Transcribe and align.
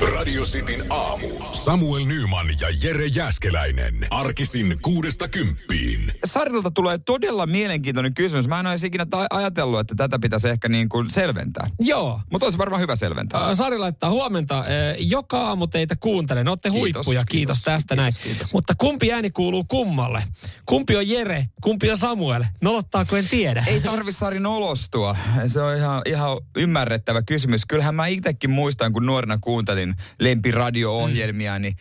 Radio 0.00 0.42
Cityn 0.42 0.84
aamu. 0.90 1.28
Samuel 1.52 2.04
Nyman 2.04 2.46
ja 2.60 2.68
Jere 2.82 3.06
Jäskeläinen. 3.06 3.94
Arkisin 4.10 4.76
kuudesta 4.82 5.28
kymppiin. 5.28 6.12
Sarilta 6.24 6.70
tulee 6.70 6.98
todella 6.98 7.46
mielenkiintoinen 7.46 8.14
kysymys. 8.14 8.48
Mä 8.48 8.60
en 8.60 8.66
olisi 8.66 8.86
ikinä 8.86 9.06
ta- 9.06 9.26
ajatellut, 9.30 9.80
että 9.80 9.94
tätä 9.94 10.18
pitäisi 10.18 10.48
ehkä 10.48 10.68
niin 10.68 10.88
kuin 10.88 11.10
selventää. 11.10 11.66
Joo. 11.80 12.20
Mutta 12.32 12.46
olisi 12.46 12.58
varmaan 12.58 12.82
hyvä 12.82 12.96
selventää. 12.96 13.48
Ä, 13.48 13.54
Sari 13.54 13.78
laittaa 13.78 14.10
huomenta. 14.10 14.58
Ä, 14.58 14.64
Joka 14.98 15.40
aamu 15.40 15.66
teitä 15.66 15.96
kuuntelen. 15.96 16.48
Olette 16.48 16.70
Kiitos, 16.70 16.80
huippuja. 16.82 17.24
Kiitos, 17.24 17.28
kiitos, 17.30 17.62
tästä 17.62 17.94
kiitos, 17.96 18.02
näin. 18.18 18.28
kiitos. 18.34 18.52
Mutta 18.54 18.74
kumpi 18.78 19.12
ääni 19.12 19.30
kuuluu 19.30 19.64
kummalle? 19.64 20.22
Kumpi 20.66 20.96
on 20.96 21.08
Jere? 21.08 21.46
Kumpi 21.62 21.90
on 21.90 21.98
Samuel? 21.98 22.44
Nolottaako 22.62 23.16
en 23.16 23.28
tiedä. 23.28 23.64
Ei 23.66 23.80
tarvi 23.80 24.12
Sari 24.12 24.40
nolostua. 24.40 25.16
Se 25.46 25.60
on 25.62 25.76
ihan, 25.76 26.02
ihan 26.06 26.38
ymmärrettävä 26.56 27.22
kysymys. 27.22 27.62
Kyllähän 27.68 27.94
mä 27.94 28.06
itsekin 28.06 28.50
muistan, 28.50 28.92
kun 28.92 29.06
nuorena 29.06 29.38
kuuntelin 29.40 29.83
lempiradio-ohjelmia, 30.20 31.58
niin... 31.58 31.76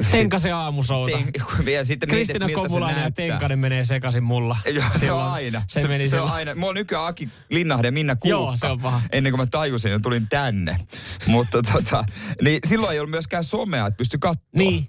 äh, 0.00 0.10
Tenkasen 0.10 0.54
aamusouta. 0.54 1.18
Ten, 1.18 1.72
ja 1.74 1.84
sitten 1.84 2.08
Kristina 2.08 2.46
miltä 2.46 2.62
se 2.62 2.68
Kopulainen 2.68 2.96
ja 2.96 3.00
näyttää. 3.00 3.26
Tenkanen 3.26 3.58
menee 3.58 3.84
sekaisin 3.84 4.22
mulla. 4.22 4.56
Joo, 4.66 4.74
se 4.74 4.88
on 4.92 4.98
Silloin 4.98 5.26
aina. 5.26 5.62
Se, 5.68 5.80
se, 5.80 5.88
meni 5.88 6.08
se 6.08 6.20
on 6.20 6.30
aina. 6.30 6.54
Mulla 6.54 6.68
on 6.68 6.74
nykyään 6.74 7.06
Aki 7.06 7.28
Linnahde 7.50 7.88
ja 7.88 7.92
Minna 7.92 8.16
Kuukka. 8.16 8.28
Joo, 8.28 8.56
se 8.56 8.66
on 8.66 8.80
paha. 8.80 9.02
Ennen 9.12 9.32
kuin 9.32 9.40
mä 9.40 9.46
tajusin 9.46 9.92
ja 9.92 10.00
tulin 10.00 10.28
tänne. 10.28 10.76
Mutta 11.26 11.62
tota, 11.72 12.04
niin 12.42 12.58
silloin 12.68 12.92
ei 12.92 12.98
ollut 12.98 13.10
myöskään 13.10 13.44
somea, 13.44 13.86
että 13.86 13.96
pysty 13.98 14.18
katsoa. 14.18 14.48
Niin. 14.56 14.88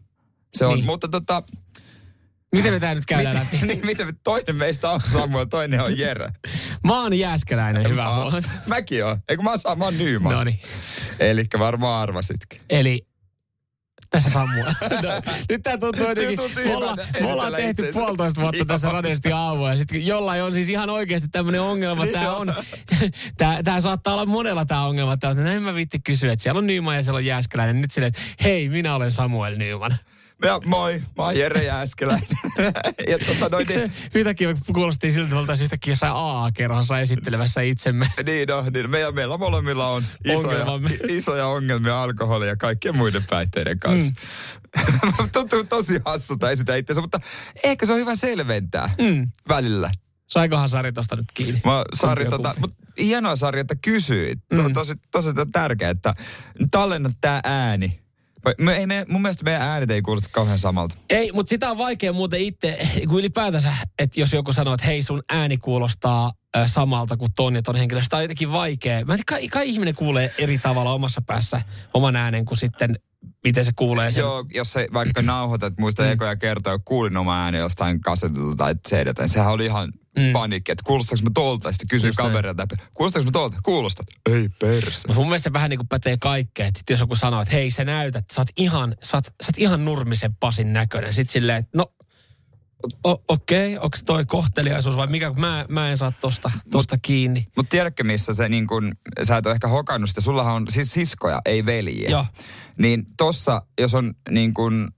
Se 0.54 0.66
on, 0.66 0.76
niin. 0.76 0.86
mutta 0.86 1.08
tota, 1.08 1.44
Miten 2.54 2.74
me 2.74 2.80
tää 2.80 2.96
nyt 2.96 3.06
käydään 3.06 3.36
läpi? 3.36 3.58
niin, 3.68 3.86
miten 3.86 4.08
toinen 4.24 4.56
meistä 4.56 4.90
on 4.90 5.02
Samuel, 5.02 5.46
toinen 5.46 5.82
on 5.82 5.98
Jere. 6.00 6.30
Mä 6.84 7.02
oon 7.02 7.14
Jääskeläinen, 7.20 7.90
hyvä 7.90 8.04
Mä- 8.04 8.16
huomenta. 8.16 8.50
Mäkin 8.68 9.06
oon. 9.06 9.18
Eikö 9.30 9.44
mä 9.44 9.50
oon, 9.50 9.78
mä 9.80 9.86
oon 9.86 9.98
Nyman. 9.98 10.34
No 10.34 10.44
niin. 10.44 10.60
Elikkä 11.20 11.60
varmaan 11.60 12.02
arvasitkin. 12.02 12.62
Eli 12.70 13.08
tässä 14.10 14.30
Samuel. 14.30 14.66
No, 14.92 15.34
nyt 15.50 15.62
tää 15.64 15.78
tuntuu 15.78 16.08
jotenkin, 16.08 16.38
Tuntuu 16.38 16.64
me 16.66 16.76
ollaan, 16.76 16.98
me 17.22 17.28
ollaan 17.34 17.54
tehty 17.54 17.70
itsensä. 17.70 18.00
puolitoista 18.00 18.42
vuotta 18.42 18.66
tässä 18.74 18.90
radiosti 18.90 19.32
aamua 19.32 19.70
ja 19.70 19.78
sitten 19.78 20.06
jollain 20.06 20.44
on 20.44 20.54
siis 20.54 20.70
ihan 20.70 20.90
oikeasti 20.90 21.28
tämmöinen 21.32 21.62
ongelma. 21.62 22.08
Tää 22.08 22.24
Joo. 22.24 22.38
on, 22.38 22.54
tää, 23.38 23.64
tää 23.64 23.82
saattaa 23.82 24.14
olla 24.14 24.26
monella 24.26 24.66
tää 24.66 24.86
ongelma. 24.86 25.18
Tää 25.18 25.30
on, 25.30 25.38
että 25.38 25.50
näin 25.50 25.64
mä 25.64 25.76
viitti 25.76 26.00
kysyä, 26.00 26.34
että 26.34 26.44
siellä 26.44 26.58
on 26.58 26.68
Nyman 26.68 26.96
ja 26.96 27.04
siellä 27.04 27.18
on 27.18 27.26
Jääskeläinen. 27.26 27.82
Nyt 27.82 27.92
silleen, 27.92 28.08
että 28.08 28.22
hei, 28.44 28.70
minä 28.70 28.96
olen 28.96 29.12
Samuel 29.12 29.58
Nyman. 29.58 29.98
Ja 30.44 30.60
moi, 30.66 31.02
mä 31.18 31.24
oon 31.24 31.38
Jere 31.38 31.64
Jääskeläinen. 31.64 32.28
ja 33.12 33.20
tota 33.20 33.50
noin, 33.50 33.62
Eikö 33.62 33.74
se 33.74 33.92
yhtäkkiä 34.16 34.54
kuulosti 34.74 35.12
siltä, 35.12 35.24
että 35.26 35.36
me 35.36 35.40
oltaisiin 35.40 35.66
yhtäkkiä 35.66 35.92
jossain 35.92 36.14
AA-kerhossa 36.14 37.00
esittelevässä 37.00 37.62
itsemme? 37.62 38.08
Niin 38.26 38.52
on, 38.52 38.66
niin 38.74 38.90
meillä, 38.90 39.12
meillä 39.12 39.38
molemmilla 39.38 39.88
on 39.88 40.04
isoja, 40.26 40.66
isoja 41.18 41.48
ongelmia 41.48 42.04
alkoholia 42.04 42.50
ja 42.50 42.58
kaikkien 42.58 42.96
muiden 42.98 43.24
päihteiden 43.30 43.80
kanssa. 43.80 44.14
Mm. 44.78 45.30
Tuntuu 45.34 45.64
tosi 45.64 46.00
hassulta 46.06 46.52
esitä 46.52 46.76
itsensä, 46.76 47.02
mutta 47.02 47.20
ehkä 47.64 47.86
se 47.86 47.94
on 47.94 48.00
hyvä 48.00 48.16
selventää 48.16 48.90
Mm. 49.02 49.28
välillä. 49.50 49.92
Saikohan 50.28 50.70
Sari 50.70 50.92
tosta 50.92 51.16
nyt 51.16 51.26
kiinni? 51.34 51.62
Mä, 51.66 51.84
Sari, 51.94 52.26
tota, 52.26 52.56
mut 52.60 52.72
hienoa 53.00 53.36
Sari, 53.36 53.60
että 53.60 53.76
kysyit. 53.82 54.40
Mm. 54.54 54.74
Tosi, 54.74 54.94
tosi 55.12 55.30
tärkeää, 55.52 55.92
että 55.92 56.16
tallennat 56.72 57.14
tää 57.22 57.40
ääni. 57.44 58.03
Me, 58.58 58.86
me, 58.86 59.06
mun 59.10 59.22
mielestä 59.22 59.44
meidän 59.44 59.62
äänet 59.62 59.92
ei 59.92 60.02
kuulosta 60.02 60.30
kauhean 60.32 60.58
samalta. 60.58 60.96
Ei, 61.10 61.32
mutta 61.32 61.50
sitä 61.50 61.72
on 61.72 61.78
vaikea 61.78 62.14
muuten 62.14 62.40
itse, 62.40 62.88
kun 63.10 63.20
ylipäätänsä, 63.20 63.74
että 64.00 64.20
jos 64.20 64.34
joku 64.34 64.54
sanoo, 64.54 64.74
että 64.74 64.86
hei 64.86 65.02
sun 65.02 65.24
ääni 65.30 65.58
kuulostaa 65.58 66.32
samalta 66.66 67.18
kuin 67.18 67.32
ton 67.36 67.56
ja 67.56 67.62
ton 67.62 67.76
henkilö, 67.76 68.02
sitä 68.02 68.16
on 68.16 68.24
jotenkin 68.24 68.52
vaikea. 68.52 69.06
Mä 69.06 69.14
en 69.14 69.20
tiedä, 69.20 69.24
kai, 69.26 69.48
kai 69.48 69.70
ihminen 69.70 69.96
kuulee 69.96 70.34
eri 70.38 70.58
tavalla 70.58 70.94
omassa 70.94 71.22
päässä 71.26 71.62
oman 71.94 72.16
äänen 72.16 72.46
kuin 72.46 72.58
sitten 72.58 73.00
miten 73.44 73.66
se 73.66 73.72
kuulee 73.76 74.12
sen. 74.12 74.22
Joo, 74.22 74.46
jos 74.54 74.74
se 74.74 74.88
vaikka 74.94 75.22
nauhoitat, 75.22 75.74
muista 75.80 76.04
mm. 76.04 76.12
ekoja 76.12 76.36
kertoja, 76.36 76.80
kuulin 76.80 77.18
oma 77.18 77.44
ääni 77.44 77.58
jostain 77.58 78.02
kasetulta 78.02 78.56
tai 78.56 78.76
cd 78.76 79.14
niin 79.20 79.30
sehän 79.30 79.52
oli 79.52 79.66
ihan 79.66 79.94
mm. 80.18 80.32
panikki, 80.34 80.72
että 80.72 80.84
kuulostaako 80.86 81.24
mä 81.24 81.30
tolta? 81.34 81.72
Sitten 81.72 82.02
näin. 82.02 82.16
kaverilta, 82.16 82.68
kuulostaako 82.94 83.26
mä 83.26 83.32
tolta? 83.32 83.58
Kuulostat. 83.64 84.06
Ei 84.32 84.50
perse. 84.60 85.08
Mut 85.08 85.18
mun 85.18 85.26
mielestä 85.26 85.50
se 85.50 85.54
vähän 85.54 85.70
niin 85.70 85.78
kuin 85.78 85.88
pätee 85.88 86.18
kaikkea. 86.18 86.66
Että 86.66 86.94
jos 86.94 87.00
joku 87.00 87.16
sanoo, 87.16 87.42
että 87.42 87.54
hei 87.54 87.72
sä 87.72 87.86
näytät, 87.86 88.26
sä 88.32 88.42
oot 88.42 88.50
ihan, 88.58 88.96
sä 89.04 89.18
oot, 89.18 89.26
sä 89.26 89.48
oot 89.48 89.58
ihan 89.58 89.86
nurmisen 89.86 90.36
pasin 90.36 90.74
näköinen. 90.74 91.14
Sitten 91.14 91.34
silleen, 91.34 91.58
että 91.58 91.78
no 91.78 91.94
okei, 93.04 93.28
okay, 93.28 93.84
onko 93.84 93.98
toi 94.06 94.26
kohteliaisuus 94.26 94.98
vai 94.98 95.08
mikä, 95.08 95.34
mä, 95.38 95.66
mä 95.70 95.90
en 95.90 95.98
saa 95.98 96.14
tosta, 96.22 96.52
tosta 96.72 96.98
kiinni. 97.02 97.48
Mutta 97.56 97.70
tiedätkö 97.70 98.04
missä 98.04 98.34
se 98.34 98.50
niin 98.50 98.68
kun, 98.68 98.92
sä 99.24 99.38
et 99.38 99.46
ole 99.46 99.54
ehkä 99.54 99.68
hokannut 99.68 100.10
sitä, 100.10 100.22
sullahan 100.22 100.54
on 100.54 100.66
siis 100.70 100.94
siskoja, 100.94 101.42
ei 101.46 101.66
veljiä. 101.66 102.10
Joo. 102.10 102.26
Niin 102.78 103.06
tossa, 103.18 103.62
jos 103.82 103.94
on 103.94 104.14
niin 104.30 104.54
kun 104.54 104.92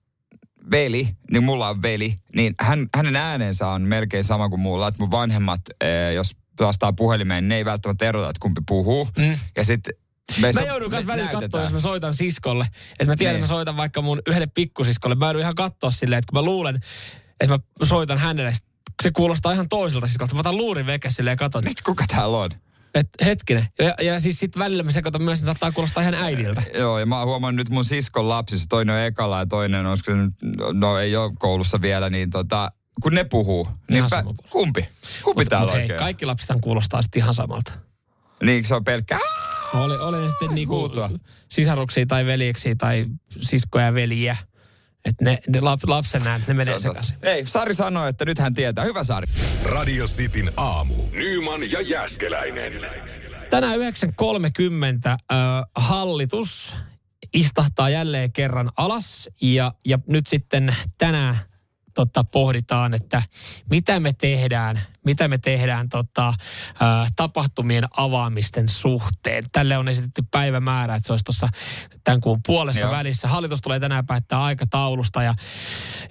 veli, 0.72 1.10
niin 1.32 1.44
mulla 1.44 1.70
on 1.70 1.82
veli, 1.82 2.16
niin 2.36 2.56
hän, 2.60 2.88
hänen 2.96 3.16
äänensä 3.16 3.68
on 3.68 3.82
melkein 3.82 4.24
sama 4.24 4.50
kuin 4.50 4.60
mulla. 4.60 4.88
Että 4.88 5.04
mun 5.04 5.12
vanhemmat, 5.12 5.62
eh, 5.82 6.14
jos 6.14 6.36
vastaa 6.60 6.94
puhelimeen, 6.94 7.48
ne 7.48 7.56
ei 7.56 7.66
välttämättä 7.66 8.06
erota, 8.06 8.30
että 8.30 8.40
kumpi 8.40 8.62
puhuu. 8.68 9.10
Mm. 9.18 9.38
Ja 9.58 9.66
sitten 9.66 9.94
Mä 10.42 10.62
joudun 10.68 10.90
myös 10.92 11.08
välillä 11.08 11.32
katsoa, 11.32 11.62
jos 11.62 11.74
mä 11.74 11.80
soitan 11.80 12.14
siskolle. 12.14 12.66
Että 12.92 13.06
mä 13.06 13.16
tiedän, 13.16 13.34
Niin. 13.34 13.44
että 13.44 13.54
mä 13.54 13.58
soitan 13.58 13.78
vaikka 13.78 14.02
mun 14.02 14.22
yhdelle 14.28 14.48
pikkusiskolle. 14.48 15.16
Mä 15.16 15.26
joudun 15.26 15.42
ihan 15.42 15.56
katsoa 15.56 15.92
silleen, 15.92 16.20
että 16.20 16.32
kun 16.32 16.40
mä 16.40 16.46
luulen, 16.46 16.80
että 17.40 17.54
mä 17.80 17.86
soitan 17.86 18.18
hänelle, 18.18 18.54
se 19.04 19.12
kuulostaa 19.12 19.54
ihan 19.54 19.70
toiselta 19.70 20.08
siskolta. 20.08 20.34
Mä 20.36 20.40
otan 20.40 20.58
luurin 20.58 20.86
veke 20.86 21.10
silleen 21.10 21.34
ja 21.34 21.38
katon, 21.38 21.64
Nyt 21.64 21.82
kuka 21.82 22.04
täällä 22.08 22.38
on? 22.38 22.50
että 22.96 23.26
hetkinen. 23.26 23.68
Ja, 23.80 23.96
ja 24.02 24.20
siis 24.20 24.40
sitten 24.40 24.60
välillä 24.60 24.84
mä 24.84 24.92
sekoitan 24.92 25.22
myös, 25.22 25.40
että 25.40 25.46
saattaa 25.46 25.72
kuulostaa 25.72 26.02
ihan 26.02 26.14
äidiltä. 26.14 26.64
Joo, 26.74 27.00
ja 27.00 27.06
mä 27.06 27.20
oon 27.20 27.28
huomannut 27.28 27.58
nyt 27.58 27.70
mun 27.70 27.86
siskon 27.86 28.30
lapsissa, 28.30 28.66
toinen 28.70 28.96
on 28.96 29.02
ekalla 29.02 29.40
ja 29.40 29.46
toinen, 29.46 29.86
se 30.06 30.14
nyt, 30.16 30.34
no 30.74 30.98
ei 31.00 31.16
ole 31.16 31.32
koulussa 31.40 31.82
vielä, 31.82 32.10
niin 32.10 32.30
tota, 32.30 32.72
kun 33.02 33.14
ne 33.14 33.24
puhuu, 33.24 33.68
niin 33.90 34.06
pä, 34.10 34.24
kumpi? 34.50 34.86
Kumpi 35.24 35.44
Mut, 35.44 35.50
täällä 35.50 35.66
mut 35.66 35.74
hei, 35.74 35.82
oikein? 35.82 36.00
kaikki 36.00 36.26
lapsethan 36.26 36.62
kuulostaa 36.62 37.02
sitten 37.02 37.22
ihan 37.24 37.34
samalta. 37.34 37.72
Niin, 38.44 38.66
se 38.66 38.76
on 38.76 38.84
pelkkä. 38.84 39.20
Oli, 39.74 39.98
oli 39.98 40.30
sitten 40.32 40.56
niinku 40.56 40.92
sisaruksia 41.52 42.06
tai 42.06 42.26
veljeksiä 42.26 42.76
tai 42.76 43.06
siskoja 43.40 43.86
ja 43.86 43.94
veljiä. 43.94 44.38
Että 45.06 45.26
ne, 45.26 45.40
ne 45.48 45.62
lap, 45.62 45.80
lapsen 45.88 46.28
äänet, 46.28 46.48
ne 46.48 46.54
menee 46.54 46.80
sekaisin. 46.80 47.18
Ei, 47.22 47.46
Sari 47.46 47.74
sanoi, 47.74 48.10
että 48.10 48.26
nyt 48.26 48.40
hän 48.40 48.54
tietää. 48.54 48.86
Hyvä 48.86 49.04
Sari. 49.04 49.28
Radio 49.64 50.06
Cityn 50.06 50.52
aamu. 50.58 50.96
Nyman 51.12 51.72
ja 51.72 51.82
Jäskeläinen. 51.82 52.74
Tänään 53.50 53.80
9.30 53.80 53.84
äh, 55.10 55.18
hallitus 55.76 56.76
istahtaa 57.34 57.90
jälleen 57.90 58.32
kerran 58.32 58.72
alas 58.78 59.30
ja, 59.42 59.72
ja 59.86 60.00
nyt 60.08 60.28
sitten 60.28 60.76
tänään 60.98 61.40
totta, 61.96 62.24
pohditaan, 62.24 62.94
että 62.94 63.22
mitä 63.70 64.00
me 64.00 64.14
tehdään, 64.14 64.82
mitä 65.06 65.28
me 65.28 65.38
tehdään 65.38 65.90
tota, 65.90 66.28
äh, 66.28 67.12
tapahtumien 67.16 67.88
avaamisten 67.98 68.70
suhteen. 68.70 69.46
Tälle 69.52 69.78
on 69.78 69.88
esitetty 69.88 70.24
päivämäärä, 70.32 70.96
että 70.96 71.08
se 71.08 71.14
olisi 71.14 71.26
tuossa 71.26 71.50
tämän 72.04 72.22
kuun 72.22 72.40
puolessa 72.46 72.82
Joo. 72.82 72.92
välissä. 72.92 73.28
Hallitus 73.28 73.62
tulee 73.62 73.80
tänään 73.80 74.06
päättää 74.06 74.44
aikataulusta 74.44 75.24
ja, 75.24 75.34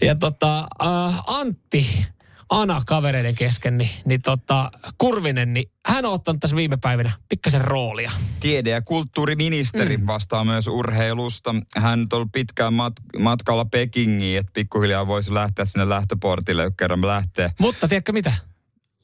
ja 0.01 0.15
tota, 0.15 0.59
äh, 0.59 1.23
Antti 1.27 2.07
Ana 2.55 2.83
kavereiden 2.87 3.35
kesken, 3.35 3.79
niin, 3.79 3.91
niin 4.05 4.23
tota, 4.23 4.71
Kurvinen, 4.99 5.55
niin 5.55 5.71
hän 5.87 6.05
on 6.05 6.13
ottanut 6.13 6.41
tässä 6.41 6.57
viime 6.57 6.77
päivinä 6.77 7.11
pikkasen 7.29 7.61
roolia. 7.61 8.13
Tiede- 8.41 8.71
ja 8.71 8.83
kulttuuriministeri 8.83 9.97
mm. 9.97 10.07
vastaa 10.07 10.45
myös 10.45 10.67
urheilusta. 10.67 11.55
Hän 11.77 12.01
on 12.01 12.07
ollut 12.13 12.33
pitkään 12.33 12.73
mat- 12.73 13.21
matkalla 13.21 13.65
Pekingiin, 13.65 14.39
että 14.39 14.53
pikkuhiljaa 14.53 15.07
voisi 15.07 15.35
lähteä 15.35 15.65
sinne 15.65 15.89
lähtöportille, 15.89 16.65
kun 16.65 16.77
kerran 16.77 17.07
lähtee. 17.07 17.51
Mutta 17.61 17.89
tiedätkö 17.89 18.13
mitä? 18.13 18.33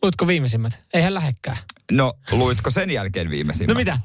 Luitko 0.02 0.26
viimeisimmät? 0.26 0.82
Eihän 0.94 1.14
lähekkää. 1.14 1.56
No, 1.92 2.14
luitko 2.32 2.70
sen 2.70 2.90
jälkeen 2.90 3.30
viimeisimmän? 3.30 3.74
No 3.74 3.78
mitä? 3.78 3.98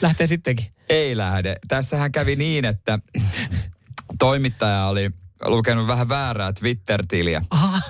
Lähtee 0.00 0.26
sittenkin. 0.26 0.66
Ei 0.88 1.16
lähde. 1.16 1.56
Tässähän 1.68 2.12
kävi 2.12 2.36
niin, 2.36 2.64
että 2.64 2.98
toimittaja 4.18 4.86
oli 4.86 5.10
lukenut 5.44 5.86
vähän 5.86 6.08
väärää 6.08 6.52
Twitter-tiliä. 6.52 7.42
Aha. 7.50 7.80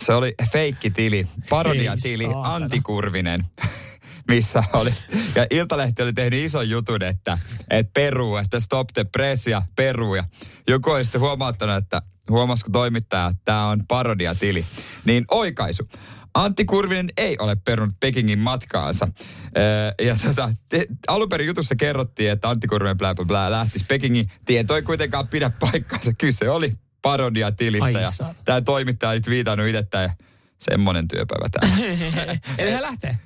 Se 0.00 0.12
oli 0.14 0.34
feikki-tili, 0.52 1.26
parodiatili, 1.50 2.24
antikurvinen, 2.42 3.46
missä 4.28 4.64
oli. 4.72 4.94
Ja 5.34 5.46
Iltalehti 5.50 6.02
oli 6.02 6.12
tehnyt 6.12 6.44
ison 6.44 6.70
jutun, 6.70 7.02
että, 7.02 7.38
että 7.70 7.90
peruu, 7.94 8.36
että 8.36 8.60
stop 8.60 8.88
the 8.94 9.04
press 9.04 9.46
ja 9.46 9.62
peruu. 9.76 10.14
Ja 10.14 10.24
joku 10.68 10.90
oli 10.90 11.04
sitten 11.04 11.20
huomauttanut, 11.20 11.76
että 11.76 12.02
huomasiko 12.30 12.70
toimittaja, 12.70 13.26
että 13.26 13.42
tämä 13.44 13.68
on 13.68 13.82
parodiatili. 13.88 14.64
Niin 15.04 15.24
oikaisu. 15.30 15.84
Antti 16.34 16.64
Kurvinen 16.64 17.08
ei 17.16 17.36
ole 17.38 17.56
perunut 17.56 17.94
Pekingin 18.00 18.38
matkaansa. 18.38 19.08
Öö, 19.56 20.06
ja 20.06 20.16
tota, 20.26 20.52
te, 20.68 20.86
alun 21.08 21.28
perin 21.28 21.46
jutussa 21.46 21.76
kerrottiin, 21.76 22.30
että 22.30 22.48
Antti 22.48 22.66
Kurvinen 22.66 22.98
blä, 22.98 23.14
blä, 23.14 23.24
blä, 23.24 23.50
lähtisi 23.50 23.84
Pekingin. 23.88 24.30
Tieto 24.44 24.76
ei 24.76 24.82
kuitenkaan 24.82 25.28
pidä 25.28 25.50
paikkaansa. 25.50 26.12
Kyse 26.18 26.50
oli 26.50 26.72
parodiatilistä. 27.02 27.86
Ai 27.86 28.02
Ja 28.02 28.34
tämä 28.44 28.60
toimittaja 28.60 29.10
oli 29.10 29.20
viitannut 29.28 29.68
itse 29.68 29.84
ja 30.02 30.10
semmoinen 30.58 31.08
työpäivä 31.08 31.48
täällä. 31.48 31.76
Eli 32.58 32.70
hän 32.70 32.82
lähtee. 32.82 33.18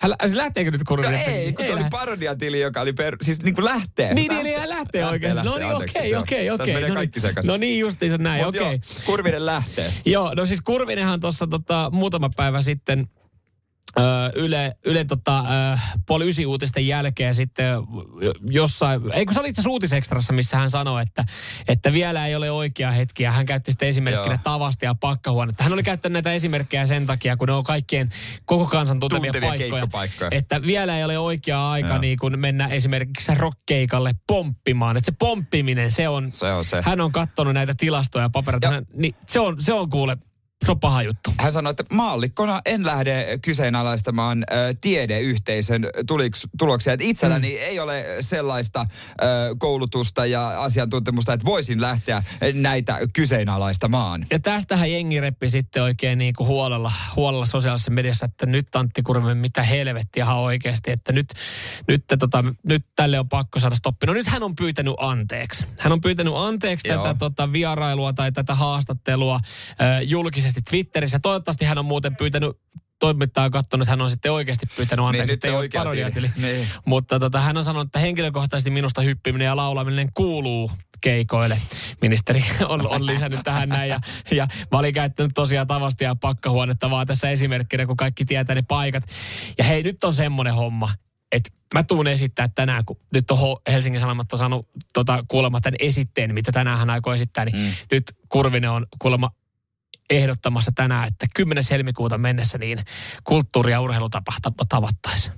Hän, 0.00 0.14
se 0.26 0.36
lähteekö 0.36 0.70
nyt 0.70 0.80
No 0.80 0.84
Kurvinen? 0.88 1.20
ei, 1.20 1.52
kun 1.52 1.64
se 1.64 1.72
oli 1.72 1.80
lähde. 1.80 1.90
parodiatili, 1.90 2.60
joka 2.60 2.80
oli 2.80 2.92
per... 2.92 3.16
Siis 3.22 3.42
niin 3.42 3.54
kuin 3.54 3.64
lähtee. 3.64 4.14
Niin, 4.14 4.28
niin, 4.30 4.44
niin, 4.44 4.60
hän 4.60 4.68
lähtee 4.68 5.06
oikeasti. 5.06 5.42
No 5.44 5.56
niin, 5.58 5.74
okei, 5.74 6.14
on. 6.14 6.22
okei, 6.22 6.46
Tässä 6.48 6.62
okei. 6.62 6.74
menee 6.74 6.88
No 6.88 6.94
kaikki 6.94 7.20
niin. 7.20 7.28
sekaisin. 7.28 7.48
No 7.48 7.56
niin, 7.56 7.78
justiinsa 7.78 8.18
näin, 8.18 8.46
okei. 8.46 8.60
joo, 8.60 8.78
Kurvinen 9.06 9.46
lähtee. 9.46 9.92
Joo, 10.04 10.34
no 10.34 10.46
siis 10.46 10.60
Kurvinenhan 10.60 11.20
tuossa 11.20 11.46
tota, 11.46 11.90
muutama 11.92 12.30
päivä 12.36 12.62
sitten 12.62 13.06
Yle, 14.34 14.76
Yle 14.84 15.04
tota, 15.04 15.44
puoli 16.06 16.28
ysi 16.28 16.46
uutisten 16.46 16.86
jälkeen 16.86 17.34
sitten 17.34 17.66
jossain, 18.50 19.00
ei 19.12 19.24
kun 19.24 19.34
se 19.34 19.40
oli 19.40 19.48
itse 19.48 19.68
uutisekstrassa, 19.68 20.32
missä 20.32 20.56
hän 20.56 20.70
sanoi, 20.70 21.02
että, 21.02 21.24
että 21.68 21.92
vielä 21.92 22.26
ei 22.26 22.34
ole 22.34 22.50
oikea 22.50 22.90
hetki. 22.90 23.22
Ja 23.22 23.32
hän 23.32 23.46
käytti 23.46 23.72
sitten 23.72 23.88
esimerkkinä 23.88 24.34
Joo. 24.34 24.40
tavasta 24.44 24.84
ja 24.84 24.94
pakkahuonetta. 24.94 25.62
Hän 25.64 25.72
oli 25.72 25.82
käyttänyt 25.82 26.12
näitä 26.12 26.32
esimerkkejä 26.32 26.86
sen 26.86 27.06
takia, 27.06 27.36
kun 27.36 27.48
ne 27.48 27.54
on 27.54 27.64
kaikkien 27.64 28.10
koko 28.44 28.66
kansan 28.66 29.00
tuntevia, 29.00 29.32
Tuntevia 29.32 29.86
paikkoja. 29.86 30.30
Että 30.32 30.62
vielä 30.62 30.98
ei 30.98 31.04
ole 31.04 31.18
oikea 31.18 31.70
aika 31.70 31.88
Joo. 31.88 31.98
niin 31.98 32.18
kuin 32.18 32.40
mennä 32.40 32.68
esimerkiksi 32.68 33.34
rockkeikalle 33.34 34.12
pomppimaan. 34.26 34.96
Että 34.96 35.06
se 35.06 35.16
pomppiminen, 35.18 35.90
se 35.90 36.08
on, 36.08 36.32
Se 36.32 36.52
on 36.52 36.64
se. 36.64 36.82
hän 36.84 37.00
on 37.00 37.12
katsonut 37.12 37.54
näitä 37.54 37.74
tilastoja 37.76 38.24
ja 38.24 38.30
papereita. 38.30 38.68
Hän, 38.68 38.86
niin 38.94 39.14
se 39.26 39.40
on, 39.40 39.62
se 39.62 39.72
on 39.72 39.90
kuule, 39.90 40.16
se 40.64 40.70
on 40.70 40.80
paha 40.80 41.02
juttu. 41.02 41.30
Hän 41.38 41.52
sanoi, 41.52 41.70
että 41.70 41.84
maallikkona 41.92 42.60
en 42.66 42.86
lähde 42.86 43.38
kyseenalaistamaan 43.42 44.44
ö, 44.50 44.74
tiedeyhteisön 44.80 45.86
tuliks, 46.06 46.46
tuloksia. 46.58 46.92
Että 46.92 47.06
itselläni 47.06 47.50
mm. 47.50 47.56
ei 47.60 47.80
ole 47.80 48.04
sellaista 48.20 48.86
ö, 48.90 49.24
koulutusta 49.58 50.26
ja 50.26 50.62
asiantuntemusta, 50.62 51.32
että 51.32 51.44
voisin 51.44 51.80
lähteä 51.80 52.22
näitä 52.54 52.98
kyseenalaistamaan. 53.12 54.26
Ja 54.30 54.38
tästähän 54.38 54.92
jengi 54.92 55.20
reppi 55.20 55.48
sitten 55.48 55.82
oikein 55.82 56.18
niin 56.18 56.34
kuin 56.34 56.46
huolella, 56.46 56.92
huolella 57.16 57.46
sosiaalisessa 57.46 57.90
mediassa, 57.90 58.26
että 58.26 58.46
nyt 58.46 58.76
Antti 58.76 59.02
Kurvinen, 59.02 59.36
mitä 59.36 59.62
helvettiä 59.62 60.24
ihan 60.24 60.36
oikeasti, 60.36 60.90
että 60.90 61.12
nyt, 61.12 61.26
nyt, 61.88 62.04
tota, 62.18 62.44
nyt 62.66 62.86
tälle 62.96 63.18
on 63.18 63.28
pakko 63.28 63.58
saada 63.58 63.76
stoppi. 63.76 64.06
No 64.06 64.12
nyt 64.12 64.26
hän 64.26 64.42
on 64.42 64.54
pyytänyt 64.54 64.94
anteeksi. 64.98 65.66
Hän 65.78 65.92
on 65.92 66.00
pyytänyt 66.00 66.32
anteeksi 66.36 66.88
Joo. 66.88 67.02
tätä 67.02 67.18
tota, 67.18 67.52
vierailua 67.52 68.12
tai 68.12 68.32
tätä 68.32 68.54
haastattelua 68.54 69.34
äh, 69.34 70.02
julkisesti 70.02 70.47
Twitterissä. 70.70 71.18
Toivottavasti 71.18 71.64
hän 71.64 71.78
on 71.78 71.84
muuten 71.84 72.16
pyytänyt 72.16 72.56
toimittaja 72.98 73.44
on 73.44 73.50
katsonut, 73.50 73.82
että 73.82 73.90
hän 73.90 74.00
on 74.00 74.10
sitten 74.10 74.32
oikeasti 74.32 74.66
pyytänyt 74.76 75.04
anteeksi. 75.04 75.32
nyt 75.32 75.44
että 75.44 75.46
se 75.46 75.50
ei 75.50 76.04
ole. 76.04 76.32
Niin. 76.36 76.68
Mutta 76.84 77.18
tota, 77.18 77.40
hän 77.40 77.56
on 77.56 77.64
sanonut, 77.64 77.86
että 77.86 77.98
henkilökohtaisesti 77.98 78.70
minusta 78.70 79.00
hyppiminen 79.00 79.46
ja 79.46 79.56
laulaminen 79.56 80.08
kuuluu 80.14 80.70
keikoille. 81.00 81.58
Ministeri 82.02 82.44
on, 82.68 82.86
on 82.86 83.06
lisännyt 83.06 83.40
tähän 83.44 83.68
näin. 83.68 83.90
Ja, 83.90 84.00
ja 84.30 84.48
mä 84.72 84.78
olin 84.78 84.94
käyttänyt 84.94 85.32
tosiaan 85.34 85.66
tavasta 85.66 86.04
ja 86.04 86.14
pakkahuonetta 86.14 86.90
vaan 86.90 87.06
tässä 87.06 87.30
esimerkkinä, 87.30 87.86
kun 87.86 87.96
kaikki 87.96 88.24
tietää 88.24 88.54
ne 88.54 88.62
paikat. 88.62 89.04
Ja 89.58 89.64
hei, 89.64 89.82
nyt 89.82 90.04
on 90.04 90.12
semmoinen 90.12 90.54
homma, 90.54 90.94
että 91.32 91.50
mä 91.74 91.82
tuun 91.82 92.06
esittää 92.06 92.48
tänään, 92.54 92.84
kun 92.84 92.96
nyt 93.14 93.30
on 93.30 93.38
Helsingin 93.68 94.00
Sanomat 94.00 94.32
on 94.32 94.38
saanut 94.38 94.68
tota, 94.94 95.24
kuulemma 95.28 95.60
tämän 95.60 95.76
esitteen, 95.80 96.34
mitä 96.34 96.52
tänään 96.52 96.78
hän 96.78 96.90
aikoo 96.90 97.14
esittää, 97.14 97.44
niin 97.44 97.56
mm. 97.56 97.72
nyt 97.90 98.04
Kurvinen 98.28 98.70
on 98.70 98.86
kuulemma 98.98 99.30
ehdottamassa 100.10 100.72
tänään, 100.74 101.08
että 101.08 101.26
10. 101.34 101.64
helmikuuta 101.70 102.18
mennessä 102.18 102.58
niin 102.58 102.84
kulttuuri- 103.24 103.72
ja 103.72 103.80
urheilutapahta 103.80 104.52
tavattaisiin. 104.68 105.34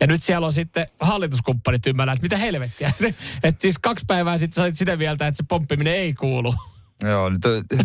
Ja 0.00 0.06
nyt 0.06 0.22
siellä 0.22 0.46
on 0.46 0.52
sitten 0.52 0.86
hallituskumppanit 1.00 1.86
ymmärrä, 1.86 2.12
että 2.12 2.22
mitä 2.22 2.36
helvettiä. 2.36 2.92
että 3.42 3.62
siis 3.62 3.78
kaksi 3.78 4.04
päivää 4.06 4.38
sitten 4.38 4.54
sä 4.54 4.62
olit 4.62 4.76
sitä 4.76 4.96
mieltä, 4.96 5.26
että 5.26 5.36
se 5.36 5.44
pomppiminen 5.48 5.94
ei 5.94 6.14
kuulu. 6.14 6.54
Joo, 7.04 7.30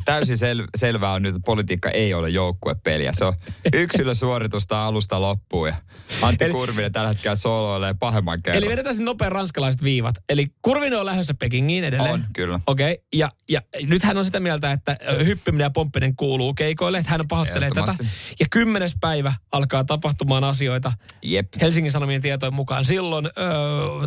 täysin 0.06 0.36
sel- 0.36 0.68
selvää 0.78 1.12
on 1.12 1.22
nyt, 1.22 1.36
että 1.36 1.46
politiikka 1.46 1.90
ei 1.90 2.14
ole 2.14 2.30
joukkuepeliä. 2.30 3.12
Se 3.12 3.26
on 3.26 3.34
yksilösuoritusta 3.74 4.86
alusta 4.88 5.22
loppuun. 5.22 5.68
Ja 5.68 5.76
Antti 6.22 6.46
Eli- 6.46 6.52
Kurvinen 6.54 6.92
tällä 6.92 7.10
hetkellä 7.10 7.36
soloilee 7.36 7.94
pahemman 8.00 8.42
kerran. 8.44 8.58
Eli 8.58 8.70
vedetään 8.70 8.96
sitten 8.96 9.06
nopea 9.06 9.30
ranskalaiset 9.30 9.84
viivat. 9.84 10.16
Eli 10.30 10.48
Kurvinen 10.62 11.00
on 11.00 11.06
lähdössä 11.06 11.34
Pekingiin 11.34 11.84
edelleen. 11.84 12.14
On, 12.14 12.26
kyllä. 12.34 12.60
Okei, 12.68 12.94
okay. 12.94 13.04
ja, 13.14 13.30
ja 13.50 13.62
nyt 13.86 14.04
hän 14.04 14.18
on 14.18 14.26
sitä 14.26 14.40
mieltä, 14.40 14.72
että 14.72 14.98
hyppiminen 15.26 15.66
ja 15.66 15.70
pomppinen 15.70 16.16
kuuluu 16.16 16.54
keikoille, 16.54 16.98
että 16.98 17.12
hän 17.12 17.28
pahoittelee 17.28 17.70
tätä. 17.72 17.94
Ja 18.40 18.46
kymmenes 18.52 18.96
päivä 19.02 19.34
alkaa 19.52 19.84
tapahtumaan 19.84 20.44
asioita. 20.44 20.94
Jep, 21.24 21.48
Helsingin 21.62 21.92
Sanomien 21.92 22.22
tietojen 22.22 22.54
mukaan 22.54 22.86
silloin 22.86 23.26
öö, 23.26 23.52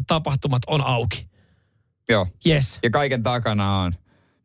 tapahtumat 0.07 0.63
on 0.67 0.81
auki. 0.81 1.29
joo. 2.09 2.27
Yes, 2.47 2.79
Ja 2.83 2.91
kaiken 2.91 3.23
takana 3.23 3.79
on 3.79 3.95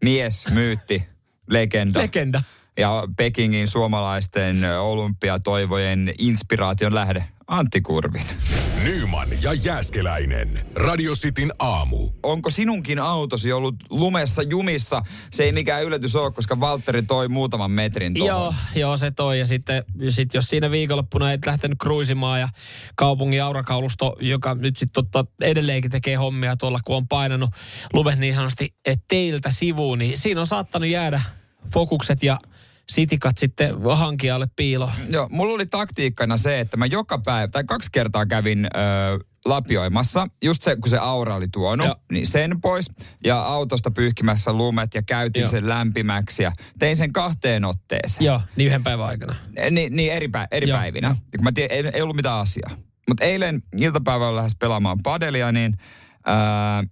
mies, 0.01 0.45
myytti, 0.49 1.07
legenda. 1.49 1.99
legenda. 1.99 2.43
ja 2.77 3.03
Pekingin 3.17 3.67
suomalaisten 3.67 4.79
olympiatoivojen 4.79 6.13
inspiraation 6.17 6.95
lähde 6.95 7.23
Antti 7.51 7.81
Kurvinen. 7.81 8.35
Nyman 8.83 9.27
ja 9.43 9.53
Jääskeläinen. 9.53 10.65
Radio 10.75 11.13
Cityn 11.13 11.51
aamu. 11.59 12.09
Onko 12.23 12.49
sinunkin 12.49 12.99
autosi 12.99 13.51
ollut 13.51 13.75
lumessa 13.89 14.41
jumissa? 14.41 15.01
Se 15.31 15.43
ei 15.43 15.51
mikään 15.51 15.83
yllätys 15.83 16.15
ole, 16.15 16.31
koska 16.31 16.59
Valtteri 16.59 17.03
toi 17.03 17.27
muutaman 17.27 17.71
metrin 17.71 18.13
tuohon. 18.13 18.27
Joo, 18.27 18.53
joo, 18.75 18.97
se 18.97 19.11
toi. 19.11 19.39
Ja 19.39 19.45
sitten 19.45 19.83
sit 20.09 20.33
jos 20.33 20.45
siinä 20.45 20.71
viikonloppuna 20.71 21.33
et 21.33 21.45
lähtenyt 21.45 21.77
kruisimaan 21.81 22.39
ja 22.39 22.49
kaupungin 22.95 23.43
aurakaulusto, 23.43 24.15
joka 24.19 24.55
nyt 24.55 24.77
sitten 24.77 25.03
totta 25.03 25.25
edelleenkin 25.41 25.91
tekee 25.91 26.15
hommia 26.15 26.57
tuolla, 26.57 26.79
kun 26.85 26.95
on 26.95 27.07
painanut 27.07 27.49
lumet 27.93 28.19
niin 28.19 28.35
sanotusti 28.35 28.73
et 28.85 28.99
teiltä 29.07 29.51
sivuun, 29.51 29.99
niin 29.99 30.17
siinä 30.17 30.39
on 30.39 30.47
saattanut 30.47 30.89
jäädä 30.89 31.21
fokukset 31.73 32.23
ja 32.23 32.37
sitikat 32.89 33.37
sitten 33.37 33.75
hankijalle 33.95 34.47
piiloon. 34.55 34.91
Joo, 35.09 35.27
mulla 35.31 35.53
oli 35.53 35.65
taktiikkana 35.65 36.37
se, 36.37 36.59
että 36.59 36.77
mä 36.77 36.85
joka 36.85 37.17
päivä, 37.17 37.47
tai 37.47 37.63
kaksi 37.63 37.89
kertaa 37.91 38.25
kävin 38.25 38.65
ö, 38.65 38.69
lapioimassa. 39.45 40.27
Just 40.43 40.63
se, 40.63 40.75
kun 40.75 40.89
se 40.89 40.97
aura 40.97 41.35
oli 41.35 41.47
tuonut, 41.51 41.87
Joo. 41.87 41.95
niin 42.11 42.27
sen 42.27 42.61
pois. 42.61 42.91
Ja 43.23 43.41
autosta 43.41 43.91
pyyhkimässä 43.91 44.53
lumet 44.53 44.95
ja 44.95 45.01
käytin 45.01 45.39
Joo. 45.39 45.51
sen 45.51 45.69
lämpimäksi 45.69 46.43
ja 46.43 46.51
tein 46.79 46.97
sen 46.97 47.13
kahteen 47.13 47.65
otteeseen. 47.65 48.25
Joo, 48.25 48.41
niin 48.55 48.67
yhden 48.67 48.83
päivän 48.83 49.05
aikana. 49.05 49.35
Eh, 49.55 49.71
Niin, 49.71 49.95
niin 49.95 50.13
eri, 50.13 50.27
pä, 50.27 50.47
eri 50.51 50.69
Joo, 50.69 50.77
päivinä. 50.77 51.07
Ja 51.07 51.37
kun 51.37 51.43
mä 51.43 51.51
tiedän, 51.51 51.77
ei, 51.77 51.91
ei 51.93 52.01
ollut 52.01 52.15
mitään 52.15 52.39
asiaa. 52.39 52.71
Mutta 53.09 53.25
eilen 53.25 53.63
iltapäivällä 53.79 54.35
lähes 54.35 54.55
pelaamaan 54.59 54.97
padelia, 55.03 55.51
niin 55.51 55.77
ää, 56.25 56.83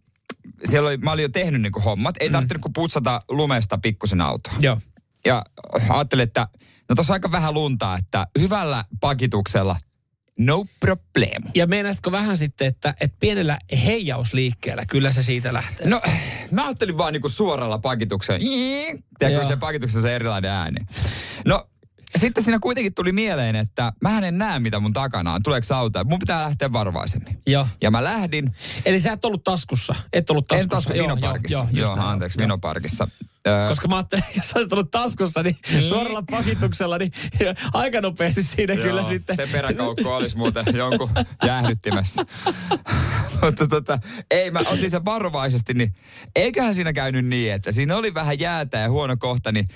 siellä 0.66 0.88
oli, 0.88 0.98
mä 0.98 1.12
olin 1.12 1.24
jo 1.24 1.30
tehnyt 1.30 1.62
niinku 1.62 1.80
hommat. 1.80 2.16
Ei 2.20 2.30
mm. 2.30 2.34
tarvinnut 2.34 2.62
kuin 2.62 2.74
putsata 2.74 3.22
lumesta 3.30 3.78
pikkusen 3.78 4.22
autoa. 4.22 4.54
Joo. 4.60 4.78
Ja 5.26 5.44
ajattelin, 5.90 6.24
että 6.24 6.48
no 6.90 6.96
tuossa 6.96 7.14
aika 7.14 7.32
vähän 7.32 7.54
luntaa, 7.54 7.98
että 7.98 8.28
hyvällä 8.40 8.86
pakituksella 9.00 9.76
no 10.40 10.66
problem. 10.80 11.44
Ja 11.56 11.68
meinasitko 11.68 12.12
vähän 12.12 12.38
sitten, 12.38 12.68
että, 12.68 12.94
että 13.02 13.18
pienellä 13.20 13.58
heijausliikkeellä 13.86 14.86
kyllä 14.86 15.12
se 15.12 15.24
siitä 15.24 15.54
lähtee? 15.54 15.88
No, 15.88 16.02
mä 16.52 16.66
ajattelin 16.66 16.98
vaan 16.98 17.14
niinku 17.14 17.30
suoralla 17.30 17.78
pakituksella. 17.78 18.40
Kun 19.38 19.48
se 19.48 19.56
pakituksessa 19.56 20.02
se 20.02 20.16
erilainen 20.16 20.52
ääni. 20.52 20.80
No, 21.46 21.70
sitten 22.18 22.44
siinä 22.44 22.60
kuitenkin 22.60 22.94
tuli 22.94 23.12
mieleen, 23.12 23.56
että 23.56 23.94
mä 24.02 24.20
en 24.20 24.38
näe, 24.38 24.60
mitä 24.60 24.80
mun 24.80 24.94
takana 24.94 25.34
on. 25.34 25.44
Tuleeko 25.44 25.76
auto? 25.76 26.04
Mun 26.04 26.20
pitää 26.20 26.44
lähteä 26.44 26.74
varovaisemmin. 26.74 27.42
Joo. 27.48 27.68
Ja 27.82 27.92
mä 27.92 28.04
lähdin. 28.04 28.56
Eli 28.86 29.00
sä 29.00 29.12
et 29.12 29.26
ollut 29.26 29.44
taskussa. 29.44 29.96
Et 30.14 30.30
ollut 30.30 30.48
taskussa. 30.48 30.64
En 30.64 30.70
tasku 30.70 30.94
Joo, 30.94 31.08
Minoparkissa. 31.08 31.58
Joo, 31.58 31.68
Joo, 31.72 31.88
joo 31.88 31.96
näin, 31.96 32.08
anteeksi, 32.08 32.40
joo. 32.40 32.48
Minoparkissa. 32.48 33.08
Koska 33.68 33.88
mä 33.88 33.96
ajattelin, 33.96 34.24
jos 34.36 34.54
olisit 34.56 34.74
ollut 34.74 34.92
taskussa, 34.92 35.44
niin 35.44 35.58
suoralla 35.90 36.24
pakituksella, 36.32 36.98
niin 36.98 37.12
aika 37.74 38.02
nopeasti 38.02 38.44
siinä 38.44 38.74
Joo, 38.74 38.84
kyllä 38.84 39.08
sitten. 39.08 39.36
Se 39.36 39.48
peräkoukku 39.48 40.10
olisi 40.10 40.38
muuten 40.38 40.66
jonkun 40.74 41.10
jäähdyttimässä. 41.46 42.26
Mutta 43.44 43.68
tota, 43.68 44.00
ei, 44.32 44.52
mä 44.52 44.60
otin 44.68 44.90
sen 44.90 45.06
varovaisesti, 45.06 45.74
niin 45.74 45.94
eiköhän 46.36 46.76
siinä 46.76 46.94
käynyt 46.94 47.26
niin, 47.26 47.54
että 47.54 47.72
siinä 47.72 47.96
oli 47.96 48.14
vähän 48.14 48.40
jäätä 48.40 48.78
ja 48.78 48.90
huono 48.90 49.16
kohta, 49.20 49.52
niin 49.52 49.68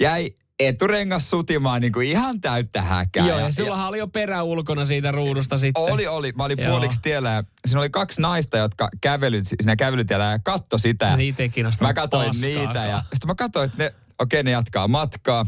jäi 0.00 0.30
eturengas 0.60 1.30
sutimaan 1.30 1.80
niin 1.80 1.92
kuin 1.92 2.08
ihan 2.08 2.40
täyttä 2.40 2.82
häkää. 2.82 3.28
Joo, 3.28 3.38
ja 3.38 3.50
sullahan 3.50 3.88
oli 3.88 3.98
jo 3.98 4.08
perä 4.08 4.42
ulkona 4.42 4.84
siitä 4.84 5.10
ruudusta 5.10 5.58
sitten. 5.58 5.82
Oli, 5.82 6.06
oli. 6.06 6.32
Mä 6.32 6.44
olin 6.44 6.58
Joo. 6.60 6.70
puoliksi 6.70 7.00
tiellä 7.02 7.30
ja 7.30 7.44
siinä 7.66 7.80
oli 7.80 7.90
kaksi 7.90 8.20
naista, 8.20 8.58
jotka 8.58 8.88
kävelyt 9.00 9.48
siinä 9.48 9.76
kävelytiellä 9.76 10.24
ja 10.24 10.38
katto 10.38 10.78
sitä. 10.78 11.16
Niitä 11.16 11.42
ei 11.42 11.50
Mä 11.80 11.94
katsoin 11.94 12.30
niitä 12.40 12.84
ja 12.84 12.98
sitten 12.98 13.26
mä 13.26 13.34
katsoin, 13.34 13.70
että 13.70 13.84
ne, 13.84 13.94
okei 14.18 14.42
ne 14.42 14.50
jatkaa 14.50 14.88
matkaa. 14.88 15.46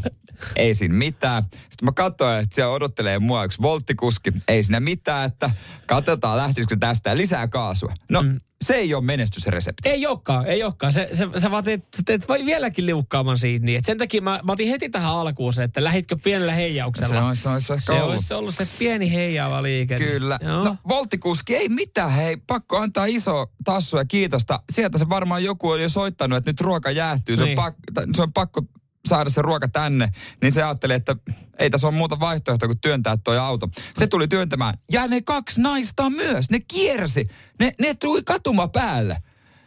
Ei 0.56 0.74
siinä 0.74 0.94
mitään. 0.94 1.42
Sitten 1.52 1.84
mä 1.84 1.92
katsoin, 1.92 2.38
että 2.38 2.54
siellä 2.54 2.74
odottelee 2.74 3.18
mua 3.18 3.44
yksi 3.44 3.62
volttikuski. 3.62 4.32
Ei 4.48 4.62
siinä 4.62 4.80
mitään, 4.80 5.28
että 5.28 5.50
katsotaan 5.86 6.36
lähtisikö 6.36 6.76
tästä 6.80 7.10
ja 7.10 7.16
lisää 7.16 7.48
kaasua. 7.48 7.94
No, 8.10 8.22
mm. 8.22 8.40
Se 8.62 8.74
ei 8.74 8.94
ole 8.94 9.04
menestysresepti. 9.04 9.88
Ei 9.88 10.06
olekaan, 10.06 10.46
ei 10.46 10.62
olekaan. 10.64 10.92
Se, 10.92 11.08
se, 11.12 11.28
sä 11.38 11.50
vaan 11.50 11.64
teet, 11.64 11.84
teet 12.04 12.28
vai 12.28 12.44
vieläkin 12.46 12.86
liukkaamman 12.86 13.38
siitä 13.38 13.66
niin. 13.66 13.78
Et 13.78 13.84
sen 13.84 13.98
takia 13.98 14.22
mä, 14.22 14.40
mä 14.44 14.52
otin 14.52 14.68
heti 14.68 14.88
tähän 14.88 15.10
alkuun 15.12 15.52
se, 15.52 15.62
että 15.64 15.84
lähitkö 15.84 16.16
pienellä 16.24 16.52
heijauksella. 16.52 17.14
Se 17.14 17.20
olisi, 17.20 17.42
se 17.42 17.48
olisi 17.48 17.72
ehkä 17.72 17.84
se 17.86 17.92
ollut. 17.92 18.10
olisi 18.10 18.34
ollut 18.34 18.54
se 18.54 18.68
pieni 18.78 19.12
heijaava 19.12 19.62
liike. 19.62 19.98
Kyllä. 19.98 20.38
Joo. 20.42 20.64
No, 20.64 20.76
volttikuski, 20.88 21.56
ei 21.56 21.68
mitään, 21.68 22.10
hei, 22.10 22.36
pakko 22.36 22.78
antaa 22.78 23.06
iso 23.06 23.46
tassu 23.64 23.96
ja 23.96 24.04
kiitosta. 24.04 24.60
Sieltä 24.72 24.98
se 24.98 25.08
varmaan 25.08 25.44
joku 25.44 25.70
oli 25.70 25.82
jo 25.82 25.88
soittanut, 25.88 26.36
että 26.38 26.50
nyt 26.50 26.60
ruoka 26.60 26.90
jäähtyy. 26.90 27.36
Se, 27.36 27.44
Niin. 27.44 27.58
on, 27.58 27.64
pak, 27.64 27.74
tai 27.94 28.04
se 28.16 28.22
on 28.22 28.32
pakko 28.32 28.62
saada 29.08 29.30
se 29.30 29.42
ruoka 29.42 29.68
tänne, 29.68 30.08
niin 30.42 30.52
se 30.52 30.62
ajatteli, 30.62 30.92
että 30.92 31.16
ei 31.58 31.70
tässä 31.70 31.86
ole 31.86 31.94
muuta 31.96 32.20
vaihtoehtoa 32.20 32.68
kuin 32.68 32.80
työntää 32.80 33.16
toi 33.24 33.38
auto. 33.38 33.68
Se 33.98 34.06
tuli 34.06 34.28
työntämään. 34.28 34.74
Ja 34.92 35.06
ne 35.06 35.20
kaksi 35.22 35.60
naista 35.60 36.10
myös, 36.10 36.50
ne 36.50 36.60
kiersi. 36.60 37.28
Ne, 37.58 37.72
ne 37.80 37.94
tuli 37.94 38.22
katuma 38.22 38.68
päälle. 38.68 39.16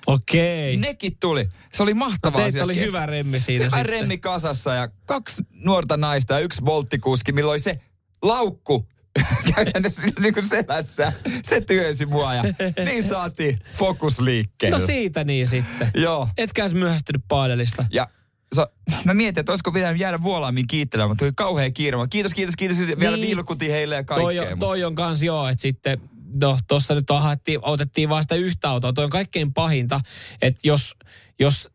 Okei. 0.08 0.78
Nekin 0.78 1.18
tuli. 1.20 1.50
Se 1.74 1.84
oli 1.84 1.94
mahtavaa. 1.94 2.40
Teitä 2.40 2.52
siellä 2.52 2.66
oli 2.66 2.76
kes- 2.76 2.88
hyvä 2.88 3.06
remmi 3.06 3.40
siinä 3.40 3.66
Hyvä 3.66 3.78
sitten. 3.78 3.94
remmi 4.00 4.18
kasassa 4.18 4.74
ja 4.74 4.88
kaksi 5.06 5.44
nuorta 5.52 5.98
naista 5.98 6.34
ja 6.34 6.40
yksi 6.40 6.66
volttikuski, 6.66 7.32
milloin 7.32 7.60
se 7.60 7.80
laukku 8.22 8.86
käytännössä 9.56 10.08
niin 10.20 10.34
kuin 10.34 10.48
selässä. 10.48 11.14
Se 11.44 11.62
työnsi 11.62 12.06
mua 12.06 12.34
ja 12.34 12.44
niin 12.86 13.04
saatiin 13.04 13.60
fokus 13.78 14.20
liikkeelle. 14.20 14.80
No 14.80 14.86
siitä 14.86 15.24
niin 15.24 15.48
sitten. 15.48 15.92
Joo. 15.96 16.28
Etkä 16.38 16.64
olisi 16.64 16.76
myöhästynyt 16.76 17.22
paadelista. 17.28 17.86
Ja 17.92 18.08
so, 18.56 18.68
mä 19.06 19.14
mietin, 19.14 19.40
että 19.40 19.52
olisiko 19.52 19.72
pitänyt 19.72 20.00
jäädä 20.02 20.22
vuolaammin 20.24 20.68
kiittelemään, 20.68 21.10
mutta 21.10 21.26
tuli 21.26 21.32
kauhean 21.36 21.74
kiire. 21.74 21.98
Kiitos, 22.10 22.34
kiitos, 22.34 22.56
kiitos. 22.56 22.78
Vielä 23.00 23.18
Niin. 23.18 23.28
vilkutin 23.28 23.72
heille 23.72 23.96
ja 23.96 24.04
Toi, 24.04 24.36
kaikkea. 24.36 24.54
on- 24.54 24.60
toi 24.60 24.84
on 24.84 24.96
kans 24.96 25.24
joo, 25.24 25.48
että 25.48 25.62
sitten 25.62 26.02
no 26.42 26.58
tossa 26.68 26.96
nyt 26.96 27.12
ahattiin, 27.12 27.60
otettiin 27.62 28.10
vaan 28.10 28.24
sitä 28.24 28.36
yhtä 28.36 28.70
autoa. 28.70 28.94
Toi 28.94 29.04
on 29.04 29.10
kaikkein 29.10 29.54
pahinta, 29.54 30.00
että 30.42 30.60
jos, 30.68 30.96
jos 31.40 31.70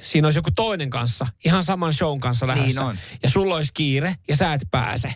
siinä 0.00 0.26
olisi 0.26 0.38
joku 0.38 0.50
toinen 0.54 0.90
kanssa, 0.90 1.26
ihan 1.44 1.64
saman 1.64 1.94
shown 1.94 2.20
kanssa 2.20 2.46
lähdössä. 2.46 2.68
Niin 2.68 2.88
on. 2.88 2.98
Ja 3.22 3.30
sulla 3.30 3.56
olisi 3.56 3.72
kiire 3.74 4.16
ja 4.28 4.36
sä 4.36 4.52
et 4.52 4.62
pääse. 4.70 5.14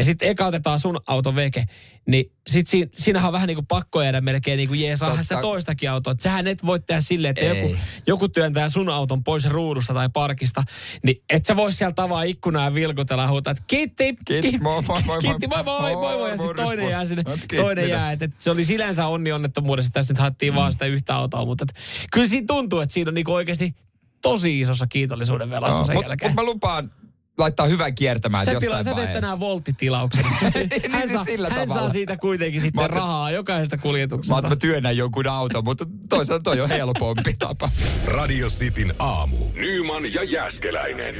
Ja 0.00 0.04
sitten 0.04 0.28
eka 0.28 0.46
otetaan 0.46 0.78
sun 0.78 1.00
auto 1.06 1.34
veke, 1.34 1.64
niin 2.06 2.32
sit 2.46 2.66
siinä, 2.66 2.90
siinähän 2.94 3.28
on 3.28 3.32
vähän 3.32 3.46
niin 3.46 3.56
kuin 3.56 3.66
pakko 3.66 4.02
jäädä 4.02 4.20
melkein 4.20 4.56
niin 4.56 4.68
kuin 4.68 4.80
jeesaa 4.80 5.08
Totta. 5.08 5.22
sitä 5.22 5.40
toistakin 5.40 5.90
autoa. 5.90 6.10
Et 6.12 6.20
sähän 6.20 6.46
et 6.46 6.66
voi 6.66 6.80
tehdä 6.80 7.00
silleen, 7.00 7.34
että 7.38 7.52
Ei. 7.52 7.62
joku, 7.62 7.76
joku 8.06 8.28
työntää 8.28 8.68
sun 8.68 8.88
auton 8.88 9.24
pois 9.24 9.48
ruudusta 9.48 9.94
tai 9.94 10.08
parkista, 10.12 10.62
niin 11.02 11.22
et 11.30 11.46
sä 11.46 11.56
voi 11.56 11.72
sieltä 11.72 12.02
avaa 12.02 12.22
ikkunaa 12.22 12.64
ja 12.64 12.74
vilkutella 12.74 13.22
ja 13.22 13.28
huutaa, 13.30 13.50
että 13.50 13.64
kiitti, 13.66 14.16
Kiitos, 14.24 14.60
moi, 14.60 14.82
moi, 14.82 15.02
moi, 15.06 15.18
kiitti, 15.20 15.46
moi, 15.46 15.62
moi, 15.64 15.80
moi, 15.80 16.16
moi, 16.16 16.30
ja 16.30 16.36
sitten 16.36 16.64
toinen 16.66 16.90
jää 16.90 17.04
sinne, 17.04 17.22
toinen 17.56 17.88
jää, 17.88 18.12
että 18.12 18.24
et 18.24 18.32
se 18.38 18.50
oli 18.50 18.64
sinänsä 18.64 19.06
onni 19.06 19.32
onnettomuudessa, 19.32 19.92
tässä 19.92 20.12
nyt 20.12 20.18
haettiin 20.18 20.54
vaan 20.54 20.72
sitä 20.72 20.86
yhtä 20.86 21.14
autoa, 21.14 21.44
mutta 21.44 21.64
et, 21.68 21.82
kyllä 22.12 22.28
siinä 22.28 22.46
tuntuu, 22.46 22.80
että 22.80 22.92
siinä 22.92 23.08
on 23.08 23.14
niinku 23.14 23.32
oikeasti 23.32 23.74
tosi 24.22 24.60
isossa 24.60 24.86
kiitollisuuden 24.86 25.50
velassa 25.50 25.84
sen 25.84 25.94
Mutta 25.96 26.10
jälkeen. 26.10 26.30
mut 26.30 26.36
mä 26.36 26.42
lupaan 26.42 26.90
laittaa 27.38 27.66
hyvän 27.66 27.94
kiertämään 27.94 28.44
Sä, 28.44 28.52
jossain 28.52 28.84
tila, 28.84 28.96
sä 28.96 29.02
teet 29.02 29.12
tänään 29.20 29.40
volttitilauksen. 29.40 30.24
Niin, 30.54 30.92
hän 30.92 31.00
siis 31.02 31.12
saa, 31.12 31.24
sillä 31.24 31.48
hän 31.50 31.58
tavalla. 31.68 31.82
saa 31.82 31.92
siitä 31.92 32.16
kuitenkin 32.16 32.60
Mä 32.60 32.62
sitten 32.62 32.78
ajattelin- 32.80 33.00
rahaa 33.02 33.30
jokaisesta 33.30 33.76
Mä 33.76 33.82
kuljetuksesta. 33.82 34.34
ajattelin, 34.34 34.52
että 34.52 34.66
mä 34.66 34.70
työnnän 34.72 34.96
jonkun 34.96 35.26
auton, 35.26 35.64
mutta 35.64 35.84
toisaalta 36.08 36.42
toi 36.42 36.60
on 36.60 36.68
helpompi 36.78 37.34
tapa. 37.38 37.70
Radio 38.06 38.48
Cityn 38.48 38.94
aamu. 38.98 39.36
Nyman 39.54 40.14
ja 40.14 40.22
Jäskeläinen. 40.24 41.14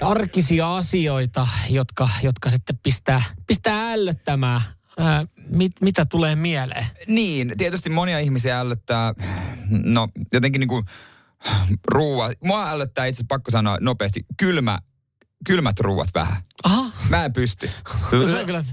Arkisia 0.00 0.76
asioita, 0.76 1.48
jotka, 1.70 2.08
jotka 2.22 2.50
sitten 2.50 2.78
pistää, 2.82 3.22
pistää 3.46 3.92
ällöttämään. 3.92 4.60
Ää, 4.98 5.24
mit, 5.48 5.72
mitä 5.80 6.04
tulee 6.04 6.36
mieleen? 6.36 6.86
Niin, 7.06 7.52
tietysti 7.58 7.90
monia 7.90 8.18
ihmisiä 8.18 8.60
ällöttää, 8.60 9.14
no 9.70 10.08
jotenkin 10.32 10.60
niinku 10.60 10.82
ruoa. 11.88 12.30
Mua 12.44 12.70
ällöttää 12.70 13.06
itse 13.06 13.22
pakko 13.28 13.50
sanoa 13.50 13.78
nopeasti, 13.80 14.20
kylmä, 14.36 14.78
kylmät 15.44 15.80
ruuat 15.80 16.08
vähän. 16.14 16.42
Aha. 16.62 16.90
Mä 17.08 17.24
en 17.24 17.32
pysty. 17.32 17.70
No 18.12 18.26
se 18.26 18.38
on 18.38 18.46
kyllä, 18.46 18.64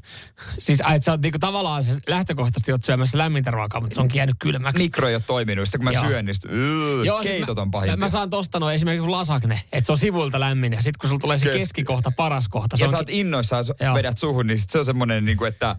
siis 0.59 0.81
ai, 0.81 1.01
sä 1.01 1.11
oot 1.11 1.21
niinku 1.21 1.39
tavallaan 1.39 1.83
se 1.83 1.97
lähtökohtaisesti 2.07 2.71
oot 2.71 2.83
syömässä 2.83 3.17
lämmintä 3.17 3.51
ruokaa, 3.51 3.81
mutta 3.81 3.95
se 3.95 4.01
onkin 4.01 4.17
jäänyt 4.17 4.35
kylmäksi. 4.39 4.83
Mikro 4.83 5.07
ei 5.07 5.15
ole 5.15 5.23
toiminut. 5.27 5.67
Sitten 5.67 5.79
kun 5.79 5.85
mä 5.85 5.91
Joo. 5.91 6.07
syön, 6.07 6.25
niin 6.25 6.35
sit, 6.35 6.45
yö, 6.51 7.05
Joo, 7.05 7.23
siis 7.23 7.33
keitot 7.33 7.55
mä, 7.55 7.61
on 7.61 7.71
pahimpia. 7.71 7.97
Mä 7.97 8.09
saan 8.09 8.29
tosta 8.29 8.59
noin 8.59 8.75
esimerkiksi 8.75 9.09
lasagne, 9.09 9.61
että 9.71 9.85
se 9.85 9.91
on 9.91 9.97
sivuilta 9.97 10.39
lämmin 10.39 10.73
ja 10.73 10.81
sitten 10.81 10.99
kun 10.99 11.09
sulla 11.09 11.19
tulee 11.19 11.37
se 11.37 11.45
Keski. 11.45 11.59
keskikohta, 11.59 12.11
paras 12.11 12.47
kohta. 12.47 12.77
Se 12.77 12.83
ja 12.83 12.91
sä 12.91 12.97
onkin, 12.97 13.13
oot 13.13 13.19
innoissaan, 13.19 13.65
sä 13.65 13.73
vedät 13.93 14.17
suhun, 14.17 14.47
niin 14.47 14.59
sit 14.59 14.69
se 14.69 14.79
on 14.79 14.85
semmoinen, 14.85 15.25
niin 15.25 15.37
kuin, 15.37 15.47
että 15.47 15.75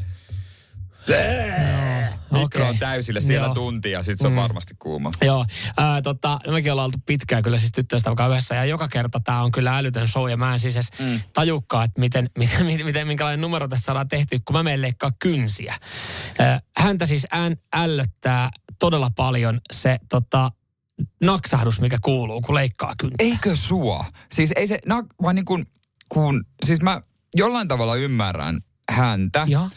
mikro 2.33 2.63
on 2.65 2.69
Okei. 2.69 2.79
täysillä 2.79 3.21
siellä 3.21 3.47
Joo. 3.47 3.55
tuntia 3.55 3.99
ja 3.99 4.03
sit 4.03 4.19
se 4.19 4.27
on 4.27 4.33
Mm. 4.33 4.37
varmasti 4.37 4.75
kuuma. 4.79 5.11
Joo, 5.23 5.45
ää, 5.77 6.03
tota, 6.03 6.41
no 6.47 6.53
mekin 6.53 6.73
ollaan 6.73 6.85
oltu 6.85 6.99
pitkään 7.07 7.43
kyllä 7.43 7.59
siis 7.59 7.73
tyttöistä 7.73 8.11
vaikka 8.11 8.27
yhdessä 8.29 8.55
ja 8.55 8.65
joka 8.65 8.89
kerta 8.89 9.21
tämä 9.25 9.43
on 9.43 9.53
kyllä 9.53 9.79
älytön 9.79 10.09
show 10.09 10.31
ja 10.31 10.37
mä 10.37 10.53
en 10.53 10.61
siis 10.61 10.77
edes 10.77 10.89
mm. 10.99 11.21
tajukkaa, 11.33 11.85
että 11.85 12.01
miten, 12.01 12.31
miten, 12.39 12.67
miten, 12.67 12.87
miten, 12.87 13.07
minkälainen 13.07 13.41
numero 13.41 13.69
tässä 13.69 13.85
saadaan 13.85 14.09
tehty, 14.09 14.41
kun 14.45 14.57
mä 14.57 14.63
menen 14.63 14.83
leikkaa 14.83 15.11
kynsiä. 15.19 15.75
Ää, 16.39 16.61
häntä 16.77 17.07
siis 17.07 17.27
ään, 17.31 17.57
ällöttää 17.77 18.51
todella 18.79 19.11
paljon 19.17 19.61
se 19.73 19.99
tota, 20.09 20.51
naksahdus, 21.23 21.81
mikä 21.81 21.99
kuuluu, 22.03 22.41
kun 22.41 22.55
leikkaa 22.55 22.95
kynsiä. 22.99 23.17
Eikö 23.19 23.57
sua? 23.57 24.05
Siis 24.33 24.53
ei 24.57 24.67
se, 24.67 24.79
no, 24.87 25.05
vaan 25.23 25.35
niin 25.35 25.45
kuin, 25.45 25.67
kun, 26.09 26.45
siis 26.67 26.83
mä 26.83 27.03
jollain 27.37 27.69
tavalla 27.69 27.97
ymmärrän 27.97 28.61
häntä. 28.91 29.47
Joo. 29.49 29.69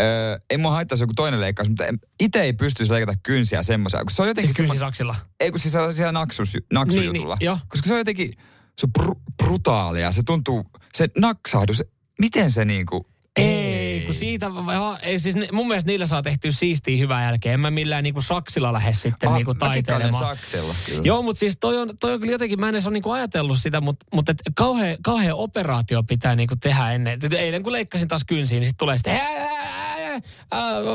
Öö, 0.00 0.38
ei 0.50 0.58
mua 0.58 0.70
haittaisi 0.70 1.02
joku 1.04 1.14
toinen 1.14 1.40
leikkaus, 1.40 1.68
mutta 1.68 1.84
itse 2.20 2.42
ei 2.42 2.52
pystyisi 2.52 2.92
leikata 2.92 3.18
kynsiä 3.22 3.62
semmoisia, 3.62 4.00
kun 4.00 4.10
se 4.10 4.22
on 4.22 4.28
jotenkin... 4.28 4.54
Siis 4.54 4.56
kynsisaksilla. 4.56 5.16
ei 5.40 5.50
kun 5.50 5.60
siis 5.60 5.72
se 5.72 5.78
on 5.78 5.96
siellä 5.96 6.12
naksus, 6.12 6.52
naksujutulla. 6.72 7.36
Niin, 7.40 7.50
niin. 7.50 7.60
Koska 7.68 7.86
se 7.88 7.92
on 7.92 7.98
jotenkin, 7.98 8.32
se 8.78 8.86
on 8.86 8.92
bru, 8.92 9.14
brutaalia, 9.36 10.12
se 10.12 10.22
tuntuu, 10.26 10.64
se 10.94 11.08
naksahdus, 11.18 11.82
miten 12.20 12.50
se 12.50 12.64
niinku... 12.64 13.06
Ei, 13.36 14.00
kun 14.00 14.14
siitä, 14.14 14.46
ja, 14.72 14.98
ei, 15.02 15.18
siis 15.18 15.36
ne- 15.36 15.48
mun 15.52 15.68
mielestä 15.68 15.90
niillä 15.90 16.06
saa 16.06 16.22
tehtyä 16.22 16.50
siistiä 16.52 16.98
hyvää 16.98 17.24
jälkeen. 17.24 17.54
En 17.54 17.60
mä 17.60 17.70
millään 17.70 18.04
niinku 18.04 18.20
saksilla 18.20 18.72
lähde 18.72 18.92
sitten 18.94 19.28
Ah, 19.28 19.34
niinku 19.34 19.54
taiteilemaan. 19.54 20.26
saksella, 20.36 20.74
kyllä. 20.86 21.00
Joo, 21.04 21.22
mutta 21.22 21.40
siis 21.40 21.56
toi 21.60 21.78
on, 21.78 21.90
toi 22.00 22.12
on 22.12 22.20
kyllä 22.20 22.32
jotenkin, 22.32 22.60
mä 22.60 22.68
en 22.68 22.74
edes 22.74 22.86
ole 22.86 22.92
niinku 22.92 23.10
ajatellut 23.10 23.58
sitä, 23.58 23.80
mutta, 23.80 24.06
mutta 24.14 24.32
et 24.32 24.38
kauhea, 24.56 24.96
kauhea 25.02 25.34
operaatio 25.34 26.02
pitää 26.02 26.36
niinku 26.36 26.56
tehdä 26.56 26.92
ennen. 26.92 27.18
Eilen 27.38 27.62
kun 27.62 27.72
leikkasin 27.72 28.08
taas 28.08 28.24
kynsiin, 28.24 28.60
niin 28.60 28.66
sitten 28.68 28.78
tulee 28.78 28.96
sitten, 28.96 29.20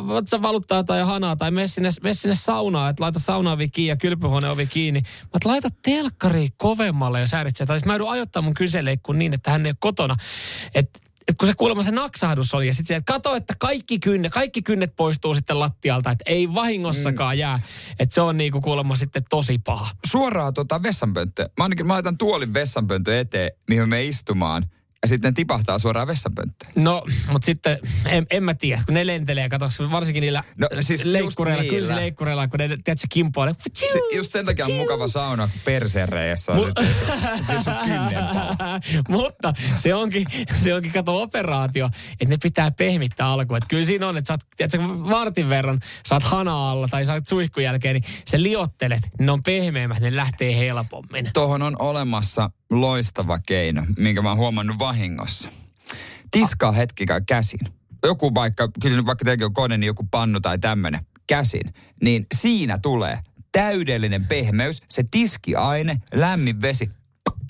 vatsa 0.07 0.41
valuttaa 0.41 0.83
tai 0.83 1.01
hanaa 1.01 1.35
tai 1.35 1.51
mene 1.51 1.67
sinne, 1.67 1.89
mene 2.03 2.13
sinne 2.13 2.35
saunaan, 2.35 2.89
että 2.89 3.03
laita 3.03 3.19
saunaovi 3.19 3.69
kiinni 3.69 3.89
ja 3.89 3.95
kylpyhuoneen 3.95 4.53
ovi 4.53 4.67
kiinni. 4.67 5.01
Mä 5.01 5.29
et 5.35 5.45
laita 5.45 5.69
telkkari 5.81 6.49
kovemmalle, 6.57 7.19
jos 7.19 7.31
häiritsee. 7.31 7.67
Tai 7.67 7.77
siis 7.79 7.85
mä 7.85 7.93
joudun 7.93 8.11
ajoittaa 8.11 8.41
mun 8.41 8.53
kyseleikkuun 8.53 9.19
niin, 9.19 9.33
että 9.33 9.51
hän 9.51 9.65
ei 9.65 9.69
ole 9.69 9.77
kotona. 9.79 10.15
Että 10.73 10.99
et 11.27 11.37
kun 11.37 11.47
se 11.47 11.53
kuulemma 11.53 11.83
se 11.83 11.91
naksahdus 11.91 12.53
oli 12.53 12.67
ja 12.67 12.73
sitten 12.73 12.87
se, 12.87 12.95
että 12.95 13.13
kato, 13.13 13.35
että 13.35 13.53
kaikki 13.59 13.99
kynnet, 13.99 14.31
kaikki 14.31 14.61
kynnet 14.61 14.95
poistuu 14.95 15.33
sitten 15.33 15.59
lattialta, 15.59 16.11
että 16.11 16.23
ei 16.27 16.53
vahingossakaan 16.53 17.37
jää. 17.37 17.59
Että 17.99 18.15
se 18.15 18.21
on 18.21 18.37
niinku 18.37 18.61
kuulemma 18.61 18.95
sitten 18.95 19.23
tosi 19.29 19.57
paha. 19.57 19.89
Suoraan 20.11 20.53
tota 20.53 20.83
vessanpönttöä. 20.83 21.49
Mä 21.57 21.63
ainakin 21.63 21.87
mä 21.87 21.93
laitan 21.93 22.17
tuolin 22.17 22.53
vessanpönttö 22.53 23.19
eteen, 23.19 23.51
mihin 23.69 23.89
me 23.89 24.03
istumaan. 24.03 24.65
Ja 25.03 25.07
sitten 25.07 25.29
ne 25.31 25.33
tipahtaa 25.35 25.79
suoraan 25.79 26.07
vessanpönttöön. 26.07 26.71
No, 26.75 27.03
mutta 27.31 27.45
sitten 27.45 27.77
en, 28.05 28.27
en 28.31 28.43
mä 28.43 28.53
tiedä, 28.53 28.81
kun 28.85 28.93
ne 28.93 29.07
lentelee, 29.07 29.49
katsoks 29.49 29.79
varsinkin 29.79 30.21
niillä 30.21 30.43
No, 30.57 30.67
siis 30.81 31.03
leikkureilla, 31.05 31.61
niillä. 31.61 31.77
kynsileikkureilla, 31.77 32.47
kun 32.47 32.59
ne, 32.59 32.67
tiedätkö, 32.67 33.07
kimpoilee. 33.09 33.55
Se, 33.73 33.99
just 34.15 34.31
sen 34.31 34.45
takia 34.45 34.65
on 34.65 34.71
mukava 34.73 35.07
sauna, 35.07 35.47
kun 35.47 35.61
persereessä 35.65 36.51
on 36.51 36.65
sitten, 36.65 36.87
se 37.47 37.63
sun 37.63 37.73
kynnen 37.83 38.25
pala. 38.33 38.79
Mutta 39.09 39.53
se 39.75 39.93
onkin, 39.95 40.25
se 40.53 40.73
onkin 40.73 40.91
kato 40.91 41.21
operaatio, 41.21 41.89
että 42.11 42.25
ne 42.25 42.37
pitää 42.43 42.71
pehmittää 42.71 43.27
alkuun. 43.27 43.57
Että 43.57 43.67
kyllä 43.69 43.85
siinä 43.85 44.07
on, 44.07 44.17
että 44.17 44.27
sä 44.27 44.33
oot, 44.33 44.41
tiedätkö, 44.57 44.79
vartin 45.09 45.49
verran 45.49 45.79
saat 46.05 46.23
hana 46.23 46.69
alla 46.69 46.87
tai 46.87 47.05
saat 47.05 47.27
suihkun 47.27 47.63
jälkeen, 47.63 47.93
niin 47.93 48.13
sä 48.27 48.41
liottelet, 48.43 49.01
ne 49.19 49.31
on 49.31 49.43
pehmeämmät, 49.43 49.99
ne 49.99 50.15
lähtee 50.15 50.57
helpommin. 50.57 51.29
Tuohon 51.33 51.61
on 51.61 51.75
olemassa 51.79 52.49
loistava 52.81 53.39
keino, 53.39 53.83
minkä 53.97 54.21
mä 54.21 54.29
oon 54.29 54.37
huomannut 54.37 54.79
vahingossa. 54.79 55.49
Tiskaa 56.31 56.71
hetkikä 56.71 57.21
käsin. 57.21 57.59
Joku 58.03 58.35
vaikka, 58.35 58.69
kyllä 58.81 58.97
nyt 58.97 59.05
vaikka 59.05 59.25
tekin 59.25 59.45
on 59.45 59.53
kone, 59.53 59.77
niin 59.77 59.87
joku 59.87 60.07
pannu 60.11 60.39
tai 60.39 60.59
tämmönen, 60.59 61.05
käsin. 61.27 61.73
Niin 62.01 62.25
siinä 62.35 62.77
tulee 62.77 63.19
täydellinen 63.51 64.25
pehmeys, 64.27 64.81
se 64.89 65.03
tiskiaine, 65.11 66.01
lämmin 66.13 66.61
vesi. 66.61 66.89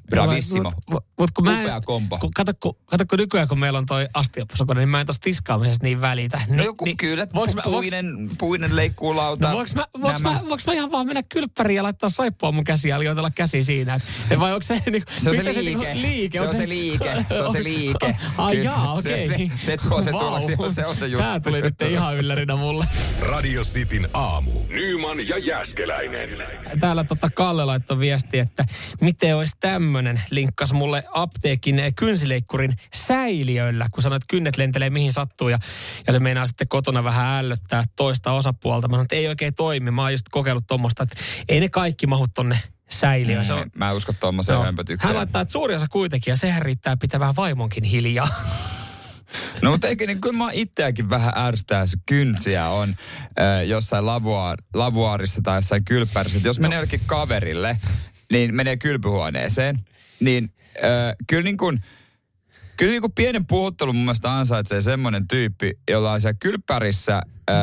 Bravissimo. 0.10 0.72
Mut, 0.72 0.84
mut, 0.90 1.06
mut 1.24 1.32
kun 1.32 1.46
mä 1.46 1.54
en- 1.60 1.66
Upea 1.66 1.82
kombo. 1.82 2.18
Kun, 2.18 2.32
kato, 2.34 2.52
kun, 2.60 2.76
kato, 2.86 3.04
kun 3.10 3.20
nykyään 3.20 3.48
kun 3.48 3.60
meillä 3.60 3.80
on 3.80 3.86
toi 3.86 4.08
astiapusokone, 4.14 4.80
niin 4.82 4.90
mä 4.90 5.00
en 5.02 5.08
tosta 5.08 5.24
tiskaamisesta 5.24 5.84
niin 5.86 6.02
välitä. 6.02 6.42
Niin, 6.48 6.58
No 6.58 6.64
joku 6.64 6.86
kyllä, 6.98 7.28
voinko 7.36 7.54
mä, 7.56 7.62
puinen, 7.64 8.30
puinen 8.38 8.76
leikkuulauta. 8.76 9.48
No 9.50 9.56
voinko 9.56 9.72
mä, 9.76 9.86
nämä. 9.98 10.20
mä, 10.34 10.40
voinko 10.40 10.64
mä 10.68 10.74
ihan 10.74 10.92
vaan 10.92 11.08
mennä 11.08 11.24
kylppäriin 11.24 11.76
ja 11.76 11.84
laittaa 11.84 12.10
saippua 12.10 12.52
mun 12.52 12.64
käsiin 12.64 12.90
ja 12.90 13.00
liotella 13.00 13.32
käsi 13.32 13.64
siinä? 13.64 13.96
Et, 14.30 14.40
vai 14.40 14.54
onko 14.54 14.64
se, 14.64 14.82
niin, 14.92 15.04
Se 15.18 15.30
on 15.30 15.36
se 15.36 15.44
mitä 15.44 15.60
liike. 15.64 15.94
niinku 15.94 16.08
liike? 16.08 16.38
Se 16.38 16.44
on 16.48 16.56
se 16.56 16.70
liike. 16.70 17.26
Se 17.34 17.42
on 17.44 17.52
se 17.52 17.64
liike. 17.70 18.18
Ai 18.38 18.64
jaa, 18.64 19.02
se- 19.02 19.14
okei. 19.14 19.30
se- 19.30 19.66
se 19.66 19.78
tuo 19.78 20.02
se 20.02 20.12
tuloksi, 20.12 20.56
se 20.76 20.86
on 20.86 20.96
se 20.96 21.08
juttu. 21.08 21.24
Tää 21.24 21.40
tuli 21.40 21.62
nyt 21.62 21.82
ihan 21.82 22.18
yllärinä 22.18 22.56
mulle. 22.56 22.86
Radio 23.22 23.62
Cityn 23.62 24.10
aamu. 24.14 24.52
Nyman 24.70 25.28
ja 25.28 25.38
Jäskeläinen. 25.38 26.30
Täällä 26.80 27.04
tota 27.04 27.30
Kalle 27.30 27.66
laittoi 27.66 28.00
viesti, 28.00 28.40
että 28.40 28.66
miten 29.02 29.36
olisi 29.36 29.54
tämmönen 29.60 30.22
linkkas 30.30 30.74
mulle 30.74 31.04
apteekin 31.14 31.80
eh, 31.80 31.94
kynsileikkurin 31.96 32.76
säiliöillä, 32.94 33.88
kun 33.92 34.04
sanoit, 34.04 34.24
että 34.24 34.32
kynnet 34.32 34.58
lentelee 34.58 34.90
mihin 34.90 35.12
sattuu 35.12 35.50
ja, 35.50 35.60
ja 36.08 36.14
se 36.14 36.20
meinaa 36.20 36.46
sitten 36.46 36.68
kotona 36.68 37.04
vähän 37.04 37.46
ällöttää 37.46 37.84
toista 37.96 38.32
osapuolta. 38.32 38.88
Mä 38.88 38.92
sanoin, 38.92 39.06
että 39.06 39.16
ei 39.16 39.28
oikein 39.28 39.56
toimi. 39.56 39.92
Mä 39.92 40.02
oon 40.02 40.12
just 40.12 40.30
kokeillut 40.32 40.68
tuommoista, 40.68 41.04
että 41.04 41.16
ei 41.50 41.60
ne 41.60 41.70
kaikki 41.70 42.08
mahu 42.08 42.26
tonne 42.34 42.60
säiliö. 42.90 43.44
Se 43.44 43.54
on, 43.54 43.72
Mä 43.76 43.90
en 43.90 43.96
usko 43.96 44.14
tuommoiseen 44.20 44.56
Joo. 44.56 44.64
hömpötykseen. 44.64 45.08
Hän 45.08 45.18
laittaa, 45.18 45.42
että 45.42 45.52
suuri 45.52 45.76
osa 45.76 45.88
kuitenkin, 45.90 46.32
ja 46.32 46.36
sehän 46.36 46.62
riittää 46.62 46.98
pitämään 46.98 47.36
vaimonkin 47.36 47.84
hiljaa. 47.84 48.28
No 49.62 49.72
mutta 49.72 49.88
eikö 49.88 50.08
niin, 50.08 50.22
kyllä 50.22 50.38
mä 50.38 50.50
itseäkin 50.54 51.10
vähän 51.10 51.34
ärsyttää, 51.38 51.82
jos 51.82 51.98
kynsiä 52.06 52.70
on 52.70 52.90
äh, 52.90 53.66
jossain 53.66 54.06
lavuaar, 54.06 54.58
lavuaarissa 54.74 55.42
tai 55.44 55.58
jossain 55.58 55.86
kylppärissä. 55.86 56.40
Jos 56.44 56.60
menee 56.60 56.76
jollekin 56.76 57.02
kaverille, 57.06 57.78
niin 58.32 58.56
menee 58.56 58.78
kylpyhuoneeseen, 58.78 59.80
niin 60.24 60.54
äh, 60.78 61.16
kyllä 61.28 61.44
niin 61.44 61.58
kuin, 61.58 61.78
kyllä 62.78 62.92
niin 62.92 63.02
kuin 63.02 63.14
pienen 63.14 63.46
puhuttelun 63.46 63.96
mun 63.96 64.06
mielestä 64.06 64.34
ansaitsee 64.38 64.82
semmoinen 64.82 65.28
tyyppi, 65.28 65.72
jolla 65.90 66.12
on 66.12 66.22
siellä 66.22 66.38
kylppärissä 66.40 67.16
äh, 67.50 67.56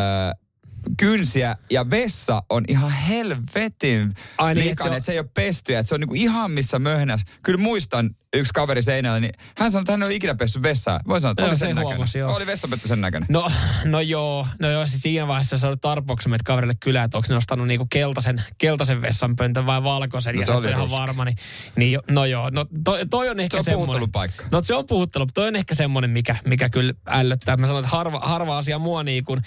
kynsiä 0.96 1.56
ja 1.70 1.90
vessa 1.90 2.42
on 2.48 2.64
ihan 2.68 2.90
helvetin 2.90 4.14
Ai 4.38 4.54
niin, 4.54 4.68
likainen, 4.68 4.70
että 4.70 4.82
se 4.82 4.88
on- 4.88 4.96
että 4.96 5.06
se 5.06 5.12
ei 5.12 5.18
ole 5.18 5.28
pesty, 5.34 5.74
että 5.74 5.88
se 5.88 5.94
on 5.94 6.00
niinku 6.00 6.14
ihan 6.14 6.50
missä 6.50 6.78
möhnäs. 6.78 7.24
Kyllä 7.42 7.58
muistan 7.58 8.10
yksi 8.36 8.52
kaveri 8.54 8.82
seinällä, 8.82 9.20
niin 9.20 9.32
hän 9.56 9.70
sanoi, 9.70 9.82
että 9.82 9.92
hän 9.92 10.02
ei 10.02 10.06
ole 10.06 10.14
ikinä 10.14 10.34
pessyt 10.34 10.62
vessaa. 10.62 11.00
Voi 11.08 11.20
sanoa, 11.20 11.30
että 11.32 11.42
Joo, 11.42 11.48
oli 11.48 11.56
se 11.56 11.58
sen 11.58 11.68
näköinen. 11.68 11.86
huomasi, 11.96 12.18
joo. 12.18 12.34
Oli 12.34 12.46
vessapönttä 12.46 12.88
sen 12.88 13.00
näköinen. 13.00 13.26
No, 13.30 13.50
no 13.84 14.00
joo, 14.00 14.46
no 14.58 14.70
joo, 14.70 14.86
siis 14.86 15.02
siinä 15.02 15.26
vaiheessa 15.26 15.54
jos 15.54 15.64
olet 15.64 15.80
tarpeeksi 15.80 16.28
menet 16.28 16.42
kaverille 16.42 16.74
kylään, 16.80 17.04
että 17.04 17.18
onko 17.18 17.26
ne 17.30 17.36
ostanut 17.36 17.66
niinku 17.66 17.86
keltaisen, 17.90 18.42
keltaisen 18.58 19.02
vessanpöntön 19.02 19.66
vai 19.66 19.82
valkoisen, 19.82 20.34
No 20.34 20.40
ja 20.40 20.46
se 20.46 20.52
oli 20.52 20.68
ihan 20.68 20.90
varma, 20.90 21.24
niin, 21.24 21.36
niin 21.76 21.98
no 22.10 22.24
joo, 22.24 22.50
no 22.50 22.66
toi, 22.84 23.06
toi 23.10 23.28
on 23.28 23.40
ehkä 23.40 23.54
Se 23.54 23.58
on 23.58 23.64
semmoinen. 23.64 23.86
puhuttelupaikka. 23.86 24.44
No 24.52 24.62
se 24.62 24.74
on 24.74 24.86
puhuttelu, 24.86 25.24
mutta 25.24 25.40
toi 25.40 25.48
on 25.48 25.56
ehkä 25.56 25.74
semmoinen, 25.74 26.10
mikä, 26.10 26.36
mikä 26.44 26.68
kyllä 26.68 26.94
ällöttää. 27.06 27.56
Mä 27.56 27.66
sanon, 27.66 27.84
että 27.84 27.96
harva, 27.96 28.18
harva 28.20 28.58
asia 28.58 28.78
mua 28.78 29.02
niin 29.02 29.24
kuin, 29.24 29.40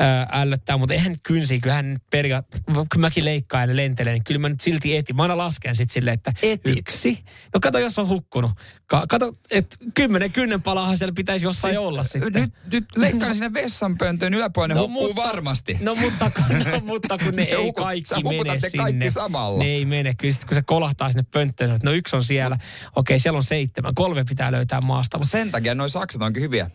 äh, 0.00 0.40
ällöttää, 0.40 0.76
mutta 0.76 0.94
eihän 0.94 1.12
nyt 1.12 1.20
kynsiä, 1.22 1.58
kyllähän 1.60 1.92
nyt 1.92 2.02
periaatteessa, 2.10 2.64
kun 2.74 3.00
mäkin 3.00 3.24
leikkaan 3.24 3.68
ja 3.68 3.76
lentelen, 3.76 4.12
niin 4.14 4.24
kyllä 4.24 4.40
mä 4.40 4.48
nyt 4.48 4.60
silti 4.60 4.96
etin. 4.96 5.16
Mä 5.16 5.22
aina 5.22 5.36
lasken 5.38 5.76
sitten 5.76 5.94
silleen, 5.94 6.14
että 6.14 6.32
Etit? 6.42 6.76
yksi. 6.78 7.24
No 7.54 7.60
kato, 7.60 7.78
jos 7.78 7.98
on 7.98 8.08
hukkunut. 8.14 8.50
Ka- 8.86 9.04
kato, 9.08 9.32
että 9.50 9.76
kymmenen 9.94 10.32
kynnen 10.32 10.62
palaahan 10.62 10.98
siellä 10.98 11.12
pitäisi 11.16 11.44
jossain 11.46 11.74
siis, 11.74 11.86
olla 11.86 12.04
sitten. 12.04 12.32
Nyt, 12.32 12.52
nyt 12.72 12.84
leikkaan 12.96 13.34
sinne 13.34 13.52
vessanpöntön 13.52 14.34
yläpuolelle, 14.34 14.74
ne 14.74 14.80
no, 14.80 14.86
hukkuu 14.88 15.16
varmasti. 15.16 15.76
No 15.80 15.94
mutta, 15.94 16.30
no, 16.72 16.80
mutta 16.84 17.18
kun 17.18 17.34
ne 17.34 17.42
Ja 17.42 17.58
ei 17.58 17.64
hukut- 17.64 17.84
kaikki 17.84 18.22
mene 18.22 18.52
ne 18.54 18.58
sinne. 18.60 18.82
kaikki 18.84 19.10
samalla. 19.10 19.58
Ne 19.64 19.70
ei 19.70 19.84
mene. 19.84 20.14
Kyllä 20.14 20.34
sit, 20.34 20.44
kun 20.44 20.54
se 20.54 20.62
kolahtaa 20.62 21.10
sinne 21.10 21.24
pönttöön, 21.32 21.70
että 21.70 21.86
no 21.90 21.92
yksi 21.92 22.16
on 22.16 22.22
siellä. 22.22 22.58
Okei, 22.96 23.18
siellä 23.18 23.36
on 23.36 23.42
seitsemän. 23.42 23.94
Kolme 23.94 24.24
pitää 24.28 24.52
löytää 24.52 24.80
maasta. 24.80 25.18
Mutta 25.18 25.30
Sen 25.30 25.50
takia 25.50 25.74
noi 25.74 25.90
sakset 25.90 26.22
onkin 26.22 26.42
hyviä. 26.42 26.70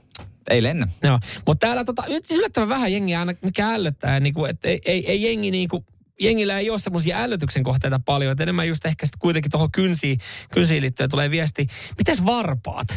Ei 0.50 0.64
lennä. 0.64 0.88
Joo, 1.04 1.20
mutta 1.46 1.68
täällä 1.68 1.84
tota, 1.86 2.04
yllättävän 2.32 2.70
vähän 2.70 2.94
jengiä 2.94 3.20
aina, 3.20 3.34
mikä 3.42 3.70
ällöttää, 3.70 4.20
niin 4.20 4.34
kuin, 4.34 4.50
että 4.50 4.68
ei, 4.68 4.80
ei, 4.86 5.12
ei 5.12 5.24
jengi 5.24 5.52
niin 5.52 5.70
kuin, 5.70 5.86
jengillä 6.20 6.60
ei 6.60 6.70
ole 6.70 6.80
semmoisia 6.80 7.18
ällötyksen 7.18 7.64
kohteita 7.64 8.00
paljon, 8.06 8.32
että 8.32 8.44
enemmän 8.44 8.68
just 8.68 8.86
ehkä 8.86 9.06
sitten 9.06 9.20
kuitenkin 9.20 9.52
tuohon 9.52 9.72
kynsiin, 9.72 10.20
kynsiin 10.54 10.82
liittyen 10.82 11.10
tulee 11.10 11.32
viesti. 11.32 11.68
Mites 11.98 12.26
varpaat? 12.26 12.88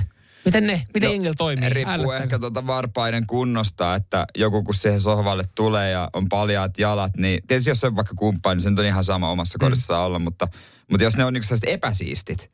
Miten 0.44 0.66
ne, 0.66 0.86
miten 0.94 1.08
No, 1.08 1.12
jengillä 1.12 1.34
toimii? 1.38 1.68
Riippuu 1.68 1.94
Ällöttääkö? 1.94 2.24
ehkä 2.24 2.38
tuota 2.38 2.66
varpaiden 2.66 3.26
kunnosta, 3.26 3.94
että 3.94 4.26
joku 4.38 4.62
kun 4.62 4.74
siihen 4.74 5.00
sohvalle 5.00 5.44
tulee 5.54 5.90
ja 5.90 6.08
on 6.12 6.28
paljaat 6.28 6.78
jalat, 6.78 7.16
niin 7.16 7.42
tietysti 7.46 7.70
jos 7.70 7.84
on 7.84 7.96
vaikka 7.96 8.14
kumppani, 8.14 8.54
niin 8.54 8.62
se 8.62 8.70
nyt 8.70 8.78
on 8.78 8.84
ihan 8.84 9.04
sama 9.04 9.30
omassa 9.30 9.58
kodissa 9.58 9.86
saa 9.86 10.04
olla, 10.04 10.18
mutta, 10.18 10.46
mutta 10.90 11.04
jos 11.04 11.16
ne 11.16 11.24
on 11.24 11.34
sellaiset 11.34 11.68
epäsiistit, 11.68 12.50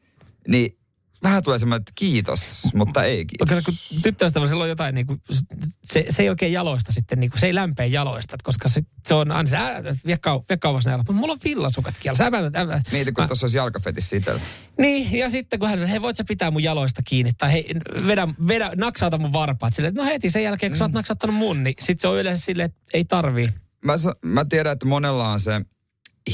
niin 0.48 0.78
vähän 1.22 1.42
tulee 1.42 1.58
semmoinen, 1.58 1.80
että 1.80 1.92
kiitos, 1.94 2.40
mutta 2.74 3.04
ei 3.04 3.26
kiitos. 3.26 3.64
kun 3.64 4.02
tyttöystävällä 4.02 4.48
silloin 4.48 4.68
jotain, 4.68 4.94
niin 4.94 5.06
kuin, 5.06 5.20
se, 5.84 6.04
se 6.10 6.22
ei 6.22 6.28
oikein 6.28 6.52
jaloista 6.52 6.92
sitten, 6.92 7.20
niin 7.20 7.30
kuin, 7.30 7.40
se 7.40 7.46
ei 7.46 7.54
lämpee 7.54 7.86
jaloista, 7.86 8.36
koska 8.42 8.68
se, 8.68 8.80
se 9.06 9.14
on 9.14 9.32
aina 9.32 9.50
se, 9.50 9.56
ää, 9.56 9.82
vie, 10.06 10.16
kau, 10.18 10.42
vie 10.48 10.56
kauas 10.56 10.84
jalat. 10.86 10.98
Mutta 11.06 11.12
mulla 11.12 11.32
on 11.32 11.38
villasukat 11.44 11.94
kielessä. 12.00 12.26
Älä, 12.26 12.38
älä, 12.38 12.50
älä. 12.54 12.82
Mieti, 12.92 13.12
kun 13.12 13.26
tuossa 13.26 13.44
olisi 13.46 13.58
jalkafetissä 13.58 14.16
itsellä. 14.16 14.40
Niin, 14.78 15.18
ja 15.18 15.30
sitten 15.30 15.58
kun 15.58 15.68
hän 15.68 15.78
sanoi, 15.78 15.90
hei 15.90 16.02
voit 16.02 16.16
sä 16.16 16.24
pitää 16.28 16.50
mun 16.50 16.62
jaloista 16.62 17.02
kiinni, 17.04 17.30
tai 17.38 17.52
hei, 17.52 17.66
vedä, 18.06 18.28
vedä, 18.48 18.70
naksauta 18.76 19.18
mun 19.18 19.32
varpaat. 19.32 19.74
Silleen, 19.74 19.94
no 19.94 20.04
heti 20.04 20.30
sen 20.30 20.42
jälkeen, 20.42 20.72
kun 20.72 20.76
Mm. 20.76 20.78
sä 20.78 20.84
oot 20.84 20.92
naksauttanut 20.92 21.36
mun, 21.36 21.64
niin 21.64 21.74
sit 21.80 22.00
se 22.00 22.08
on 22.08 22.18
yleensä 22.18 22.44
silleen, 22.44 22.66
että 22.66 22.80
ei 22.94 23.04
tarvii. 23.04 23.48
Mä, 23.84 23.92
mä 24.24 24.44
tiedän, 24.44 24.72
että 24.72 24.86
monella 24.86 25.28
on 25.28 25.40
se 25.40 25.52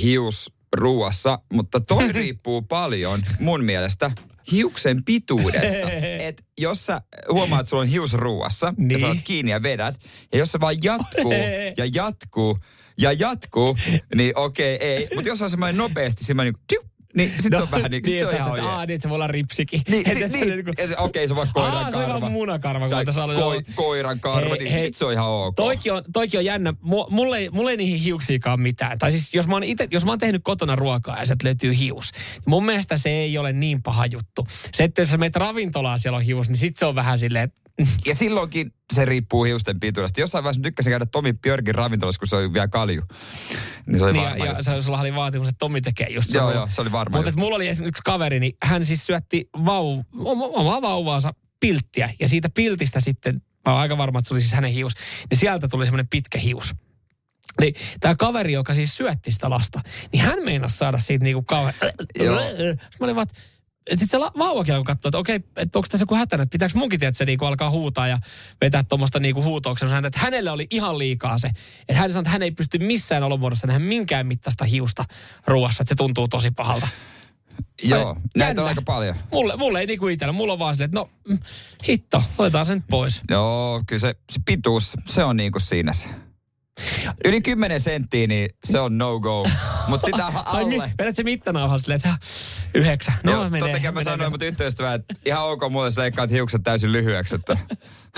hius 0.03 0.53
ruuassa, 0.77 1.39
mutta 1.53 1.81
toi 1.81 2.13
riippuu 2.23 2.63
paljon 2.63 3.23
mun 3.41 3.65
mielestä 3.65 4.11
hiuksen 4.53 5.05
pituudesta. 5.05 5.91
Et 6.29 6.45
jos 6.61 6.87
sä 6.87 7.01
huomaat, 7.31 7.61
että 7.61 7.71
sulla 7.71 7.83
on 7.83 7.89
hius 7.89 8.13
ruuassa 8.13 8.75
niin. 8.77 8.91
ja 8.91 8.99
sä 8.99 9.07
Niin. 9.07 9.17
oot 9.17 9.25
kiinni 9.25 9.51
ja 9.53 9.63
vedät, 9.63 9.97
ja 10.33 10.39
jos 10.39 10.53
se 10.53 10.61
vaan 10.61 10.77
jatkuu 10.83 11.33
ja 11.79 11.87
jatkuu 11.95 12.59
ja 12.99 13.13
jatkuu, 13.13 13.77
niin 14.15 14.39
okei, 14.39 14.77
ei. 14.81 15.09
Mutta 15.15 15.29
jos 15.29 15.43
on 15.43 15.51
semmoinen 15.51 15.77
nopeasti 15.77 16.25
semmoinen 16.25 16.55
niin, 16.73 16.91
niin 17.17 17.33
sit 17.41 17.53
no, 17.53 17.59
se 17.59 17.63
on 17.63 17.71
vähän 17.71 17.91
niin, 17.91 18.03
sit 18.07 18.19
se 18.19 18.27
on 18.27 18.35
ihan. 18.35 18.61
Aa, 18.61 18.87
niin, 18.87 18.95
että 18.95 19.03
se 19.03 19.09
voi 19.09 19.15
olla 19.15 19.27
ripsikin. 19.27 19.81
Niin, 19.89 20.05
sit, 20.13 20.33
niin, 20.33 20.49
niinku- 20.49 20.73
ja 20.79 20.89
se, 20.89 20.97
okei, 20.99 21.27
se 21.29 21.33
on 21.33 21.37
vaikka 21.37 21.61
koiran 21.61 21.85
Aa, 21.85 21.91
se 21.91 21.97
on 21.99 22.05
karva. 22.07 22.31
munakarva, 22.31 22.89
Tai 22.89 23.05
koi, 23.35 23.63
koiran 23.75 24.21
karva, 24.21 24.49
Hei, 24.49 24.59
niin 24.59 24.73
hei. 24.73 24.81
sit 24.81 24.95
se 24.97 25.05
on 25.05 25.13
ihan 25.13 25.27
ok. 25.27 25.55
Toikin 25.57 25.93
on, 25.93 26.03
toikin 26.13 26.39
on 26.39 26.45
jännä. 26.45 26.71
Mu- 26.71 27.11
Mulle, 27.11 27.39
ei- 27.39 27.51
mulle 27.51 27.71
ei 27.71 27.77
niihin 27.77 28.01
hiuksiikaan 28.01 28.61
mitään. 28.61 28.99
Tai 28.99 29.13
siis 29.13 29.35
jos 29.35 29.47
mä, 29.47 29.53
oon 29.55 29.65
ite, 29.65 29.89
jos 29.91 30.05
mä 30.05 30.11
oon 30.13 30.19
tehnyt 30.19 30.43
kotona 30.45 30.77
ruokaa 30.77 31.19
ja 31.19 31.27
sieltä 31.27 31.45
löytyy 31.47 31.79
hius, 31.79 32.11
niin 32.13 32.43
mun 32.47 32.65
mielestä 32.67 32.97
se 32.97 33.11
ei 33.11 33.39
ole 33.39 33.53
niin 33.53 33.83
paha 33.83 34.07
juttu. 34.07 34.47
Se, 34.75 34.85
että 34.85 35.01
jos 35.03 35.09
sä 35.11 35.17
menet 35.19 35.37
ravintolaan 35.37 35.99
siellä 35.99 36.17
on 36.17 36.23
hius, 36.23 36.49
niin 36.49 36.57
sit 36.57 36.77
se 36.77 36.87
on 36.87 36.95
vähän 36.95 37.19
silleen, 37.19 37.45
että 37.45 37.64
Ja 38.07 38.15
silloinkin 38.15 38.73
se 38.93 39.05
riippuu 39.05 39.45
hiusten 39.45 39.81
pituudesta. 39.81 40.21
Jossain 40.21 40.45
vaiheessa 40.45 40.61
mä 40.61 40.63
tykkäsin 40.63 40.91
käydä 40.91 41.07
Tomi 41.07 41.33
Björkin 41.33 41.75
ravintolassa, 41.75 42.19
kun 42.19 42.29
se 42.29 42.37
oli 42.37 42.53
vielä 42.53 42.69
kalju. 42.69 43.03
Niin 43.87 43.99
se 43.99 44.05
oli 44.05 44.13
niin, 44.13 44.25
varma 44.25 44.47
ja, 44.47 44.53
ja 44.53 44.63
se, 44.63 44.83
sulla 44.83 45.01
oli 45.01 45.15
vaatimus, 45.15 45.49
että 45.49 45.59
Tomi 45.59 45.81
tekee 45.81 46.07
just 46.11 46.35
Joo, 46.35 46.53
joo, 46.53 46.69
se 46.71 46.81
oli 46.81 46.93
varma 46.93 47.17
Mutta 47.17 47.33
mulla 47.37 47.57
oli 47.57 47.69
esimerkiksi 47.69 47.89
yksi 47.89 48.03
kaveri, 48.05 48.41
niin 48.41 48.57
hän 48.63 48.85
siis 48.85 49.07
syötti 49.07 49.49
vau, 49.65 50.03
oma, 50.19 50.45
omaa 50.45 50.83
vauvaansa 50.83 51.35
pilttiä. 51.61 52.11
Ja 52.21 52.29
siitä 52.29 52.49
piltistä 52.55 53.01
sitten, 53.01 53.35
mä 53.35 53.73
oon 53.73 53.81
aika 53.81 53.99
varma, 53.99 54.19
että 54.19 54.29
se 54.29 54.35
oli 54.35 54.41
siis 54.41 54.53
hänen 54.53 54.73
hius, 54.73 54.93
niin 55.31 55.39
sieltä 55.39 55.69
tuli 55.69 55.85
semmoinen 55.85 56.09
pitkä 56.09 56.39
hius. 56.39 56.75
Niin 57.61 57.75
tämä 58.01 58.15
kaveri, 58.15 58.53
joka 58.53 58.75
siis 58.75 58.97
syötti 58.97 59.31
sitä 59.31 59.51
lasta, 59.51 59.81
niin 60.13 60.23
hän 60.23 60.45
meinasi 60.45 60.77
saada 60.77 60.99
siitä 60.99 61.25
niinku 61.25 61.43
kauhean... 61.43 61.75
Joo. 62.19 62.35
Mä 63.01 63.05
olin 63.05 63.17
vaan, 63.17 63.27
että 63.31 63.41
sitten 63.91 64.09
se 64.09 64.19
la- 64.19 64.33
vauvakin 64.39 64.75
alkoi 64.75 64.95
katsoa, 64.95 65.09
että 65.09 65.19
okei, 65.19 65.37
että 65.57 65.79
onko 65.79 65.89
tässä 65.91 66.03
joku 66.03 66.15
hätänä, 66.15 66.43
että 66.43 66.53
pitääkö 66.53 66.79
munkin 66.79 67.01
tiedä, 67.01 67.09
että 67.09 67.19
se 67.19 67.25
niinku 67.25 67.45
alkaa 67.45 67.71
huutaa 67.71 68.09
ja 68.09 68.19
vetää 68.61 68.83
tuommoista 68.83 69.21
niinku 69.21 69.43
huutouksen. 69.43 69.89
Häntä, 69.89 70.07
että 70.07 70.21
hänelle 70.21 70.51
oli 70.51 70.67
ihan 70.71 70.99
liikaa 70.99 71.39
se. 71.39 71.49
Että 71.89 72.01
hän 72.01 72.11
sanoi, 72.11 72.21
että 72.21 72.31
hän 72.31 72.43
ei 72.43 72.51
pysty 72.51 72.79
missään 72.79 73.23
olomuodossa 73.23 73.67
nähdä 73.67 73.79
minkään 73.79 74.27
mittaista 74.27 74.65
hiusta 74.65 75.05
ruoassa, 75.47 75.83
että 75.83 75.89
se 75.89 75.95
tuntuu 75.95 76.29
tosi 76.29 76.51
pahalta. 76.51 76.89
Joo, 77.83 78.09
Ai, 78.09 78.15
näitä 78.37 78.63
on 78.63 78.69
aika 78.69 78.83
paljon. 78.83 79.17
Mulle, 79.33 79.57
mulle 79.57 79.81
ei 79.81 79.87
niinku 79.87 80.09
itsellä, 80.09 80.33
mulla 80.33 80.53
on 80.53 80.59
vaan 80.59 80.75
silleen, 80.75 80.89
että 80.89 80.99
no 81.01 81.11
mm, 81.29 81.39
hitto, 81.89 82.23
otetaan 82.39 82.67
sen 82.67 82.83
pois. 82.83 83.23
Joo, 83.31 83.83
kyllä 83.87 84.01
se, 84.01 84.15
se 84.33 84.41
pituus, 84.45 84.93
se 85.07 85.25
on 85.25 85.37
niinku 85.37 85.61
siinä 85.61 85.93
se. 85.93 86.07
Yli 87.25 87.41
10 87.41 87.81
senttiä, 87.81 88.27
niin 88.27 88.49
se 88.65 88.79
on 88.81 88.99
no 88.99 89.21
go. 89.21 89.47
Mutta 89.89 90.05
sitä 90.05 90.31
mi, 90.67 90.75
alle. 90.77 90.93
vedät 90.99 91.17
se 91.17 91.23
mittanauhan 91.23 91.81
silleen, 91.81 91.97
että 91.97 92.19
yhdeksän. 92.75 93.15
No 93.23 93.33
Joo, 93.33 93.45
menee. 93.45 93.61
totta 93.61 93.79
kai 93.79 93.83
mä 93.83 93.93
menee. 93.93 94.05
sanoin 94.05 94.33
mun 94.33 94.39
tyttöystävää, 94.39 94.95
että 94.95 95.15
ihan 95.25 95.45
ok 95.45 95.63
mulle 95.71 95.91
sä 95.91 96.01
leikkaat 96.01 96.31
hiukset 96.31 96.63
täysin 96.63 96.93
lyhyeksi, 96.93 97.35
että 97.35 97.57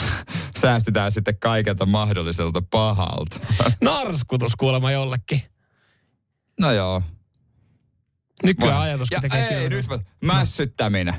säästetään 0.60 1.12
sitten 1.12 1.38
kaikelta 1.38 1.86
mahdolliselta 1.86 2.62
pahalta. 2.70 3.40
Narskutus 3.80 4.56
kuulemma 4.56 4.90
jollekin. 4.90 5.42
No 6.60 6.72
joo. 6.72 7.02
Nykyään 8.42 8.74
Voi. 8.74 8.82
ajatus, 8.82 9.08
ja 9.10 9.20
kun 9.20 9.30
tekee 9.30 9.48
ei, 9.48 9.68
kyllä. 9.68 9.68
nyt 9.68 9.86
mä, 9.88 9.98
mässyttäminen. 10.34 11.14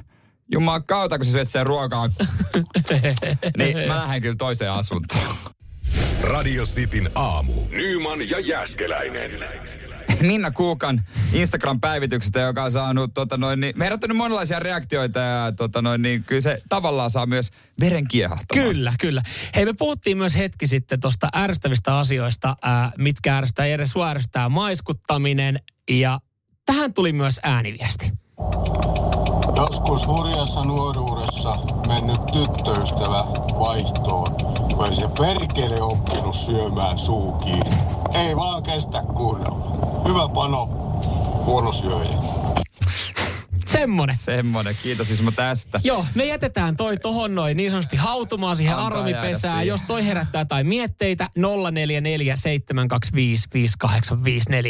Jumaa 0.51 0.79
kautta, 0.79 1.17
kun 1.17 1.25
sä 1.25 1.31
syöt 1.31 1.49
sen 1.49 1.65
ruokaa. 1.65 2.07
niin 3.57 3.77
mä 3.87 3.95
lähden 3.95 4.21
kyllä 4.21 4.35
toiseen 4.35 4.71
asuntoon. 4.71 5.35
Radio 6.21 6.63
Cityn 6.63 7.09
aamu. 7.15 7.53
Nyman 7.69 8.29
ja 8.29 8.39
Jäskeläinen. 8.39 9.31
Minna 10.21 10.51
Kuukan 10.51 11.01
Instagram-päivityksestä, 11.33 12.39
joka 12.39 12.63
on 12.63 12.71
saanut 12.71 13.13
tota 13.13 13.37
noin, 13.37 13.59
niin, 13.59 13.81
herättänyt 13.81 14.17
monenlaisia 14.17 14.59
reaktioita 14.59 15.19
ja 15.19 15.51
tota 15.51 15.81
noin, 15.81 16.01
niin, 16.01 16.23
kyllä 16.23 16.41
se 16.41 16.61
tavallaan 16.69 17.09
saa 17.09 17.25
myös 17.25 17.51
veren 17.79 18.07
kiehahtamaan. 18.07 18.67
Kyllä, 18.67 18.93
kyllä. 18.99 19.23
Hei, 19.55 19.65
me 19.65 19.73
puhuttiin 19.73 20.17
myös 20.17 20.35
hetki 20.37 20.67
sitten 20.67 20.99
tuosta 20.99 21.29
ärsyttävistä 21.35 21.97
asioista, 21.97 22.55
ää, 22.63 22.91
mitkä 22.97 23.37
ärsyttää. 23.37 23.67
Sua 23.85 24.09
ärsyttää 24.09 24.49
maiskuttaminen 24.49 25.59
ja 25.89 26.19
tähän 26.65 26.93
tuli 26.93 27.13
myös 27.13 27.39
ääniviesti. 27.43 28.11
Joskus 29.57 30.07
hurjassa 30.07 30.63
nuoruudessa 30.63 31.57
mennyt 31.87 32.21
tyttöystävä 32.25 33.25
vaihtoon, 33.59 34.35
kun 34.75 34.93
se 34.93 35.07
perkele 35.17 35.81
oppinut 35.81 36.35
syömään 36.35 36.97
suukiin. 36.97 37.73
Ei 38.13 38.35
vaan 38.35 38.63
kestä 38.63 39.03
kunnolla. 39.15 40.01
Hyvä 40.07 40.29
pano, 40.29 40.69
huono 41.45 41.71
syöjä. 41.71 42.17
Semmonen. 43.67 44.17
Semmonen, 44.17 44.77
kiitos 44.83 45.11
Ismo 45.11 45.31
tästä. 45.31 45.79
Joo, 45.83 46.05
me 46.15 46.25
jätetään 46.25 46.77
toi 46.77 46.97
tohon 46.97 47.35
noin 47.35 47.57
niin 47.57 47.71
sanotusti 47.71 47.97
hautumaan 47.97 48.57
siihen 48.57 48.75
Antaa 48.75 48.87
aromipesään. 48.87 49.67
Jos 49.67 49.81
toi 49.87 50.05
herättää 50.05 50.45
tai 50.45 50.63
mietteitä, 50.63 51.29
0447255854. 51.39 51.43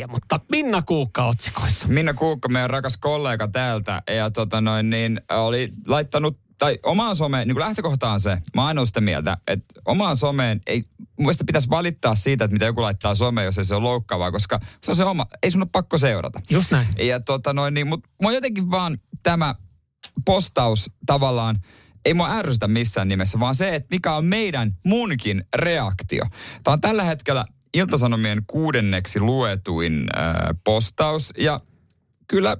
Mutta 0.08 0.40
Minna 0.52 0.82
Kuukka 0.82 1.26
otsikoissa. 1.26 1.88
Minna 1.88 2.14
Kuukka, 2.14 2.50
meidän 2.50 2.70
rakas 2.70 2.98
kollega 2.98 3.48
täältä, 3.48 4.02
ja 4.16 4.32
tota 4.32 4.62
noin, 4.62 4.90
niin 4.90 5.22
oli 5.30 5.70
laittanut 5.88 6.47
tai 6.60 6.80
omaan 6.84 7.16
someen, 7.16 7.48
niin 7.48 7.56
kuin 7.56 7.66
lähtökohta 7.66 8.12
on 8.12 8.20
se, 8.20 8.38
mä 8.56 8.68
oon 8.68 8.88
sitä 8.88 9.02
mieltä, 9.02 9.38
että 9.48 9.82
omaan 9.86 10.18
someen 10.18 10.62
ei, 10.68 10.84
mun 11.00 11.08
mielestä 11.18 11.44
pitäisi 11.48 11.70
valittaa 11.70 12.16
siitä, 12.16 12.46
että 12.46 12.56
mitä 12.56 12.66
joku 12.66 12.82
laittaa 12.82 13.16
someen, 13.16 13.46
jos 13.46 13.58
ei 13.58 13.64
se 13.64 13.76
ole 13.76 13.84
loukkaavaa, 13.84 14.32
koska 14.32 14.60
se 14.84 14.92
on 14.92 14.96
se 14.96 15.04
oma, 15.04 15.26
ei 15.44 15.52
sun 15.52 15.62
ole 15.62 15.70
pakko 15.72 15.98
seurata. 15.98 16.42
Just 16.50 16.72
näin. 16.72 16.88
Ja 16.98 17.20
tota 17.20 17.54
noin, 17.54 17.74
niin, 17.74 17.88
mutta 17.88 18.10
mua 18.22 18.32
jotenkin 18.32 18.72
vaan 18.72 18.98
tämä 19.24 19.56
postaus 20.26 20.92
tavallaan, 21.06 21.62
ei 22.06 22.14
mua 22.14 22.32
ärsytä 22.32 22.68
missään 22.68 23.08
nimessä, 23.08 23.40
vaan 23.40 23.56
se, 23.56 23.76
että 23.76 23.88
mikä 23.92 24.16
on 24.16 24.26
meidän 24.26 24.78
munkin 24.86 25.44
reaktio. 25.56 26.26
Tämä 26.64 26.74
on 26.74 26.82
tällä 26.82 27.04
hetkellä 27.04 27.46
Iltasanomien 27.74 28.42
kuudenneksi 28.48 29.20
luetuin 29.20 29.94
äh, 30.18 30.36
postaus 30.64 31.34
ja 31.38 31.62
kyllä 32.28 32.58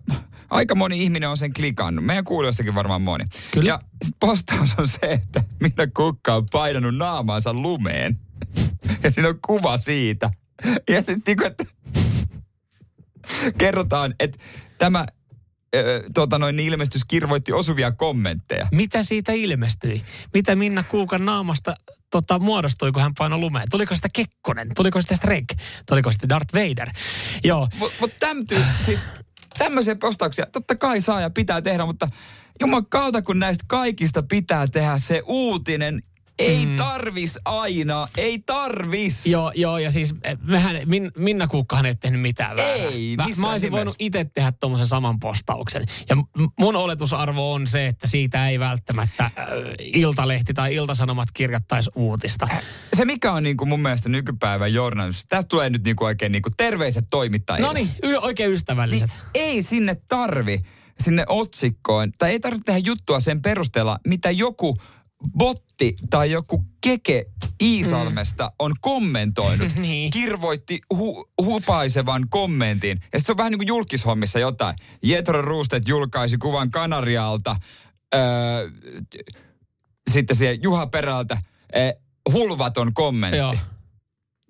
aika 0.50 0.76
moni 0.76 1.04
ihminen 1.04 1.30
on 1.30 1.38
sen 1.38 1.54
klikannut. 1.54 2.06
Meidän 2.06 2.24
kuulijoissakin 2.24 2.76
varmaan 2.76 3.02
moni. 3.02 3.26
Kyllä. 3.52 3.68
Ja 3.68 3.82
sit 4.06 4.16
postaus 4.20 4.76
on 4.78 4.88
se, 4.88 5.00
että 5.02 5.44
minä 5.60 5.88
kukka 5.96 6.36
on 6.36 6.46
painanut 6.52 6.96
naamaansa 6.96 7.54
lumeen. 7.54 8.20
Ja 9.04 9.12
siinä 9.12 9.30
on 9.30 9.40
kuva 9.48 9.78
siitä. 9.78 10.32
Ja 10.90 10.98
sitten 10.98 11.22
niinku, 11.28 11.44
että 11.44 11.64
kerrotaan, 13.58 14.16
että 14.20 14.38
tämä 14.78 15.06
ö, 15.76 16.04
tota 16.14 16.40
noin, 16.40 16.56
niin 16.56 16.74
ilmestys 16.74 17.06
kirvoitti 17.06 17.54
osuvia 17.54 17.92
kommentteja. 17.92 18.68
Mitä 18.72 19.04
siitä 19.04 19.32
ilmestyi? 19.32 20.04
Mitä 20.34 20.56
Minna 20.56 20.84
Kuukan 20.84 21.26
naamasta 21.26 21.74
tota, 22.10 22.40
muodostui, 22.40 22.92
kun 22.92 23.02
hän 23.02 23.14
painoi 23.18 23.40
lumeen? 23.40 23.68
Tuliko 23.70 23.96
sitä 23.96 24.10
Kekkonen? 24.14 24.72
Tuliko 24.76 25.02
sitä 25.02 25.16
Streg? 25.16 25.46
Tuliko 25.90 26.12
sitä 26.12 26.30
Darth 26.30 26.54
Vader? 26.54 26.90
Joo. 27.44 27.68
Mutta 27.80 27.96
mut 28.02 28.14
tämmöty, 28.20 28.58
siis 28.86 29.00
tämmöisiä 29.58 29.96
postauksia 29.96 30.46
totta 30.46 30.76
kai 30.76 31.02
saa 31.02 31.22
ja 31.22 31.30
pitää 31.30 31.62
tehdä, 31.62 31.86
mutta 31.86 32.08
juman 32.60 32.86
kautta 32.86 33.22
kun 33.22 33.40
näistä 33.40 33.64
kaikista 33.68 34.24
pitää 34.24 34.68
tehdä 34.68 34.98
se 34.98 35.22
uutinen, 35.26 36.04
ei 36.40 36.66
mm. 36.66 36.76
tarvis 36.76 37.40
aina, 37.46 38.08
ei 38.18 38.40
tarvis. 38.40 39.26
Joo, 39.26 39.52
joo, 39.56 39.78
ja 39.78 39.92
siis 39.92 40.16
eh, 40.24 40.38
mehän, 40.42 40.82
Min, 40.86 41.12
Minna 41.18 41.48
Kuukkahan 41.48 41.86
ei 41.86 41.96
tehnyt 41.96 42.22
mitään 42.22 42.58
väärää. 42.58 42.76
Ei, 42.76 43.14
mä, 43.18 43.24
mä 43.24 43.52
olisin 43.52 43.68
nimessä. 43.68 43.72
voinut 43.72 43.96
itse 44.00 44.26
tehdä 44.34 44.52
tuommoisen 44.52 44.88
saman 44.88 45.20
postauksen. 45.20 45.86
Ja 46.10 46.16
mun 46.60 46.76
oletusarvo 46.76 47.54
on 47.54 47.68
se, 47.68 47.88
että 47.88 48.08
siitä 48.08 48.50
ei 48.50 48.60
välttämättä 48.60 49.24
äh, 49.24 49.32
Iltalehti 49.80 50.54
tai 50.54 50.76
Iltasanomat 50.76 51.32
kirjoittaisi 51.34 51.90
uutista. 51.96 52.48
Se 52.94 53.06
mikä 53.06 53.32
on 53.32 53.44
niinku 53.44 53.66
mun 53.66 53.80
mielestä 53.80 54.10
nykypäivän 54.10 54.74
journalismissa, 54.74 55.28
tästä 55.30 55.48
tulee 55.48 55.70
nyt 55.70 55.84
niinku 55.84 56.04
oikein 56.04 56.32
niinku 56.32 56.50
terveiset 56.58 57.06
toimittajille. 57.12 57.68
No 57.68 57.74
niin, 57.74 57.90
y- 58.04 58.18
oikein 58.18 58.52
ystävälliset. 58.52 59.10
Niin 59.10 59.22
ei 59.34 59.64
sinne 59.64 59.96
tarvi 60.10 60.62
sinne 61.00 61.26
otsikkoon, 61.28 62.12
tai 62.18 62.32
ei 62.32 62.40
tarvitse 62.40 62.64
tehdä 62.66 62.80
juttua 62.86 63.20
sen 63.20 63.42
perusteella, 63.42 64.00
mitä 64.08 64.32
joku 64.32 64.78
botti 65.38 65.96
tai 66.10 66.32
joku 66.32 66.66
keke 66.82 67.26
Iisalmesta 67.62 68.52
on 68.60 68.72
kommentoinut. 68.82 69.68
Niin. 69.82 70.12
Kirvoitti 70.12 70.82
hu- 70.94 71.30
hupaisevan 71.46 72.30
kommentin. 72.30 73.00
Ja 73.14 73.20
se 73.20 73.32
on 73.32 73.38
vähän 73.38 73.52
niin 73.52 73.60
kuin 73.60 73.68
julkishommissa 73.68 74.40
jotain. 74.40 74.76
Jetro 75.04 75.42
Roostet 75.42 75.88
julkaisi 75.88 76.38
kuvan 76.38 76.72
Kanarialta. 76.72 77.56
Öö, 78.16 78.22
sitten 80.12 80.36
siihen 80.36 80.64
Juha 80.64 80.88
Perältä. 80.88 81.38
Eh, 81.74 81.94
hulvaton 82.34 82.94
kommentti. 82.94 83.38
Joo. 83.38 83.56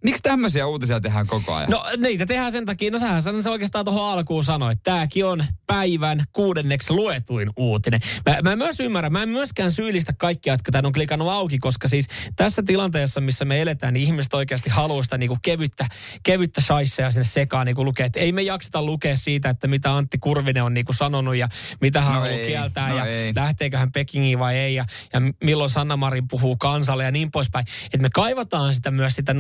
Miksi 0.03 0.21
tämmöisiä 0.21 0.67
uutisia 0.67 0.99
tehdään 0.99 1.27
koko 1.27 1.53
ajan? 1.53 1.69
No 1.69 1.83
niitä 1.97 2.25
tehdään 2.25 2.51
sen 2.51 2.65
takia, 2.65 2.91
no 2.91 2.99
sähän 2.99 3.21
sen 3.21 3.47
oikeastaan 3.47 3.86
tuohon 3.86 4.13
alkuun 4.13 4.43
sanoit. 4.43 4.79
Tämäkin 4.83 5.25
on 5.25 5.45
päivän 5.67 6.23
kuudenneksi 6.33 6.93
luetuin 6.93 7.49
uutinen. 7.57 7.99
Mä, 8.25 8.41
mä 8.41 8.55
myös 8.55 8.79
ymmärrän, 8.79 9.13
mä 9.13 9.23
en 9.23 9.29
myöskään 9.29 9.71
syyllistä 9.71 10.13
kaikkia, 10.17 10.53
jotka 10.53 10.71
tämän 10.71 10.86
on 10.86 10.93
klikannut 10.93 11.29
auki, 11.29 11.60
koska 11.60 11.88
siis 11.88 12.07
tässä 12.36 12.63
tilanteessa, 12.63 13.21
missä 13.21 13.45
me 13.45 13.62
eletään, 13.62 13.93
niin 13.93 14.07
ihmiset 14.07 14.33
oikeasti 14.33 14.69
haluaa 14.69 15.03
sitä 15.03 15.17
niinku 15.17 15.38
kevyttä, 15.41 15.86
kevyttä 16.23 16.62
shaisseja 16.62 17.12
sinne 17.12 17.23
sekaan 17.23 17.65
niinku 17.65 17.86
lukea. 17.86 18.05
Et 18.05 18.17
ei 18.17 18.31
me 18.31 18.41
jakseta 18.41 18.83
lukea 18.83 19.17
siitä, 19.17 19.49
että 19.49 19.67
mitä 19.67 19.95
Antti 19.95 20.17
Kurvinen 20.17 20.63
on 20.63 20.73
niinku 20.73 20.93
sanonut 20.93 21.36
ja 21.36 21.49
mitä 21.81 22.01
hän 22.01 22.13
No 22.13 22.19
haluaa 22.19 22.31
ei, 22.38 22.47
kieltää 22.47 22.89
no 22.89 22.97
ja 22.97 23.05
ei. 23.05 23.36
lähteekö 23.36 23.77
hän 23.77 23.91
Pekingiin 23.91 24.39
vai 24.39 24.55
ei 24.57 24.75
ja, 24.75 24.86
ja 25.13 25.21
milloin 25.43 25.69
Sanna 25.69 25.97
Marin 25.97 26.27
puhuu 26.27 26.57
kansalle 26.57 27.03
ja 27.03 27.12
niin 27.12 27.31
poispäin. 27.31 27.65
Että 27.86 27.97
me 27.97 28.10
kaivataan 28.13 28.73
sitä 28.73 28.91
myös 28.91 29.15
sitä 29.15 29.33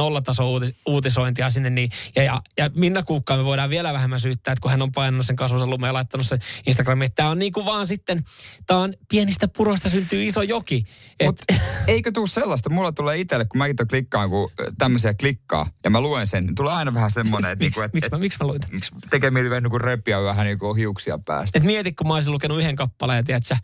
nollataso 0.47 0.73
uutisointia 0.85 1.49
sinne 1.49 1.69
niin, 1.69 1.89
ja, 2.15 2.23
ja, 2.23 2.41
ja 2.57 2.69
Minna 2.75 3.03
Kuukkaa 3.03 3.37
me 3.37 3.45
voidaan 3.45 3.69
vielä 3.69 3.93
vähemmän 3.93 4.19
syyttää, 4.19 4.51
että 4.51 4.61
kun 4.61 4.71
hän 4.71 4.81
on 4.81 4.91
painanut 4.91 5.25
sen 5.25 5.35
kasvonsa 5.35 5.67
lumeen 5.67 5.89
ja 5.89 5.93
laittanut 5.93 6.27
sen 6.27 6.39
Instagramiin, 6.67 7.05
että 7.05 7.15
tämä 7.15 7.29
on 7.29 7.39
niin 7.39 7.53
kuin 7.53 7.65
vaan 7.65 7.87
sitten, 7.87 8.23
tämä 8.67 8.79
on 8.79 8.93
pienistä 9.09 9.47
puroista 9.47 9.89
syntyy 9.89 10.25
iso 10.25 10.41
joki. 10.41 10.83
Et, 11.19 11.27
Mut 11.27 11.39
eikö 11.87 12.11
tuu 12.11 12.27
sellaista? 12.27 12.69
Mulla 12.69 12.91
tulee 12.91 13.17
itselle, 13.17 13.45
kun 13.45 13.57
mäkin 13.57 13.75
klikkaan, 13.89 14.29
kun 14.29 14.51
tämmöisiä 14.77 15.13
klikkaa, 15.13 15.65
ja 15.83 15.89
mä 15.89 16.01
luen 16.01 16.27
sen, 16.27 16.45
niin 16.45 16.55
tulee 16.55 16.73
aina 16.73 16.93
vähän 16.93 17.11
semmoinen, 17.11 17.51
että 17.51 17.65
miksi, 17.65 17.79
niinku, 17.79 17.85
et, 17.85 17.93
miksi, 17.93 18.09
mä, 18.11 18.17
miksi 18.17 18.37
mä 18.41 18.47
luin 18.47 18.59
miksi 18.71 18.91
tekee 19.09 19.31
mieli 19.31 19.49
vähän 19.49 19.63
niin 19.63 19.81
repiä 19.81 20.23
vähän 20.23 20.45
niin 20.45 20.59
kuin 20.59 20.77
hiuksia 20.77 21.19
päästä. 21.25 21.59
Et 21.59 21.63
mieti, 21.63 21.93
kun 21.93 22.07
mä 22.07 22.13
olisin 22.13 22.33
lukenut 22.33 22.59
yhden 22.59 22.75
kappaleen, 22.75 23.25
tiedätkö, 23.25 23.55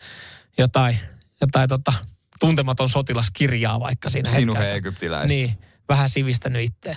jotain, 0.58 1.00
jotain 1.41 1.69
tota, 1.69 1.93
tuntematon 2.39 2.89
sotilaskirjaa 2.89 3.80
vaikka 3.80 4.10
siinä 4.10 4.30
Sinun 4.30 4.58
hetkellä. 4.58 4.72
he 4.72 4.78
egyptiläiset. 4.78 5.30
Niin, 5.30 5.58
vähän 5.89 6.10
sivistänyt 6.10 6.63
itseä. 6.63 6.96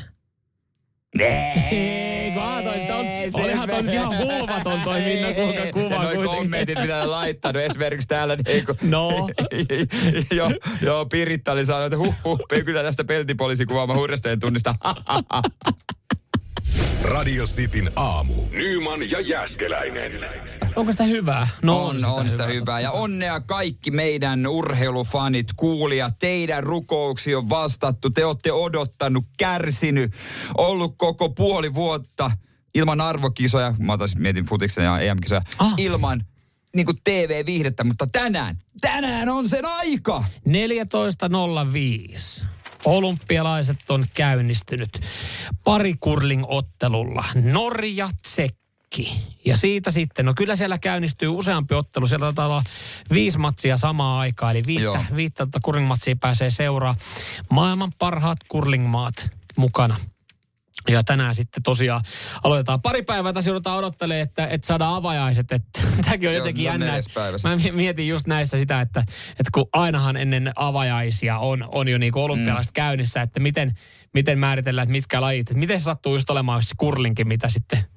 Ei, 1.18 2.30
kun 2.32 2.42
ajatoin, 2.42 2.80
että 2.80 2.96
on, 2.96 3.06
olihan 3.44 3.68
toi 3.68 3.82
nyt 3.82 3.94
ihan 3.94 4.18
hulvaton 4.18 4.80
toi 4.80 5.00
Minna 5.00 5.28
kuva 5.72 6.02
noi 6.02 6.26
kommentit, 6.26 6.80
mitä 6.80 6.98
ne 6.98 7.04
laittanut 7.04 7.62
esimerkiksi 7.62 8.08
täällä. 8.08 8.36
Niin 8.36 8.66
kun, 8.66 8.76
No. 8.82 9.28
joo, 10.36 10.50
joo, 10.82 11.06
Piritta 11.06 11.52
oli 11.52 11.66
sanonut, 11.66 11.92
että 11.92 11.98
huh, 11.98 12.14
huh, 12.24 12.40
kyllä 12.64 12.82
tästä 12.82 13.04
peltipoliisikuvaama 13.04 13.94
hurjasteen 13.94 14.40
tunnista. 14.40 14.74
Radio 17.02 17.44
Cityn 17.44 17.90
aamu. 17.96 18.34
Nyman 18.50 19.10
ja 19.10 19.20
Jäskeläinen. 19.20 20.12
Onko 20.76 20.92
sitä 20.92 21.04
hyvää? 21.04 21.48
No 21.62 21.86
on, 21.86 22.04
on 22.04 22.30
sitä 22.30 22.46
hyvää. 22.46 22.80
Ja 22.80 22.90
onnea 22.90 23.40
kaikki 23.40 23.90
meidän 23.90 24.46
urheilufanit, 24.46 25.46
kuulijat. 25.56 26.18
Teidän 26.18 26.64
rukouksi 26.64 27.34
on 27.34 27.48
vastattu. 27.48 28.10
Te 28.10 28.24
olette 28.24 28.52
odottanut, 28.52 29.24
kärsinyt, 29.38 30.12
ollut 30.58 30.94
koko 30.98 31.28
puoli 31.28 31.74
vuotta 31.74 32.30
ilman 32.74 33.00
arvokisoja. 33.00 33.74
Mä 33.78 33.92
otan 33.92 34.08
mietin 34.16 34.44
futiksen 34.44 34.84
ja 34.84 35.00
EM-kisoja. 35.00 35.42
Ah. 35.58 35.74
Ilman 35.76 36.24
niin 36.76 36.86
kuin 36.86 36.98
TV-viihdettä, 37.04 37.84
mutta 37.84 38.06
tänään, 38.12 38.58
tänään 38.80 39.28
on 39.28 39.48
sen 39.48 39.64
aika. 39.64 40.24
14.05. 40.48 42.44
Olympialaiset 42.86 43.90
on 43.90 44.06
käynnistynyt 44.14 45.00
parikurling-ottelulla. 45.64 47.24
Norja, 47.52 48.08
Tsekki. 48.22 49.22
Ja 49.44 49.56
siitä 49.56 49.90
sitten, 49.90 50.26
no 50.26 50.34
kyllä 50.36 50.56
siellä 50.56 50.78
käynnistyy 50.78 51.28
useampi 51.28 51.74
ottelu. 51.74 52.06
Siellä 52.06 52.26
taitaa 52.26 52.46
olla 52.46 52.62
viisi 53.12 53.38
matsia 53.38 53.76
samaan 53.76 54.20
aikaan, 54.20 54.50
eli 54.50 54.62
viittä, 54.66 54.84
Joo. 54.84 54.98
viittä 55.16 55.46
tota 55.46 55.58
kurling-matsia 55.62 56.16
pääsee 56.20 56.50
seuraa. 56.50 56.94
Maailman 57.50 57.92
parhaat 57.98 58.38
kurling-maat 58.48 59.30
mukana. 59.56 59.96
Ja 60.88 61.02
tänään 61.04 61.34
sitten 61.34 61.62
tosiaan 61.62 62.02
aloitetaan. 62.42 62.82
Pari 62.82 63.02
päivää 63.02 63.32
tässä 63.32 63.50
joudutaan 63.50 63.78
odottelemaan, 63.78 64.22
että, 64.22 64.46
että 64.46 64.66
saadaan 64.66 64.94
avajaiset. 64.94 65.52
Että, 65.52 65.80
tämäkin 66.04 66.28
on 66.28 66.34
Joo, 66.34 66.40
jotenkin 66.40 66.64
jännä. 66.64 66.92
Mä 67.44 67.72
mietin 67.72 68.08
just 68.08 68.26
näissä 68.26 68.58
sitä, 68.58 68.80
että, 68.80 69.00
että 69.30 69.50
kun 69.52 69.66
ainahan 69.72 70.16
ennen 70.16 70.52
avajaisia 70.56 71.38
on, 71.38 71.64
on 71.72 71.88
jo 71.88 71.98
niinku 71.98 72.22
olympialaiset 72.22 72.72
mm. 72.72 72.74
käynnissä, 72.74 73.22
että 73.22 73.40
miten, 73.40 73.78
miten 74.14 74.38
määritellään, 74.38 74.84
että 74.84 74.92
mitkä 74.92 75.20
lajit. 75.20 75.50
Että 75.50 75.58
miten 75.58 75.80
se 75.80 75.84
sattuu 75.84 76.14
just 76.14 76.30
olemaan 76.30 76.58
jos 76.58 76.68
se 76.68 76.74
kurlinkin, 76.78 77.28
mitä 77.28 77.48
sitten 77.48 77.95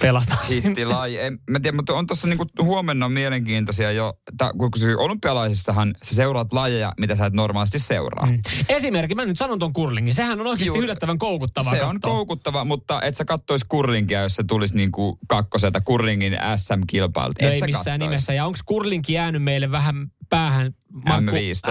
pelataan. 0.00 0.46
Hittilaji. 0.48 1.18
En, 1.20 1.38
mä 1.50 1.60
tiedän, 1.60 1.76
mutta 1.76 1.94
on 1.94 2.06
tuossa 2.06 2.26
niinku 2.26 2.46
huomenna 2.62 3.08
mielenkiintoisia 3.08 3.92
jo, 3.92 4.14
ta, 4.36 4.52
kun 4.58 4.70
olympialaisissahan 4.98 5.94
sä 6.02 6.14
seuraat 6.14 6.52
lajeja, 6.52 6.92
mitä 7.00 7.16
sä 7.16 7.26
et 7.26 7.32
normaalisti 7.32 7.78
seuraa. 7.78 8.26
Mm. 8.26 8.40
Esimerkki, 8.68 9.14
mä 9.14 9.24
nyt 9.24 9.38
sanon 9.38 9.58
ton 9.58 9.72
kurlingin. 9.72 10.14
Sehän 10.14 10.40
on 10.40 10.46
oikeasti 10.46 10.78
yllättävän 10.78 11.18
koukuttavaa 11.18 11.70
Se 11.72 11.82
on 11.84 11.94
katsoa. 11.96 12.10
koukuttava, 12.10 12.64
mutta 12.64 13.02
et 13.02 13.16
sä 13.16 13.24
kattois 13.24 13.64
kurlingia, 13.64 14.22
jos 14.22 14.36
se 14.36 14.44
tulisi 14.48 14.76
niinku 14.76 15.18
kakkoselta 15.28 15.80
kurlingin 15.80 16.36
SM-kilpailut. 16.56 17.42
No 17.42 17.48
ei 17.48 17.60
sä 17.60 17.66
missään 17.66 17.84
kattois. 17.84 18.10
nimessä. 18.10 18.32
Ja 18.32 18.46
onko 18.46 18.58
kurlinki 18.66 19.12
jäänyt 19.12 19.42
meille 19.42 19.70
vähän 19.70 20.10
päähän 20.28 20.74
Markku, 21.06 21.30
M15. 21.36 21.70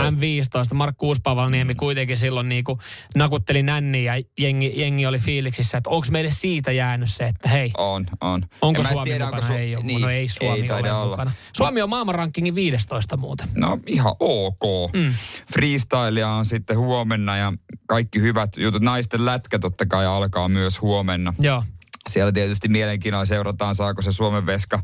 M15. 0.70 0.74
Markku 0.74 1.08
Uuspavalniemi 1.08 1.74
Mm. 1.74 1.78
kuitenkin 1.78 2.18
silloin 2.18 2.50
niin 2.50 2.64
kuin 2.64 2.80
nakutteli 3.16 3.64
nänni 3.64 4.04
ja 4.04 4.14
jengi, 4.40 4.74
jengi 4.76 5.06
oli 5.06 5.20
fiiliksissä, 5.20 5.78
että 5.78 5.90
onko 5.90 6.08
meille 6.12 6.32
siitä 6.32 6.72
jäänyt 6.72 7.10
se, 7.12 7.24
että 7.24 7.50
hei, 7.50 7.72
On, 7.78 8.06
on. 8.22 8.46
onko 8.62 8.82
En 8.82 8.88
Suomi 8.88 9.04
tiedä, 9.10 9.26
mukana? 9.26 9.48
Su- 9.48 9.54
ei 9.54 9.76
ole. 9.76 9.84
niin, 9.86 10.02
no 10.02 10.10
ei 10.10 10.28
Suomi 10.28 10.62
ei 10.62 10.72
ole 10.72 10.92
olla. 10.94 11.10
mukana. 11.10 11.32
Suomi 11.58 11.82
on 11.82 11.90
maailman 11.90 12.16
rankingin 12.16 12.56
15 12.56 13.18
muuten. 13.18 13.48
No 13.56 13.80
ihan 13.88 14.16
ok. 14.20 14.94
Mm. 14.94 15.14
Freestylea 15.54 16.30
on 16.30 16.46
sitten 16.46 16.78
huomenna 16.78 17.38
ja 17.38 17.54
kaikki 17.88 18.22
hyvät 18.22 18.50
jutut. 18.58 18.82
Naisten 18.84 19.26
lätkä 19.26 19.60
totta 19.60 19.86
kai 19.86 20.06
alkaa 20.06 20.50
myös 20.50 20.82
huomenna. 20.82 21.34
Joo. 21.40 21.64
Siellä 22.10 22.32
tietysti 22.32 22.68
mielenkiinnolla 22.68 23.26
seurataan, 23.26 23.76
saako 23.76 24.02
se 24.02 24.12
Suomen 24.12 24.46
veska 24.46 24.80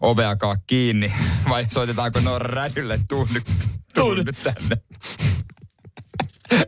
oveakaan 0.00 0.58
kiinni 0.66 1.12
vai 1.48 1.66
soitetaanko 1.70 2.20
Noora 2.20 2.54
Rädylle 2.54 3.00
tuu 3.08 3.28
nyt, 3.34 3.44
tuu 3.94 4.14
nyt 4.14 4.36
tänne. 4.42 4.76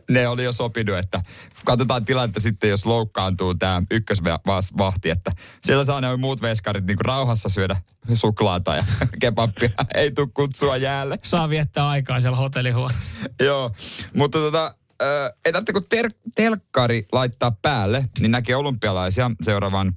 Ne 0.09 0.27
oli 0.27 0.43
jo 0.43 0.51
sopinut, 0.51 0.97
että 0.97 1.21
katsotaan 1.65 2.05
tilannetta 2.05 2.39
sitten, 2.39 2.69
jos 2.69 2.85
loukkaantuu 2.85 3.55
tämä 3.55 3.81
ykkösvahti, 3.91 5.09
että 5.09 5.31
siellä 5.63 5.85
saa 5.85 6.01
ne 6.01 6.15
muut 6.15 6.41
veskarit 6.41 6.85
niin 6.85 7.01
rauhassa 7.01 7.49
syödä 7.49 7.75
suklaata 8.13 8.75
ja 8.75 8.83
kebappia. 9.21 9.69
Ei 9.93 10.11
tule 10.11 10.27
kutsua 10.33 10.77
jäälle. 10.77 11.19
Saa 11.23 11.49
viettää 11.49 11.89
aikaa 11.89 12.21
siellä 12.21 12.37
hotellihuoneessa. 12.37 13.13
Joo, 13.39 13.71
mutta 14.13 14.37
tota, 14.37 14.75
äh, 15.01 15.31
ei 15.45 15.51
tarvitse 15.51 15.73
kun 15.73 15.85
ter- 15.89 16.11
telkkari 16.35 17.05
laittaa 17.11 17.51
päälle, 17.61 18.05
niin 18.19 18.31
näkee 18.31 18.55
olympialaisia 18.55 19.31
seuraavan 19.41 19.95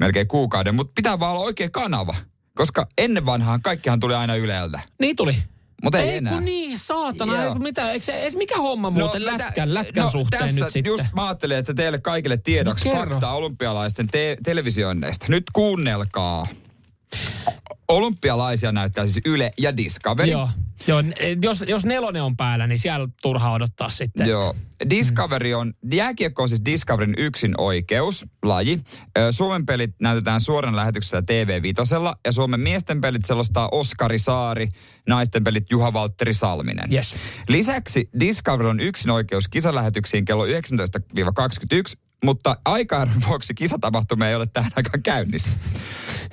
melkein 0.00 0.28
kuukauden. 0.28 0.74
Mutta 0.74 0.92
pitää 0.94 1.20
vaan 1.20 1.32
olla 1.32 1.44
oikea 1.44 1.70
kanava, 1.70 2.14
koska 2.54 2.86
ennen 2.98 3.26
vanhaan 3.26 3.62
kaikkihan 3.62 4.00
tuli 4.00 4.14
aina 4.14 4.36
Yleltä. 4.36 4.80
Niin 5.00 5.16
tuli. 5.16 5.36
Mutta 5.82 5.98
ei, 5.98 6.08
ei 6.10 6.16
enää. 6.16 6.32
kun 6.34 6.44
niin, 6.44 6.78
saatana. 6.78 7.42
Joo. 7.44 7.54
Mitä, 7.54 7.90
eikö 7.92 8.12
edes 8.12 8.36
mikä 8.36 8.56
homma 8.56 8.90
muuten 8.90 9.22
mä 9.22 9.30
tä- 9.38 9.44
lätkän, 9.44 9.74
lätkän 9.74 10.04
no, 10.04 10.10
suhteen 10.10 10.42
tässä 10.42 10.64
nyt 10.64 10.72
sitten? 10.72 10.90
just 10.90 11.04
mä 11.16 11.26
ajattelin, 11.26 11.56
että 11.56 11.74
teille 11.74 11.98
kaikille 11.98 12.36
tiedoksi 12.36 12.88
No 12.88 12.94
no, 13.04 13.10
faktaa 13.10 13.34
olympialaisten 13.34 14.06
te- 14.06 14.36
televisioinneista. 14.44 15.26
Nyt 15.28 15.44
kuunnelkaa. 15.52 16.46
Olympialaisia 17.88 18.72
näyttää 18.72 19.06
siis 19.06 19.20
Yle 19.26 19.50
ja 19.58 19.76
Discovery. 19.76 20.30
Joo. 20.30 20.48
Joo, 20.86 21.02
jos, 21.42 21.64
jos 21.68 21.84
nelonen 21.84 22.22
on 22.22 22.36
päällä, 22.36 22.66
niin 22.66 22.78
siellä 22.78 23.08
turha 23.22 23.52
odottaa 23.52 23.90
sitten. 23.90 24.28
Joo. 24.28 24.56
Discovery 24.90 25.54
on, 25.54 25.74
jääkiekko 25.92 26.42
on 26.42 26.48
siis 26.48 26.64
Discoveryn 26.64 27.14
yksin 27.18 27.54
oikeus, 27.58 28.24
laji. 28.42 28.80
Suomen 29.30 29.66
pelit 29.66 29.94
näytetään 30.00 30.40
suoran 30.40 30.76
lähetyksellä 30.76 31.22
tv 31.22 31.62
Vitosella 31.62 32.16
ja 32.26 32.32
Suomen 32.32 32.60
miesten 32.60 33.00
pelit 33.00 33.24
selostaa 33.24 33.68
Oskari 33.72 34.18
Saari, 34.18 34.68
naisten 35.08 35.44
pelit 35.44 35.70
Juha 35.70 35.92
Valtteri 35.92 36.34
Salminen. 36.34 36.92
Yes. 36.92 37.14
Lisäksi 37.48 38.08
Discovery 38.20 38.68
on 38.68 38.80
yksin 38.80 39.10
oikeus 39.10 39.48
kisalähetyksiin 39.48 40.24
kello 40.24 40.46
19-21, 40.46 40.50
mutta 42.24 42.56
aikaeron 42.64 43.22
vuoksi 43.28 43.54
kisatapahtumia 43.54 44.28
ei 44.28 44.34
ole 44.34 44.46
tähän 44.46 44.72
aikaan 44.76 45.02
käynnissä. 45.02 45.58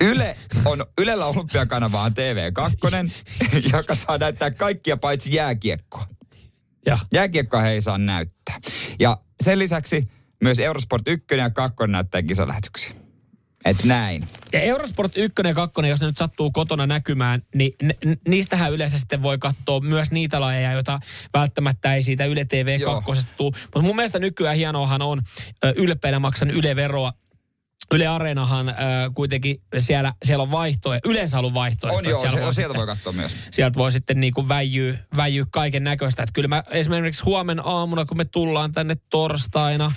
Yle 0.01 0.37
on, 0.65 0.85
Ylellä 0.97 1.25
olympiakanava 1.25 2.01
on 2.01 2.11
TV2, 2.11 3.11
joka 3.73 3.95
saa 3.95 4.17
näyttää 4.17 4.51
kaikkia 4.51 4.97
paitsi 4.97 5.35
jääkiekkoa. 5.35 6.07
Ja. 6.85 6.97
Jääkiekkoa 7.13 7.61
he 7.61 7.69
ei 7.69 7.81
saa 7.81 7.97
näyttää. 7.97 8.59
Ja 8.99 9.17
sen 9.43 9.59
lisäksi 9.59 10.07
myös 10.43 10.59
Eurosport 10.59 11.07
1 11.07 11.37
ja 11.37 11.49
2 11.49 11.77
näyttää 11.87 12.23
kisalähetyksiä. 12.23 13.00
Et 13.65 13.83
näin. 13.83 14.27
Ja 14.53 14.61
Eurosport 14.61 15.11
1 15.17 15.41
ja 15.47 15.53
2, 15.53 15.87
jos 15.87 16.01
ne 16.01 16.07
nyt 16.07 16.17
sattuu 16.17 16.51
kotona 16.51 16.87
näkymään, 16.87 17.41
niin 17.55 17.75
n- 18.05 18.17
niistähän 18.27 18.71
yleensä 18.71 18.99
sitten 18.99 19.21
voi 19.21 19.37
katsoa 19.37 19.79
myös 19.79 20.11
niitä 20.11 20.41
lajeja, 20.41 20.73
joita 20.73 20.99
välttämättä 21.33 21.93
ei 21.95 22.03
siitä 22.03 22.25
Yle 22.25 22.45
TV 22.45 22.77
Joo. 22.79 23.01
2 23.01 23.27
tule. 23.37 23.51
Mutta 23.63 23.81
mun 23.81 23.95
mielestä 23.95 24.19
nykyään 24.19 24.55
hienoahan 24.57 25.01
on 25.01 25.21
ylpeänä 25.75 26.19
maksan 26.19 26.51
Yle-veroa. 26.51 27.13
Yle 27.93 28.07
Areenahan 28.07 28.69
äh, 28.69 28.75
kuitenkin 29.15 29.61
siellä, 29.77 30.13
siellä 30.23 30.41
on 30.41 30.51
vaihtoehto, 30.51 31.09
yleensä 31.09 31.39
ollut 31.39 31.53
vaihtoehto. 31.53 31.97
On 31.97 32.05
joo, 32.05 32.19
siellä 32.19 32.37
se, 32.37 32.43
voi 32.43 32.53
sieltä 32.53 32.77
voi 32.77 32.85
katsoa 32.85 33.13
myös. 33.13 33.37
sieltä 33.51 33.79
voi 33.79 33.91
sitten 33.91 34.19
niin 34.19 34.33
kuin 34.33 34.49
väijyä, 34.49 34.97
väijyä 35.15 35.45
kaiken 35.51 35.83
näköistä. 35.83 36.23
Että 36.23 36.33
kyllä 36.33 36.47
mä 36.47 36.63
esimerkiksi 36.71 37.23
huomenna 37.23 37.63
aamuna, 37.63 38.05
kun 38.05 38.17
me 38.17 38.25
tullaan 38.25 38.71
tänne 38.71 38.95
torstaina 39.09 39.91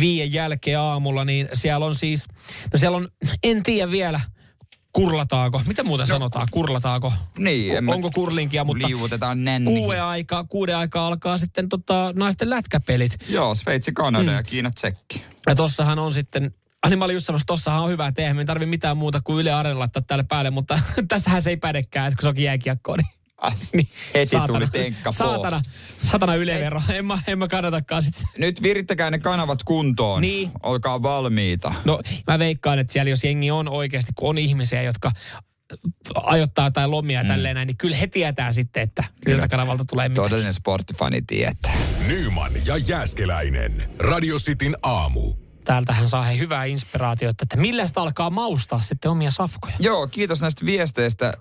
viien 0.00 0.32
jälkeen 0.32 0.80
aamulla, 0.80 1.24
niin 1.24 1.48
siellä 1.52 1.86
on 1.86 1.94
siis, 1.94 2.24
no 2.72 2.78
siellä 2.78 2.96
on, 2.96 3.08
en 3.42 3.62
tiedä 3.62 3.90
vielä, 3.90 4.20
kurlataako, 4.92 5.62
mitä 5.66 5.82
muuten 5.82 6.08
no, 6.08 6.14
sanotaan, 6.14 6.48
kurlataako? 6.50 7.12
Niin, 7.38 7.76
en 7.76 7.88
Onko 7.88 8.10
kurlinkia, 8.14 8.64
mutta 8.64 8.88
Liuutetaan 8.88 9.44
nänni. 9.44 9.70
kuuden 9.70 10.02
aikaa, 10.02 10.44
kuuden 10.44 10.76
aikaa 10.76 11.06
alkaa 11.06 11.38
sitten 11.38 11.68
tota, 11.68 12.12
naisten 12.16 12.50
lätkäpelit. 12.50 13.12
Joo, 13.28 13.54
Sveitsi, 13.54 13.92
Kanada 13.92 14.30
mm. 14.30 14.36
ja 14.36 14.42
Kiina, 14.42 14.70
Tsekki. 14.70 15.24
Ja 15.46 15.54
tossahan 15.54 15.98
on 15.98 16.12
sitten, 16.12 16.54
Ani 16.82 16.96
mä 16.96 17.04
olin 17.04 17.14
just 17.14 17.26
sanomassa, 17.26 17.46
tossahan 17.46 17.82
on 17.82 17.90
hyvä, 17.90 18.06
että 18.06 18.22
eihän 18.22 18.36
me 18.36 18.44
tarvi 18.44 18.66
mitään 18.66 18.96
muuta 18.96 19.20
kuin 19.20 19.40
Yle 19.40 19.52
Areen 19.52 19.78
laittaa 19.78 20.02
tälle 20.02 20.24
päälle, 20.28 20.50
mutta 20.50 20.80
tässähän 21.08 21.42
se 21.42 21.50
ei 21.50 21.56
pädekään, 21.56 22.08
että 22.08 22.16
kun 22.16 22.22
se 22.22 22.28
onkin 22.28 22.44
jääkiekkoa, 22.44 22.96
niin 22.96 23.18
niin, 23.72 23.88
Heti 24.14 24.36
tuli 24.46 24.66
tenkka 24.66 25.10
po. 25.10 25.12
Saatana, 25.12 25.62
saatana 26.10 26.34
ylevero. 26.34 26.82
En 26.88 27.06
mä, 27.06 27.18
en 27.26 27.38
mä 27.38 27.48
kannatakaan 27.48 28.02
sit. 28.02 28.22
Nyt 28.38 28.62
virittäkää 28.62 29.10
ne 29.10 29.18
kanavat 29.18 29.62
kuntoon. 29.62 30.22
Niin. 30.22 30.50
Olkaa 30.62 31.02
valmiita. 31.02 31.74
No 31.84 32.00
mä 32.26 32.38
veikkaan, 32.38 32.78
että 32.78 32.92
siellä 32.92 33.10
jos 33.10 33.24
jengi 33.24 33.50
on 33.50 33.68
oikeasti, 33.68 34.12
kun 34.14 34.28
on 34.28 34.38
ihmisiä, 34.38 34.82
jotka 34.82 35.12
ajoittaa 36.14 36.70
tai 36.70 36.88
lomia 36.88 37.22
mm. 37.22 37.28
tälleen 37.28 37.54
näin, 37.54 37.66
niin 37.66 37.76
kyllä 37.76 37.96
he 37.96 38.06
tietää 38.06 38.52
sitten, 38.52 38.82
että 38.82 39.04
miltä 39.26 39.48
kanavalta 39.48 39.84
tulee 39.84 40.08
mitä. 40.08 40.22
Todellinen 40.22 40.52
sporttifani 40.52 41.22
tietää. 41.22 41.72
Nyman 42.06 42.52
ja 42.66 42.76
Jääskeläinen. 42.76 43.90
Radio 43.98 44.36
Cityn 44.38 44.76
aamu. 44.82 45.47
Täältähän 45.68 46.08
saa 46.08 46.22
he 46.22 46.38
hyvää 46.38 46.64
inspiraatiota, 46.64 47.42
että 47.42 47.56
millä 47.56 47.86
sitä 47.86 48.00
alkaa 48.00 48.30
maustaa 48.30 48.80
sitten 48.80 49.10
omia 49.10 49.30
safkoja. 49.30 49.74
Joo, 49.78 50.06
kiitos 50.06 50.40
näistä 50.40 50.66
viesteistä. 50.66 51.32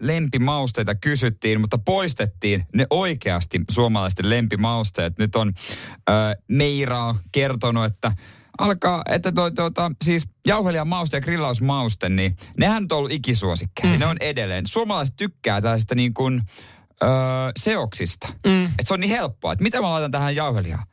Lempimausteita 0.00 0.94
kysyttiin, 0.94 1.60
mutta 1.60 1.78
poistettiin 1.78 2.66
ne 2.74 2.86
oikeasti 2.90 3.60
suomalaisten 3.70 4.30
lempimausteet. 4.30 5.18
Nyt 5.18 5.36
on 5.36 5.52
Meira 6.48 7.04
on 7.04 7.18
kertonut, 7.32 7.84
että 7.84 8.12
alkaa, 8.58 9.02
että 9.08 9.32
toi, 9.32 9.52
tuota, 9.52 9.92
siis 10.04 10.28
jauhelijamauste 10.46 11.16
ja 11.16 11.20
grillausmauste, 11.20 12.08
niin 12.08 12.36
nehän 12.58 12.86
on 12.90 12.98
ollut 12.98 13.12
ikisuosikkeja. 13.12 13.94
Mm. 13.94 14.00
Ne 14.00 14.06
on 14.06 14.16
edelleen. 14.20 14.66
Suomalaiset 14.66 15.16
tykkää 15.16 15.60
tällaista 15.60 15.94
niin 15.94 16.14
kuin, 16.14 16.42
ö, 17.02 17.06
seoksista. 17.58 18.28
Mm. 18.46 18.64
Että 18.64 18.84
se 18.84 18.94
on 18.94 19.00
niin 19.00 19.10
helppoa, 19.10 19.52
että 19.52 19.62
mitä 19.62 19.80
mä 19.80 19.90
laitan 19.90 20.10
tähän 20.10 20.36
jauhelijaan? 20.36 20.86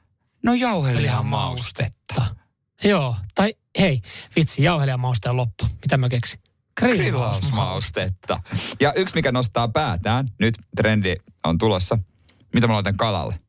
No 0.43 0.53
jauhelijamaustetta. 0.53 2.37
Joo, 2.83 3.15
tai 3.35 3.53
hei, 3.79 4.01
vitsi, 4.35 4.63
jauhelijamauste 4.63 5.29
on 5.29 5.37
loppu. 5.37 5.65
Mitä 5.81 5.97
mä 5.97 6.09
keksin? 6.09 6.39
grillausmaustetta. 6.77 8.39
Ja 8.79 8.93
yksi, 8.93 9.15
mikä 9.15 9.31
nostaa 9.31 9.67
päätään, 9.67 10.27
nyt 10.39 10.57
trendi 10.75 11.15
on 11.43 11.57
tulossa. 11.57 11.99
Mitä 12.53 12.67
mä 12.67 12.73
laitan 12.73 12.97
kalalle? 12.97 13.39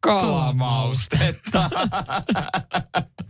Kalamaustetta. 0.00 1.70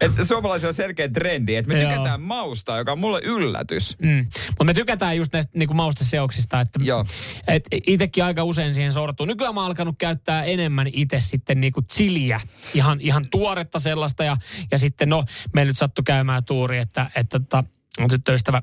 että 0.00 0.24
suomalaisilla 0.24 0.68
on 0.68 0.74
selkeä 0.74 1.08
trendi, 1.08 1.56
että 1.56 1.72
me 1.72 1.82
Joo. 1.82 1.90
tykätään 1.90 2.20
mausta, 2.20 2.78
joka 2.78 2.92
on 2.92 2.98
mulle 2.98 3.20
yllätys. 3.24 3.98
Mm. 3.98 4.26
Mutta 4.48 4.64
me 4.64 4.74
tykätään 4.74 5.16
just 5.16 5.32
näistä 5.32 5.58
niinku 5.58 5.74
mausteseoksista, 5.74 6.60
että 6.60 6.80
Joo. 6.82 7.04
et 7.48 7.64
itsekin 7.86 8.24
aika 8.24 8.44
usein 8.44 8.74
siihen 8.74 8.92
sortuu. 8.92 9.26
Nykyään 9.26 9.54
mä 9.54 9.60
oon 9.60 9.66
alkanut 9.66 9.94
käyttää 9.98 10.44
enemmän 10.44 10.86
itse 10.92 11.20
sitten 11.20 11.60
niinku 11.60 11.82
chiliä, 11.82 12.40
ihan, 12.74 13.00
ihan 13.00 13.26
tuoretta 13.30 13.78
sellaista. 13.78 14.24
Ja, 14.24 14.36
ja 14.70 14.78
sitten 14.78 15.08
no, 15.08 15.24
me 15.54 15.64
nyt 15.64 15.78
sattui 15.78 16.02
käymään 16.04 16.44
tuuri, 16.44 16.78
että, 16.78 17.10
että 17.16 17.40
tota, 17.40 17.64
on 18.00 18.08
tyttöystävä 18.08 18.62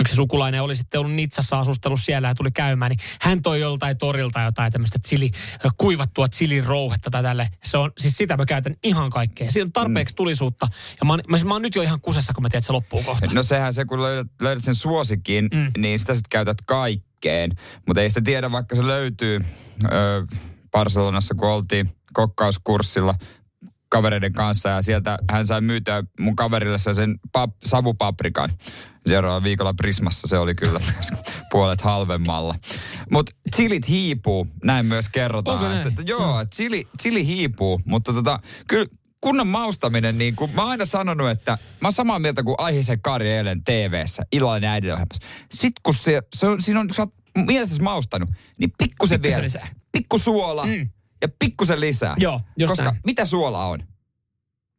yksi 0.00 0.16
sukulainen 0.16 0.62
oli 0.62 0.76
sitten 0.76 1.00
ollut 1.00 1.12
Nitsassa 1.12 1.58
asustellut 1.58 2.00
siellä 2.00 2.28
ja 2.28 2.34
tuli 2.34 2.50
käymään, 2.50 2.90
niin 2.90 2.98
hän 3.20 3.42
toi 3.42 3.60
joltain 3.60 3.98
torilta 3.98 4.42
jotain 4.42 4.72
tämmöistä 4.72 4.98
chili, 4.98 5.30
kuivattua 5.76 6.28
chilirouhetta 6.28 7.10
tai 7.10 7.22
tälle. 7.22 7.48
Se 7.64 7.78
on, 7.78 7.92
siis 7.98 8.16
sitä 8.16 8.36
mä 8.36 8.46
käytän 8.46 8.76
ihan 8.82 9.10
kaikkea. 9.10 9.50
Siinä 9.50 9.64
on 9.64 9.72
tarpeeksi 9.72 10.14
tulisuutta. 10.14 10.68
Ja 11.00 11.04
mä 11.04 11.12
oon, 11.12 11.20
mä, 11.28 11.36
mä 11.44 11.54
oon 11.54 11.62
nyt 11.62 11.74
jo 11.74 11.82
ihan 11.82 12.00
kusessa, 12.00 12.32
kun 12.32 12.42
mä 12.42 12.48
tiedän, 12.48 12.58
että 12.58 12.66
se 12.66 12.72
loppuu 12.72 13.02
kohta. 13.02 13.26
No 13.32 13.42
sehän 13.42 13.74
se, 13.74 13.84
kun 13.84 14.02
löydät, 14.02 14.26
löydät 14.42 14.64
sen 14.64 14.74
suosikin, 14.74 15.48
mm. 15.54 15.70
niin 15.78 15.98
sitä 15.98 16.14
sitten 16.14 16.30
käytät 16.30 16.58
kaikkeen. 16.66 17.50
Mutta 17.86 18.02
ei 18.02 18.08
sitä 18.08 18.20
tiedä, 18.20 18.52
vaikka 18.52 18.76
se 18.76 18.86
löytyy 18.86 19.44
ö, 19.84 20.26
Barcelonassa, 20.70 21.34
kun 21.34 21.48
oltiin 21.48 21.96
kokkauskurssilla 22.12 23.14
kavereiden 23.92 24.32
kanssa 24.32 24.68
ja 24.68 24.82
sieltä 24.82 25.18
hän 25.30 25.46
sai 25.46 25.60
myytyä 25.60 26.04
mun 26.20 26.36
kaverille 26.36 26.78
sen 26.78 27.20
pap, 27.32 27.50
savupaprikan. 27.64 28.50
Seuraavalla 29.06 29.44
viikolla 29.44 29.74
Prismassa 29.74 30.28
se 30.28 30.38
oli 30.38 30.54
kyllä 30.54 30.80
puolet 31.52 31.80
halvemmalla. 31.80 32.54
Mutta 33.10 33.32
chilit 33.56 33.88
hiipuu, 33.88 34.46
näin 34.64 34.86
myös 34.86 35.08
kerrotaan. 35.08 35.56
Onko 35.56 35.68
näin? 35.68 35.78
Että, 35.78 35.88
että, 35.88 36.12
joo, 36.12 36.44
chili, 36.44 36.88
chili 37.02 37.26
hiipuu, 37.26 37.80
mutta 37.84 38.12
tota, 38.12 38.40
kyllä 38.68 38.86
kunnon 39.20 39.48
maustaminen, 39.48 40.18
niin 40.18 40.36
kuin 40.36 40.50
mä 40.54 40.62
oon 40.62 40.70
aina 40.70 40.84
sanonut, 40.84 41.30
että 41.30 41.50
mä 41.52 41.86
oon 41.86 41.92
samaa 41.92 42.18
mieltä 42.18 42.42
kuin 42.42 42.56
Aihisen 42.58 43.00
Kari 43.00 43.30
eilen 43.30 43.64
TV-ssä, 43.64 44.22
illallinen 44.32 44.70
äidin 44.70 44.92
ohjelmassa. 44.92 45.26
Sitten 45.50 45.80
kun 45.82 45.94
se, 45.94 46.22
se 46.34 46.46
on, 46.46 46.62
siinä 46.62 46.80
on, 46.80 46.88
sä 46.94 47.02
oot 47.02 47.14
mielessäsi 47.46 47.82
maustanut, 47.82 48.28
niin 48.58 48.72
pikkusen 48.78 49.22
vielä. 49.22 49.48
Pikku 49.92 50.18
suola 50.18 50.66
Mm. 50.66 50.88
Ja 51.22 51.28
pikkusen 51.38 51.80
lisää. 51.80 52.14
Joo, 52.18 52.40
just 52.58 52.70
Koska 52.70 52.84
näin. 52.84 53.00
mitä 53.06 53.24
suola 53.24 53.64
on? 53.64 53.82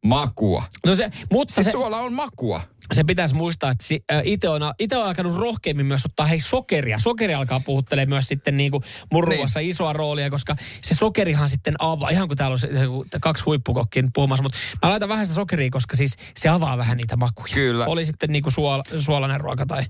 Makua. 0.04 0.64
No 0.86 0.94
se, 0.94 1.10
mutta 1.32 1.54
Siis 1.54 1.64
se, 1.64 1.70
suola 1.70 2.00
on 2.00 2.12
makua. 2.12 2.60
se 2.92 3.04
pitäisi 3.04 3.34
muistaa, 3.34 3.70
että 3.70 3.84
si, 3.84 4.04
äh, 4.12 4.22
itse 4.24 4.48
on, 4.48 4.62
ite 4.78 4.96
on 4.96 5.06
alkanut 5.06 5.36
rohkeammin 5.36 5.86
myös 5.86 6.04
ottaa 6.06 6.26
hei 6.26 6.40
sokeria. 6.40 6.98
Sokeri 6.98 7.34
alkaa 7.34 7.60
puhuttelee 7.60 8.06
myös 8.06 8.26
sitten 8.28 8.56
niin 8.56 8.70
kuin 8.70 8.82
murruassa 9.12 9.60
niin. 9.60 9.70
isoa 9.70 9.92
roolia, 9.92 10.30
koska 10.30 10.56
se 10.82 10.94
sokerihan 10.94 11.48
sitten 11.48 11.74
avaa, 11.78 12.10
ihan 12.10 12.28
kuin 12.28 12.38
täällä 12.38 12.52
on 12.52 12.58
se, 12.58 12.68
se- 12.68 13.18
kaksi 13.20 13.44
huippukokkia 13.44 14.02
nyt 14.02 14.10
puhumassa, 14.14 14.42
mutta 14.42 14.58
mä 14.82 14.90
laitan 14.90 15.08
vähän 15.08 15.26
sitä 15.26 15.34
sokeria, 15.34 15.70
koska 15.70 15.96
siis 15.96 16.16
se 16.36 16.48
avaa 16.48 16.78
vähän 16.78 16.96
niitä 16.96 17.16
makuja. 17.16 17.54
Kyllä. 17.54 17.86
Oli 17.86 18.06
sitten 18.06 18.32
niin 18.32 18.42
kuin 18.42 18.52
suola, 18.52 18.82
suolainen 18.98 19.40
ruoka 19.40 19.66
tai, 19.66 19.82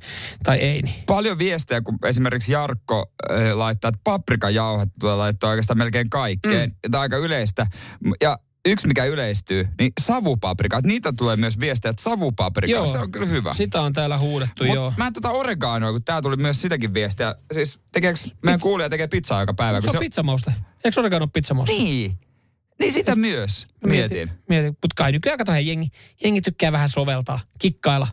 tai 0.43 0.59
ei. 0.59 0.83
Niin. 0.83 0.95
Paljon 1.07 1.39
viestejä, 1.39 1.81
kun 1.81 1.99
esimerkiksi 2.07 2.53
Jarkko 2.53 3.13
äh, 3.31 3.57
laittaa, 3.57 3.89
että 3.89 4.01
paprikajauhet 4.05 4.89
laittaa 5.03 5.51
oikeastaan 5.51 5.79
melkein 5.79 6.11
kaikkeen. 6.11 6.71
Mm. 6.71 6.91
Tämä 6.91 6.99
on 6.99 7.03
aika 7.03 7.17
yleistä. 7.17 7.67
Ja 8.21 8.39
yksi, 8.67 8.87
mikä 8.87 9.05
yleistyy, 9.05 9.69
niin 9.79 9.93
savupaprika. 10.01 10.81
Niitä 10.85 11.13
tulee 11.13 11.37
myös 11.37 11.61
viestejä, 11.61 11.91
että 11.91 12.03
savupaprika, 12.03 12.87
se 12.87 12.99
on 12.99 13.13
kyllä 13.13 13.27
hyvä. 13.27 13.55
Sitä 13.55 13.81
on 13.81 13.93
täällä 13.93 14.19
huudettu, 14.19 14.65
Mut 14.65 14.75
joo. 14.75 14.93
Mä 14.97 15.07
en 15.07 15.13
tota 15.13 15.31
oreganoa, 15.31 15.93
kun 15.93 16.05
täällä 16.05 16.23
tuli 16.23 16.37
myös 16.37 16.63
sitäkin 16.63 16.95
viestiä. 16.95 17.35
Siis 17.53 17.79
tekeekö, 17.93 18.21
meidän 18.43 18.61
kuulija 18.61 18.89
tekee 18.89 19.09
pizzaa 19.09 19.41
joka 19.41 19.55
päivä. 19.55 19.81
Se 19.81 19.87
Kun 19.87 19.97
on 19.97 20.01
pizzamauste. 20.01 20.55
Eikö 20.85 21.01
orekaan 21.01 21.23
ole 21.23 21.31
pizzamauste? 21.33 21.73
Niin. 21.75 22.19
Niin 22.79 22.93
sitä 22.93 23.17
myös 23.17 23.67
mietin. 23.87 24.31
Mietin. 24.49 24.69
Mutta 24.69 24.95
kai 24.97 25.13
nykyään 25.13 25.39
kato, 25.39 25.53
hei, 25.53 25.67
jengi, 25.67 25.89
jengi 26.25 26.41
tykkää 26.41 26.73
vähän 26.73 26.89
soveltaa, 26.89 27.41
kikkailla. 27.59 28.07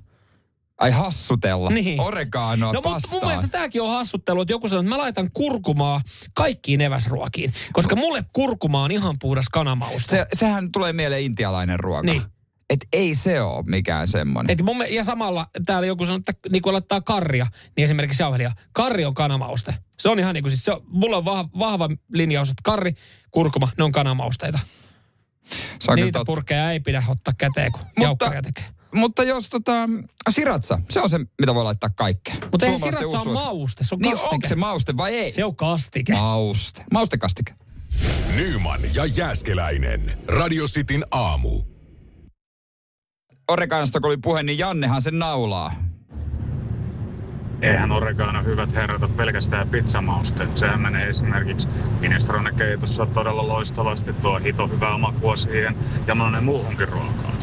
Ai 0.82 0.91
hassutella. 0.91 1.70
Niin. 1.70 2.00
Oreganoa 2.00 2.74
No 2.74 2.82
mutta 2.82 3.08
mun 3.12 3.26
mielestä 3.26 3.48
tämäkin 3.48 3.82
on 3.82 3.89
hassuttelu, 3.89 4.41
että 4.41 4.54
joku 4.54 4.67
sanoo, 4.67 4.82
että 4.82 4.89
mä 4.89 4.98
laitan 4.98 5.30
kurkumaa 5.34 6.02
kaikkiin 6.34 6.82
eväsruokiin. 6.82 7.54
Koska 7.74 7.96
mulle 7.96 8.26
kurkuma 8.34 8.84
on 8.84 8.91
ihan 8.91 9.15
puhdas 9.22 9.46
kanamauste. 9.52 10.10
Se, 10.10 10.26
sehän 10.34 10.72
tulee 10.72 10.94
mieleen 10.94 11.22
intialainen 11.24 11.80
ruoka. 11.80 12.06
Niin. 12.06 12.22
Et 12.70 12.86
ei 12.94 13.15
se 13.15 13.41
ole 13.41 13.63
mikään 13.67 14.08
semmoinen. 14.08 14.52
Et 14.54 14.62
mun, 14.62 14.78
me- 14.78 14.88
ja 14.88 15.04
samalla 15.04 15.48
täällä 15.65 15.88
joku 15.88 16.06
sanoo, 16.06 16.17
että 16.17 16.34
niin 16.52 16.62
kun 16.62 16.74
laittaa 16.74 17.02
karria, 17.02 17.48
niin 17.78 17.84
esimerkiksi 17.86 18.24
jauhelia. 18.24 18.52
Karri 18.74 19.06
on 19.06 19.13
kanamauste. 19.13 19.76
Se 20.00 20.10
on 20.10 20.20
ihan 20.20 20.34
niin 20.34 20.44
kuin 20.44 20.52
siis, 20.52 20.63
se 20.65 20.72
on, 20.72 20.82
mulla 20.88 21.17
on 21.17 21.26
vahva, 21.26 21.50
vahva 21.60 21.89
linjaus, 22.13 22.50
että 22.50 22.62
karri, 22.63 22.94
kurkuma, 23.32 23.70
ne 23.78 23.84
on 23.84 23.91
kanamausteita. 23.91 24.60
se 25.50 25.56
on 25.91 25.96
kyllä 25.96 25.96
Niitä 25.96 26.20
totta. 26.20 26.26
purkkeja 26.26 26.72
ei 26.72 26.80
pidä 26.80 27.04
ottaa 27.08 27.34
käteen, 27.38 27.72
kun 27.72 27.82
Mutta- 27.82 28.02
jaukkaria 28.02 28.41
tekee. 28.41 28.65
Mutta 28.96 29.24
jos 29.24 29.50
tota, 29.50 29.72
siratsa, 30.30 30.80
se 30.90 31.02
on 31.02 31.10
se, 31.10 31.20
mitä 31.40 31.54
voi 31.56 31.64
laittaa 31.64 31.90
kaikkeen. 31.96 32.38
Mutta 32.52 32.66
ei 32.66 32.80
siratsa 32.80 33.20
on 33.22 33.34
mauste, 33.34 33.84
se 33.84 33.96
on 33.96 34.00
Niin 34.02 34.12
kastike. 34.12 34.36
onko 34.36 34.48
se 34.48 34.56
mauste 34.56 34.98
vai 34.98 35.16
ei? 35.16 35.32
Se 35.32 35.46
on 35.46 35.56
kastike. 35.56 36.14
Mauste. 36.14 36.84
Maustekastike. 36.94 37.54
Nyman 38.36 38.80
ja 38.94 39.06
Jääskeläinen. 39.06 40.18
Radio 40.28 40.66
Cityn 40.66 41.06
aamu. 41.12 41.62
Oreganosta 43.48 44.00
kun 44.00 44.10
oli 44.10 44.18
puhe, 44.18 44.44
niin 44.44 44.58
Jannehan 44.58 45.02
sen 45.02 45.20
naulaa. 45.20 45.74
Eihän 47.62 47.92
oregano 47.92 48.44
hyvät 48.44 48.74
herrat 48.74 49.04
ole 49.04 49.12
pelkästään 49.18 49.70
pizzamauste. 49.70 50.48
Sehän 50.56 50.82
menee 50.82 51.10
esimerkiksi 51.10 51.68
minestrone-keitossa 52.00 53.06
todella 53.06 53.48
loistavasti. 53.48 54.14
Tuo 54.14 54.40
hito 54.40 54.68
hyvää 54.68 54.98
makua 54.98 55.36
siihen 55.36 55.76
ja 56.08 56.16
monen 56.16 56.44
muuhunkin 56.44 56.88
ruokaan. 56.90 57.34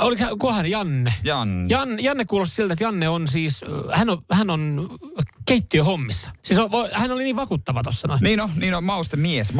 Oliko 0.00 0.24
hän, 0.24 0.38
kohan 0.38 0.70
Janne? 0.70 1.14
Janne. 1.24 1.66
Jan, 1.68 2.04
Janne 2.04 2.24
kuulosti 2.24 2.54
siltä, 2.54 2.72
että 2.72 2.84
Janne 2.84 3.08
on 3.08 3.28
siis, 3.28 3.60
hän 3.92 4.10
on, 4.10 4.22
hän 4.32 4.50
on 4.50 4.90
keittiöhommissa. 5.44 6.30
Siis 6.42 6.58
on, 6.58 6.70
hän 6.92 7.10
oli 7.10 7.22
niin 7.24 7.36
vakuuttava 7.36 7.82
tuossa 7.82 8.08
noin. 8.08 8.20
Niin 8.22 8.40
on, 8.40 8.50
niin 8.56 8.74
on, 8.74 8.84
mauste 8.84 9.16
mies. 9.16 9.52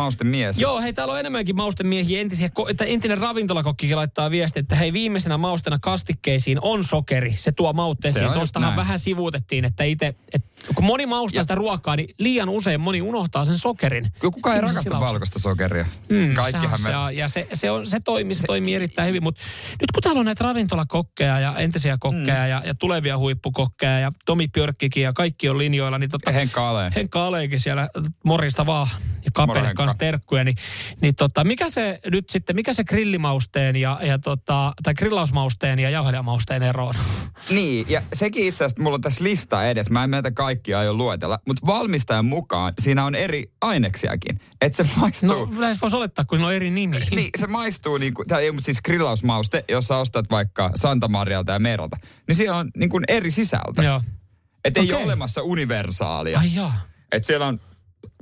Joo, 0.59 0.81
hei, 0.81 0.93
täällä 0.93 1.13
on 1.13 1.21
enemmänkin 1.21 1.57
maustemiehiä, 1.57 2.21
entisiä, 2.21 2.51
että 2.69 2.85
entinen 2.85 3.19
ravintolakokkikin 3.19 3.97
laittaa 3.97 4.31
viesti, 4.31 4.61
että 4.61 4.77
hei, 4.77 4.93
viimeisenä 4.93 5.39
maustena 5.39 5.79
kastikkeisiin 5.79 6.59
on 6.63 6.85
sokeri. 6.85 7.35
Se 7.37 7.53
tuo 7.53 7.73
Se 7.73 7.77
mautteisiin. 7.77 8.33
Tuostahan 8.33 8.77
vähän 8.77 8.99
sivuutettiin, 8.99 9.65
että 9.65 9.85
itse, 9.85 10.15
et, 10.35 10.45
kun 10.75 10.85
moni 10.85 11.07
maustaa 11.07 11.39
Ja- 11.39 11.45
sitä 11.45 11.55
ruokaa, 11.55 11.97
niin 11.97 12.15
liian 12.19 12.49
usein 12.49 12.81
moni 12.81 13.03
unohtaa 13.03 13.45
sen 13.45 13.59
sokerin. 13.59 14.13
Kukaan 14.21 14.57
ei 14.57 14.63
rakasta 14.63 15.01
valkoista 15.01 15.39
sokeria. 15.39 15.87
Mm, 16.09 16.35
Kaikkihan 16.35 16.79
se, 16.79 16.89
me... 16.89 16.97
on, 16.97 17.17
ja 17.17 17.29
se, 17.29 17.49
se, 17.53 17.71
on, 17.71 17.87
se, 17.87 17.99
toimii, 18.05 18.35
se 18.35 18.43
toimii 18.47 18.75
erittäin 18.75 19.09
hyvin, 19.09 19.23
mutta 19.23 19.43
nyt 19.81 19.91
kun 19.95 20.03
täällä 20.03 20.20
on 20.21 20.27
näitä 20.27 20.45
ravintolakokkeja 20.45 21.41
ja 21.41 21.55
entisiä 21.57 21.99
kokkeja 22.01 22.45
mm. 22.45 22.51
ja, 22.51 22.63
ja 22.65 22.75
tulevia 22.75 23.19
huippukokkeja 23.19 23.99
ja 23.99 24.13
Tomi 24.27 24.49
Björkkikin 24.49 25.03
ja 25.03 25.13
kaikki 25.13 25.49
on 25.49 25.59
linjoilla, 25.59 25.99
niin 25.99 26.11
Ja 26.27 26.33
Henkka 26.33 26.69
Ale. 26.69 26.93
Henkka 26.97 27.27
Aleekin 27.27 27.61
siellä 27.61 27.89
morista 28.25 28.67
vaan 28.67 28.87
kapelle 29.33 29.75
kanssa 29.75 29.99
terkkuja, 29.99 30.45
niin, 30.45 30.57
niin 31.01 31.15
tota, 31.15 31.45
mikä 31.45 31.71
se 31.71 32.01
nyt 32.11 32.31
sitten, 32.31 32.57
mikä 32.57 32.73
se 32.73 32.85
grillimausteen 32.85 33.77
ja, 33.77 33.99
ja 34.03 34.19
tota, 34.19 34.73
tai 34.83 34.95
grillausmausteen 34.95 35.79
ja 35.79 35.91
jauhelijamausteen 35.91 36.63
ero 36.63 36.87
on? 36.87 36.95
Niin, 37.51 37.87
ja 37.89 38.03
sekin 38.13 38.47
itse 38.47 38.65
asiassa, 38.65 38.83
mulla 38.83 38.95
on 38.95 39.01
tässä 39.01 39.25
lista 39.25 39.67
edes, 39.67 39.91
mä 39.91 40.05
en 40.05 40.11
näitä 40.11 40.31
kaikkia 40.31 40.79
aio 40.79 40.95
luetella, 40.95 41.39
mutta 41.47 41.67
valmistajan 41.67 42.25
mukaan 42.25 42.73
siinä 42.79 43.05
on 43.05 43.15
eri 43.15 43.53
aineksiakin. 43.61 44.41
Että 44.61 44.85
se 44.85 44.91
maistuu... 44.97 45.29
No 45.29 45.61
lähes 45.61 45.83
voisi 45.83 45.97
olettaa, 45.97 46.25
kun 46.25 46.39
siinä 46.39 46.47
on 46.47 46.55
eri 46.55 46.71
nimi. 46.71 47.01
Niin, 47.11 47.31
se 47.39 47.47
maistuu 47.47 47.99
niin 47.99 48.15
kuin, 48.15 48.29
tai 48.29 48.45
ei, 48.45 48.53
mutta 48.53 48.65
siis 48.65 48.83
grillausmauste, 48.83 49.65
jos 49.69 49.87
sä 49.87 49.97
ostat 49.97 50.31
vaikka 50.31 50.71
Santa 50.75 51.09
Marialta 51.09 51.53
ja 51.53 51.59
Meralta, 51.59 51.97
niin 52.29 52.37
siellä 52.37 52.57
on 52.57 52.71
niin 52.77 52.91
kuin 52.91 53.05
eri 53.09 53.31
sisältö. 53.31 53.83
Joo. 53.83 54.03
Että 54.65 54.81
ei 54.81 54.87
Okei. 54.87 54.97
ole 54.97 55.05
olemassa 55.05 55.43
universaalia. 55.43 56.39
Ai 56.39 56.55
jaa. 56.55 56.81
Että 57.13 57.27
siellä 57.27 57.47
on 57.47 57.61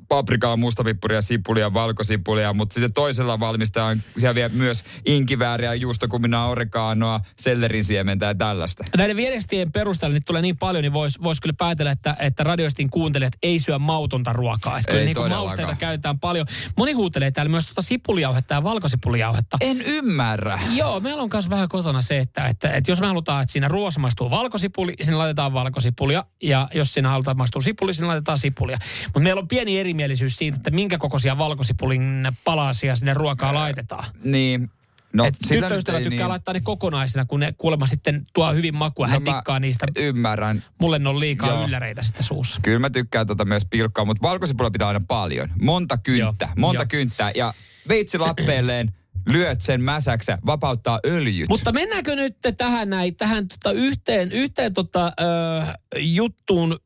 paprikaa, 0.09 0.57
mustapippuria, 0.57 1.23
sipulia, 1.23 1.75
valkosipulia, 1.75 2.53
mutta 2.53 2.75
sitten 2.75 2.93
toisella 2.93 3.41
valmistajalla 3.41 3.91
on 3.91 4.03
siellä 4.19 4.35
vielä 4.35 4.49
myös 4.55 4.85
inkivääriä, 5.07 5.75
juustokuminaa, 5.75 6.49
oreganoa, 6.49 7.21
sellerin 7.39 7.85
siementä 7.85 8.27
ja 8.27 8.35
tällaista. 8.35 8.85
Näiden 8.97 9.17
viestien 9.17 9.73
perusteella 9.73 10.15
nyt 10.15 10.25
tulee 10.27 10.43
niin 10.43 10.57
paljon, 10.57 10.83
niin 10.83 10.93
voisi 10.93 11.19
vois 11.23 11.41
kyllä 11.41 11.55
päätellä, 11.59 11.93
että, 11.93 12.17
että 12.19 12.45
radioistin 12.45 12.91
kuuntelijat 12.91 13.33
ei 13.43 13.59
syö 13.59 13.79
mautonta 13.79 14.33
ruokaa. 14.33 14.79
Että 14.79 14.89
kyllä 14.91 15.01
Ei 15.01 15.07
niin 15.07 15.17
kuin 15.17 15.31
mausteita 15.31 15.77
käytetään 15.77 16.19
paljon. 16.19 16.47
Moni 16.77 16.93
huutelee 16.93 17.31
täällä 17.31 17.51
myös 17.51 17.67
tuota 17.67 17.83
sipulijauhetta 17.83 18.55
ja 18.55 18.63
valkosipulijauhetta. 18.63 19.57
En 19.61 19.83
ymmärrä. 19.83 20.61
Joo, 20.75 21.01
meillä 21.01 21.23
on 21.23 21.31
myös 21.33 21.51
vähän 21.51 21.69
kotona 21.69 22.01
se, 22.01 22.19
että, 22.19 22.47
että, 22.47 22.71
että 22.71 22.91
jos 22.91 23.01
me 23.01 23.07
halutaan, 23.07 23.43
että 23.43 23.53
siinä 23.53 23.69
ruoassa 23.69 24.01
maistuu 24.01 24.31
valkosipuli, 24.31 24.95
sinne 25.01 25.17
laitetaan 25.17 25.53
valkosipulia. 25.53 26.25
Ja 26.43 26.69
jos 26.75 26.95
siinä 26.95 27.09
halutaan 27.09 27.37
maistuu 27.37 27.61
sipuli, 27.61 27.95
sinne 27.95 28.07
laitetaan 28.07 28.39
sipulia. 28.39 28.79
Mutta 29.05 29.21
meillä 29.21 29.41
on 29.41 29.49
pieni 29.49 29.79
erimielisyys 29.99 30.37
siitä, 30.37 30.57
että 30.57 30.71
minkä 30.71 30.99
kokoisia 30.99 31.39
valkosipulin 31.39 32.29
palasia 32.45 32.97
sinne 32.97 33.15
ruokaa 33.15 33.55
laitetaan. 33.55 34.05
Niin. 34.25 34.71
No, 35.13 35.25
et 35.25 35.35
sillä 35.45 35.67
tyttöystävä 35.67 35.99
tykkää 35.99 36.19
niin. 36.19 36.29
laittaa 36.29 36.55
ne 36.55 36.61
kokonaisina, 36.61 37.25
kun 37.25 37.41
ne 37.41 37.55
kuulemma 37.59 37.87
sitten 37.87 38.27
tuo 38.35 38.53
hyvin 38.53 38.77
makua. 38.77 39.07
Hän 39.07 39.25
No 39.25 39.31
mä 39.31 39.37
tikkaa 39.37 39.61
niistä. 39.61 39.87
Ymmärrän. 39.97 40.65
Mulle 40.81 40.99
ne 40.99 41.09
on 41.09 41.21
liikaa 41.21 41.49
Joo. 41.49 41.65
ylläreitä 41.65 42.03
sitten 42.03 42.23
suussa. 42.23 42.61
Kyllä 42.63 42.79
mä 42.79 42.91
tykkään 42.91 43.27
tota 43.27 43.45
myös 43.45 43.67
pilkkaa, 43.71 44.05
mutta 44.05 44.23
valkosipula 44.23 44.71
pitää 44.71 44.89
aina 44.89 45.01
paljon. 45.09 45.49
Monta 45.63 45.97
kynttä, 45.97 46.45
Joo. 46.45 46.55
monta 46.57 46.83
Joo. 46.83 46.89
kynttää. 46.89 47.33
Ja 47.35 47.55
veitsi 47.89 48.19
lappeelleen, 48.19 48.93
lyöt 49.29 49.61
sen 49.61 49.81
mäsäksä, 49.83 50.39
vapauttaa 50.47 51.01
öljyt. 51.07 51.49
Mutta 51.49 51.73
mennäänkö 51.73 52.17
nyt 52.17 52.37
tähän, 52.57 52.91
näin, 52.91 53.17
tähän 53.17 53.49
tota 53.49 53.73
yhteen, 53.73 54.33
yhteen 54.33 54.75
tota, 54.75 55.13
ö, 55.21 55.79
juttuun, 55.99 56.77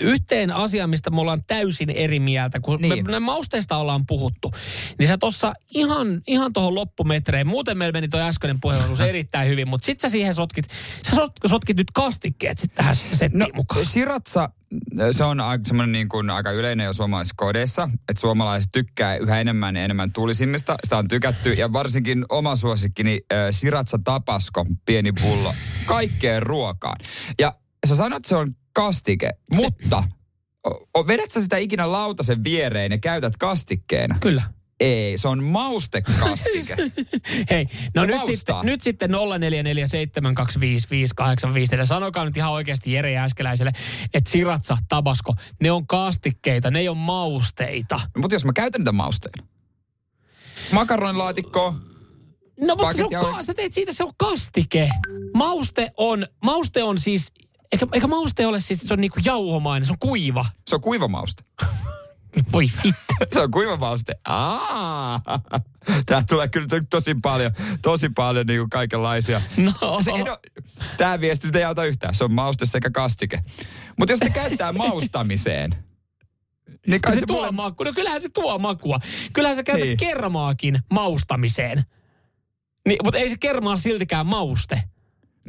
yhteen 0.00 0.50
asiaan, 0.52 0.90
mistä 0.90 1.10
me 1.10 1.20
ollaan 1.20 1.42
täysin 1.46 1.90
eri 1.90 2.20
mieltä, 2.20 2.60
kun 2.60 2.78
niin. 2.80 3.04
Me, 3.04 3.12
me 3.12 3.20
mausteista 3.20 3.76
ollaan 3.76 4.06
puhuttu. 4.06 4.50
Niin 4.98 5.06
sä 5.06 5.18
tuossa 5.18 5.52
ihan, 5.74 6.22
ihan 6.26 6.52
tuohon 6.52 6.74
loppumetrein, 6.74 7.46
muuten 7.46 7.78
meillä 7.78 7.92
meni 7.92 8.08
tuo 8.08 8.20
äskeinen 8.20 8.60
puheenjohtajuus 8.60 9.00
erittäin 9.00 9.48
hyvin, 9.48 9.68
mutta 9.68 9.86
sit 9.86 10.00
sä 10.00 10.08
siihen 10.08 10.34
sotkit, 10.34 10.64
sä 11.10 11.14
sot, 11.16 11.32
sotkit 11.46 11.76
nyt 11.76 11.90
kastikkeet 11.94 12.58
sitten 12.58 12.76
tähän 12.76 12.94
settiin 12.96 13.38
No, 13.38 13.48
mukaan. 13.54 13.86
siratsa, 13.86 14.48
se 15.10 15.24
on 15.24 15.40
aika, 15.40 15.64
semmoinen 15.64 15.92
niin 15.92 16.08
kuin 16.08 16.30
aika 16.30 16.50
yleinen 16.50 16.84
jo 16.84 16.92
suomalaisissa 16.92 17.34
kodeissa, 17.36 17.88
että 18.08 18.20
suomalaiset 18.20 18.72
tykkää 18.72 19.16
yhä 19.16 19.40
enemmän 19.40 19.76
ja 19.76 19.84
enemmän 19.84 20.12
tulisimmista. 20.12 20.76
Sitä 20.84 20.98
on 20.98 21.08
tykätty 21.08 21.52
ja 21.52 21.72
varsinkin 21.72 22.24
oma 22.28 22.56
suosikkini 22.56 23.20
äh, 23.32 23.38
siratsa 23.50 23.98
tapasko, 24.04 24.66
pieni 24.86 25.12
pullo, 25.12 25.54
kaikkeen 25.86 26.42
ruokaan. 26.42 26.96
Ja 27.40 27.54
sä 27.86 27.96
sanot, 27.96 28.16
että 28.16 28.28
se 28.28 28.36
on 28.36 28.50
kastike, 28.72 29.30
Se- 29.56 29.62
mutta 29.62 30.04
o, 30.94 31.06
vedät 31.06 31.30
sä 31.30 31.40
sitä 31.40 31.56
ikinä 31.56 31.92
lautasen 31.92 32.44
viereen 32.44 32.92
ja 32.92 32.98
käytät 32.98 33.36
kastikkeena? 33.36 34.18
Kyllä. 34.20 34.42
Ei, 34.80 35.18
se 35.18 35.28
on 35.28 35.42
maustekastike. 35.44 36.76
Hei, 37.50 37.66
no 37.94 38.04
nyt 38.04 38.24
sitten, 38.24 38.54
nyt 38.62 38.82
sitten 38.82 39.10
0447255854. 39.10 39.16
Sanokaa 41.86 42.24
nyt 42.24 42.36
ihan 42.36 42.52
oikeasti 42.52 42.92
Jere 42.92 43.12
Jääskeläiselle, 43.12 43.72
että 44.14 44.30
siratsa, 44.30 44.78
tabasko, 44.88 45.34
ne 45.60 45.70
on 45.70 45.86
kastikkeita, 45.86 46.70
ne 46.70 46.78
ei 46.78 46.88
ole 46.88 46.96
mausteita. 46.96 48.00
mutta 48.18 48.34
jos 48.34 48.44
mä 48.44 48.52
käytän 48.52 48.80
niitä 48.80 48.92
mausteina. 48.92 49.46
Makaronilaatikkoa, 50.72 51.74
No 52.60 52.74
mutta 52.76 52.92
se 52.92 53.04
on, 53.04 53.10
ka- 53.10 53.42
sä 53.42 53.54
teet 53.54 53.74
siitä, 53.74 53.92
se 53.92 54.04
on 54.04 54.12
kastike. 54.16 54.90
Mauste 55.34 55.90
on, 55.96 56.26
mauste 56.44 56.82
on 56.82 56.98
siis 56.98 57.32
eikä, 57.72 57.86
eikä 57.92 58.06
mauste 58.06 58.46
ole 58.46 58.60
siis, 58.60 58.80
se 58.80 58.94
on 58.94 59.00
niinku 59.00 59.20
jauhomainen, 59.24 59.86
se 59.86 59.92
on 59.92 59.98
kuiva. 59.98 60.46
Se 60.70 60.74
on 60.74 60.80
kuivamauste. 60.80 61.42
Voi 62.52 62.64
vittu. 62.84 63.14
Se 63.32 63.40
on 63.40 63.50
kuivamauste. 63.50 64.14
Aa. 64.24 65.20
Tää 66.06 66.22
tulee 66.28 66.48
kyllä 66.48 66.66
to- 66.66 66.80
tosi 66.90 67.14
paljon, 67.22 67.52
tosi 67.82 68.08
paljon 68.08 68.46
niinku 68.46 68.66
kaikenlaisia. 68.70 69.42
No. 69.56 70.00
Se, 70.04 70.10
no, 70.10 70.38
tää 70.96 71.20
viesti 71.20 71.46
nyt 71.48 71.56
ei 71.56 71.64
auta 71.64 71.84
yhtään. 71.84 72.14
Se 72.14 72.24
on 72.24 72.34
mauste 72.34 72.66
sekä 72.66 72.90
kastike. 72.90 73.40
Mutta 73.98 74.12
jos 74.12 74.20
ne 74.20 74.30
käyttää 74.30 74.72
maustamiseen, 74.72 75.70
niin 76.86 77.00
kai 77.00 77.14
se, 77.14 77.20
se, 77.20 77.26
tuo 77.26 77.36
mulle- 77.36 77.52
maku. 77.52 77.84
No 77.84 77.92
kyllähän 77.92 78.20
se 78.20 78.28
tuo 78.28 78.58
makua. 78.58 78.98
Kyllähän 79.32 79.56
sä 79.56 79.62
käytät 79.62 79.84
Niin. 79.86 79.96
kermaakin 79.96 80.78
maustamiseen. 80.92 81.84
Niin, 82.88 82.98
mutta 83.04 83.18
ei 83.18 83.30
se 83.30 83.36
kermaa 83.40 83.76
siltikään 83.76 84.26
mauste. 84.26 84.82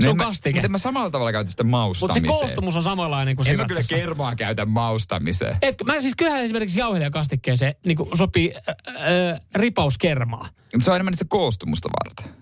Se 0.02 0.08
Niin 0.08 0.12
on 0.12 0.18
mä- 0.18 0.24
kastike. 0.24 0.60
Miten 0.60 0.72
mä 0.72 0.78
samalla 0.78 1.12
tavalla 1.12 1.32
käytän 1.32 1.49
sitä 1.52 1.64
Mutta 1.64 1.72
se 1.99 1.99
maustamiseen? 1.99 2.39
koostumus 2.39 2.76
on 2.76 2.84
samanlainen 2.84 3.36
kuin 3.36 3.47
en 3.47 3.58
mä 3.58 3.66
kyllä 3.66 3.82
kermaa 3.89 4.36
käytä 4.36 4.66
maustamiseen. 4.66 5.58
Etkö, 5.62 5.84
mä 5.84 5.99
siis 6.02 6.14
kyllähän 6.18 6.43
esimerkiksi 6.43 6.80
jauhelijakastikkeeseen 6.80 7.76
niin 7.86 7.97
sopii 8.14 8.54
äh, 8.56 8.95
äh, 9.34 9.39
ripauskermaa. 9.56 10.47
Mutta 10.74 10.86
se 10.86 10.91
on 10.91 10.95
enemmän 10.95 11.14
sitä 11.14 11.26
koostumusta 11.30 11.89
varten. 12.06 12.41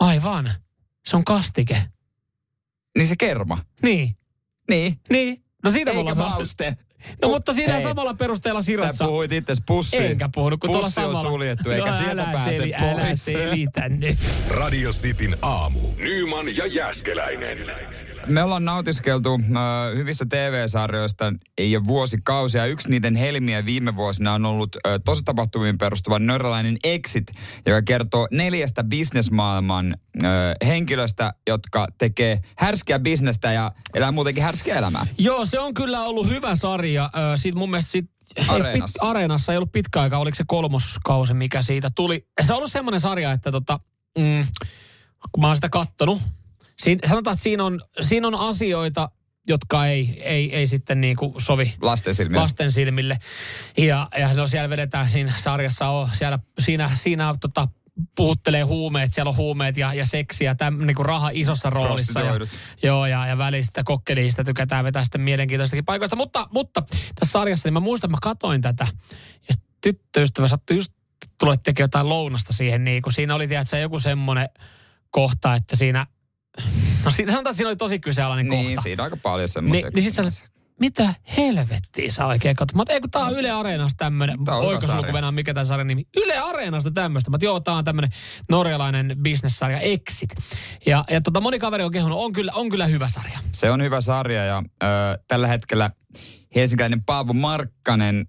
Aivan. 0.00 0.50
Se 1.08 1.16
on 1.16 1.24
kastike. 1.24 1.82
Niin 2.98 3.08
se 3.08 3.16
kerma. 3.16 3.58
Niin. 3.82 4.16
Niin. 4.70 5.00
Niin. 5.10 5.44
No 5.64 5.70
siitä 5.70 5.90
Eikä 5.90 6.00
ollaan 6.00 6.16
samaa- 6.16 6.30
mauste. 6.34 6.76
No 7.22 7.28
mutta 7.28 7.54
siinä 7.54 7.80
samalla 7.82 8.14
perusteella 8.14 8.60
Sä 8.60 8.66
siratsa. 8.66 9.04
puhuit 9.04 9.32
itse 9.32 9.54
pussiin. 9.66 10.02
Enkä 10.02 10.28
puhunut, 10.34 10.60
kun 10.60 10.70
tuolla 10.70 10.84
Pussi 10.84 11.00
on 11.00 11.14
samalla. 11.14 11.30
suljettu, 11.30 11.70
eikä 11.70 11.90
no, 11.90 11.98
sieltä 11.98 12.24
pääse 12.32 12.56
seli, 12.56 12.72
pois. 12.80 12.98
Älä 12.98 13.16
selitä 13.16 13.88
nyt. 13.88 14.18
Radio 14.48 14.90
Cityn 14.90 15.36
aamu. 15.42 15.80
Nyman 15.96 16.56
ja 16.56 16.66
Jäskeläinen. 16.66 17.58
Me 18.28 18.42
ollaan 18.42 18.64
nautiskeltu 18.64 19.34
äh, 19.34 19.96
hyvistä 19.96 20.26
TV-sarjoista 20.28 21.32
jo 21.60 21.84
vuosikausia. 21.84 22.66
Yksi 22.66 22.90
niiden 22.90 23.16
helmiä 23.16 23.64
viime 23.64 23.96
vuosina 23.96 24.32
on 24.34 24.46
ollut 24.46 24.76
äh, 24.86 24.92
tositapahtumiin 25.04 25.78
perustuva 25.78 26.18
norjalainen 26.18 26.76
Exit, 26.84 27.26
joka 27.66 27.82
kertoo 27.82 28.28
neljästä 28.30 28.84
bisnesmaailman 28.84 29.96
äh, 30.24 30.30
henkilöstä, 30.66 31.32
jotka 31.46 31.86
tekee 31.98 32.40
härskiä 32.58 32.98
bisnestä 32.98 33.52
ja 33.52 33.72
elää 33.94 34.12
muutenkin 34.12 34.42
härskiä 34.42 34.78
elämää. 34.78 35.06
Joo, 35.18 35.44
se 35.44 35.60
on 35.60 35.74
kyllä 35.74 36.02
ollut 36.02 36.28
hyvä 36.28 36.56
sarja. 36.56 37.10
Ö, 37.16 37.36
Siitä 37.36 37.58
mun 37.58 37.70
mielestä 37.70 37.90
sit, 37.90 38.10
Areenassa. 38.48 38.98
Pit, 39.02 39.10
areenassa 39.10 39.52
ei 39.52 39.58
ollut 39.58 39.72
pitkä 39.72 40.00
aika, 40.00 40.18
oliko 40.18 40.34
se 40.34 40.44
kolmoskausi, 40.46 41.34
mikä 41.34 41.62
siitä 41.62 41.90
tuli. 41.96 42.26
Se 42.42 42.52
on 42.52 42.56
ollut 42.56 42.72
semmoinen 42.72 43.00
sarja, 43.00 43.32
että 43.32 43.52
tota, 43.52 43.80
mm, 44.18 44.46
kun 45.32 45.40
mä 45.40 45.46
oon 45.46 45.56
sitä 45.56 45.68
kattonut, 45.68 46.22
siinä, 46.82 47.08
sanotaan, 47.08 47.34
että 47.34 47.42
siinä 47.42 47.64
on, 47.64 47.80
siinä 48.00 48.26
on 48.26 48.34
asioita, 48.34 49.10
jotka 49.48 49.86
ei, 49.86 50.22
ei, 50.24 50.56
ei 50.56 50.66
sitten 50.66 51.00
niin 51.00 51.16
kuin 51.16 51.34
sovi 51.38 51.74
Lasten 51.82 52.14
silmiä. 52.14 52.40
lasten 52.40 52.72
silmille. 52.72 53.18
Ja, 53.78 54.08
ja 54.18 54.34
no 54.34 54.46
siellä 54.46 54.70
vedetään 54.70 55.08
siinä 55.10 55.32
sarjassa, 55.36 55.88
on, 55.88 56.08
siellä, 56.12 56.38
siinä, 56.58 56.90
siinä 56.94 57.34
tota, 57.40 57.68
puhuttelee 58.16 58.62
huumeet, 58.62 59.14
siellä 59.14 59.28
on 59.30 59.36
huumeet 59.36 59.76
ja, 59.76 59.94
ja 59.94 60.06
seksiä, 60.06 60.54
täm, 60.54 60.86
niin 60.86 60.94
kuin 60.94 61.06
raha 61.06 61.30
isossa 61.32 61.70
roolissa. 61.70 62.20
Ja, 62.20 62.34
joo, 62.82 63.06
ja, 63.06 63.26
ja 63.26 63.38
välistä 63.38 63.82
kokkelista 63.84 64.44
tykätään 64.44 64.84
vetää 64.84 65.04
sitten 65.04 65.20
mielenkiintoistakin 65.20 65.84
paikoista. 65.84 66.16
Mutta, 66.16 66.48
mutta 66.50 66.82
tässä 67.14 67.32
sarjassa, 67.32 67.66
niin 67.66 67.74
mä 67.74 67.80
muistan, 67.80 68.08
että 68.08 68.16
mä 68.16 68.30
katoin 68.30 68.60
tätä, 68.60 68.86
ja 69.48 69.54
tyttöystävä 69.80 70.48
sattui 70.48 70.76
just 70.76 70.92
tulee 71.38 71.56
tekemään 71.56 71.84
jotain 71.84 72.08
lounasta 72.08 72.52
siihen, 72.52 72.84
niin 72.84 73.02
kun 73.02 73.12
siinä 73.12 73.34
oli, 73.34 73.48
tiedätkö, 73.48 73.78
joku 73.78 73.98
semmoinen 73.98 74.48
kohta, 75.10 75.54
että 75.54 75.76
siinä, 75.76 76.06
no 77.04 77.10
siinä, 77.10 77.32
sanotaan, 77.32 77.50
että 77.52 77.56
siinä 77.56 77.68
oli 77.68 77.76
tosi 77.76 77.98
kyseenalainen 77.98 78.48
Niin, 78.48 78.66
kohta. 78.66 78.82
siinä 78.82 79.02
on 79.02 79.04
aika 79.04 79.16
paljon 79.16 79.48
semmoisia. 79.48 79.86
Niin, 79.86 79.94
niin 79.94 80.02
sit 80.02 80.14
sä 80.14 80.48
mitä 80.80 81.14
helvettiä 81.36 82.10
sä 82.10 82.26
oikein 82.26 82.56
katsot? 82.56 82.76
Mä 82.76 82.82
ei 82.88 83.00
kun 83.00 83.10
tää 83.10 83.24
on 83.24 83.38
Yle 83.38 83.50
Areenasta 83.50 84.04
tämmönen, 84.04 84.44
Tää 84.44 84.56
oikosulkuvena 84.56 85.32
mikä 85.32 85.54
tämän 85.54 85.66
sarjan 85.66 85.86
nimi. 85.86 86.06
Yle 86.16 86.38
Areenasta 86.38 86.90
tämmöistä. 86.90 87.30
Mä 87.30 87.34
oot, 87.34 87.42
joo, 87.42 87.60
tää 87.60 87.74
on 87.74 87.84
tämmönen 87.84 88.10
norjalainen 88.50 89.16
bisnessarja 89.22 89.80
Exit. 89.80 90.30
Ja, 90.86 91.04
ja 91.10 91.20
tota, 91.20 91.40
moni 91.40 91.58
kaveri 91.58 91.84
on 91.84 91.92
kehunut, 91.92 92.18
on 92.18 92.32
kyllä, 92.32 92.52
on 92.54 92.68
kyllä 92.68 92.86
hyvä 92.86 93.08
sarja. 93.08 93.38
Se 93.52 93.70
on 93.70 93.82
hyvä 93.82 94.00
sarja 94.00 94.44
ja 94.44 94.62
ö, 94.82 94.86
tällä 95.28 95.48
hetkellä 95.48 95.90
helsinkiläinen 96.54 97.04
Paavo 97.06 97.32
Markkanen 97.32 98.28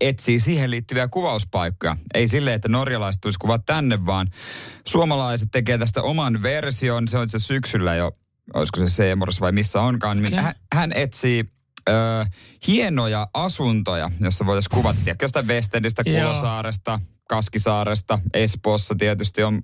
etsii 0.00 0.40
siihen 0.40 0.70
liittyviä 0.70 1.08
kuvauspaikkoja. 1.08 1.96
Ei 2.14 2.28
sille, 2.28 2.54
että 2.54 2.68
norjalaiset 2.68 3.20
tulisi 3.20 3.38
kuvat 3.38 3.66
tänne, 3.66 4.06
vaan 4.06 4.26
suomalaiset 4.88 5.48
tekee 5.52 5.78
tästä 5.78 6.02
oman 6.02 6.42
version. 6.42 7.08
Se 7.08 7.18
on 7.18 7.24
itse 7.24 7.38
syksyllä 7.38 7.94
jo, 7.94 8.12
olisiko 8.54 8.80
se 8.80 8.86
Seemorassa 8.86 9.40
vai 9.40 9.52
missä 9.52 9.80
onkaan. 9.80 10.18
Okei. 10.18 10.28
Okay. 10.32 10.42
Hän, 10.42 10.54
hän 10.72 10.92
etsii 10.92 11.44
ö, 11.88 11.92
hienoja 12.66 13.28
asuntoja, 13.34 14.10
jossa 14.20 14.46
voitaisiin 14.46 14.74
kuvata. 14.74 14.98
Tiedätkö, 15.04 15.24
jostain 15.24 15.48
Westendistä. 15.48 16.04
Kulosaaresta, 16.04 17.00
Kaskisaaresta, 17.28 18.18
Espoossa 18.34 18.94
tietysti 18.94 19.42
on 19.42 19.62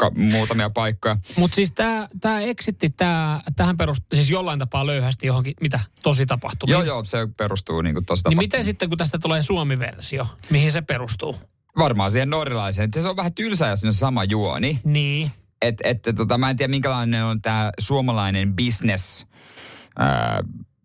ka- 0.00 0.10
muutamia 0.14 0.70
paikkoja. 0.70 1.16
Mutta 1.36 1.54
siis 1.54 1.72
tämä 1.72 2.08
tää 2.20 2.40
Exitti, 2.40 2.90
tää, 2.90 3.40
tähän 3.56 3.76
perustuu 3.76 4.06
siis 4.14 4.30
jollain 4.30 4.58
tapaa 4.58 4.86
löyhästi 4.86 5.26
johonkin, 5.26 5.54
mitä 5.60 5.80
tosi 6.02 6.26
tapahtuu. 6.26 6.68
Joo, 6.68 6.82
joo, 6.82 7.04
se 7.04 7.28
perustuu 7.36 7.82
niin 7.82 7.94
kuin 7.94 8.06
tuosta 8.06 8.28
Niin 8.28 8.38
miten 8.38 8.64
sitten, 8.64 8.88
kun 8.88 8.98
tästä 8.98 9.18
tulee 9.18 9.42
Suomi-versio, 9.42 10.26
mihin 10.50 10.72
se 10.72 10.82
perustuu? 10.82 11.36
Varmaan 11.78 12.10
siihen 12.10 12.30
norjalaiseen. 12.30 12.90
Se 12.92 13.08
on 13.08 13.16
vähän 13.16 13.34
tylsää, 13.34 13.70
jos 13.70 13.84
on 13.84 13.92
sama 13.92 14.24
juoni. 14.24 14.80
Niin. 14.84 15.30
Et, 15.62 15.74
et, 15.84 16.02
tota, 16.16 16.38
mä 16.38 16.50
en 16.50 16.56
tiedä, 16.56 16.70
minkälainen 16.70 17.24
on 17.24 17.42
tämä 17.42 17.70
suomalainen 17.80 18.56
business 18.56 19.26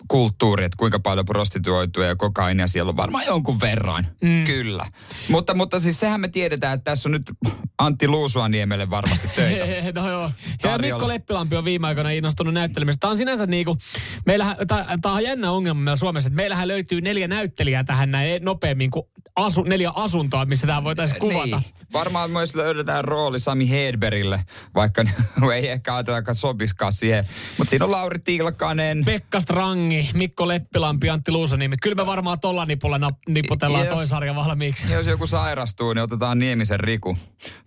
kulttuuri, 0.08 0.66
että 0.66 0.78
kuinka 0.78 1.00
paljon 1.00 1.26
prostituoituja 1.26 2.08
ja 2.08 2.16
kokainia 2.16 2.68
siellä 2.68 2.90
on. 2.90 2.98
Varmaan 2.98 3.26
jonkun 3.26 3.60
verran, 3.60 4.08
mm. 4.22 4.44
kyllä. 4.46 4.86
Mutta, 5.30 5.54
mutta 5.54 5.80
siis 5.80 6.00
sehän 6.00 6.22
me 6.22 6.28
tiedetään, 6.28 6.76
että 6.76 6.92
tässä 6.92 7.10
on 7.10 7.12
nyt 7.12 7.32
Antti 7.78 8.08
Luusuaniemelle 8.08 8.90
varmasti 8.90 9.28
töitä. 9.36 10.02
no 10.02 10.10
joo. 10.10 10.32
Ja. 10.64 10.78
Mikko 10.78 11.08
Leppilampi 11.08 11.56
on 11.56 11.66
viime 11.66 11.88
aikoina 11.88 12.10
innostunut 12.10 12.54
näyttelemistä. 12.54 13.00
Tämä 13.00 13.12
on 13.12 13.18
sinänsä 13.18 13.46
niinku, 13.46 13.78
meillähän, 14.26 14.56
tämä 15.02 15.16
on 15.16 15.24
jännä 15.24 15.52
ongelma 15.52 15.82
meillä 15.82 15.98
Suomessa, 15.98 16.28
että 16.28 16.36
meillähän 16.36 16.68
löytyy 16.68 17.02
neljä 17.02 17.28
näyttelijää 17.28 17.84
tähän 17.84 18.12
näin 18.12 18.44
nopeammin 18.44 18.92
kuin 18.92 19.06
asu, 19.36 19.64
neljä 19.64 19.92
asuntoa, 19.96 20.46
missä 20.46 20.68
tämä 20.68 20.84
voitaisiin 20.84 21.20
kuvata. 21.20 21.60
Niin. 21.60 21.74
Varmaan 21.94 22.32
myös 22.32 22.56
löydetään 22.56 23.06
rooli 23.06 23.40
Sami 23.40 23.70
Hedberille, 23.70 24.44
vaikka 24.76 25.04
ei 25.56 25.70
ehkä 25.70 25.96
ajatellakaan 25.96 26.36
sopiskaan 26.36 26.94
siihen. 26.94 27.28
Mutta 27.58 27.70
siinä 27.70 27.86
on 27.86 27.92
Lauri 27.92 28.20
Tiilakanen. 28.20 29.06
Pekka 29.06 29.40
Strangi, 29.40 29.95
Mikko 30.14 30.48
Leppilampi, 30.48 31.10
Antti 31.10 31.32
Luusoniemi. 31.32 31.76
Kyllä 31.82 31.96
me 31.96 32.06
varmaan 32.06 32.40
tolla 32.40 32.66
nipulla 32.66 32.98
nap- 32.98 33.34
niputellaan 33.34 33.88
toi 33.88 34.08
sarja 34.08 34.36
valmiiksi. 34.36 34.92
Jos 34.94 35.08
joku 35.08 35.28
sairastuu, 35.28 35.94
niin 35.94 36.04
otetaan 36.04 36.40
Niemisen 36.40 36.80
Riku 36.80 37.18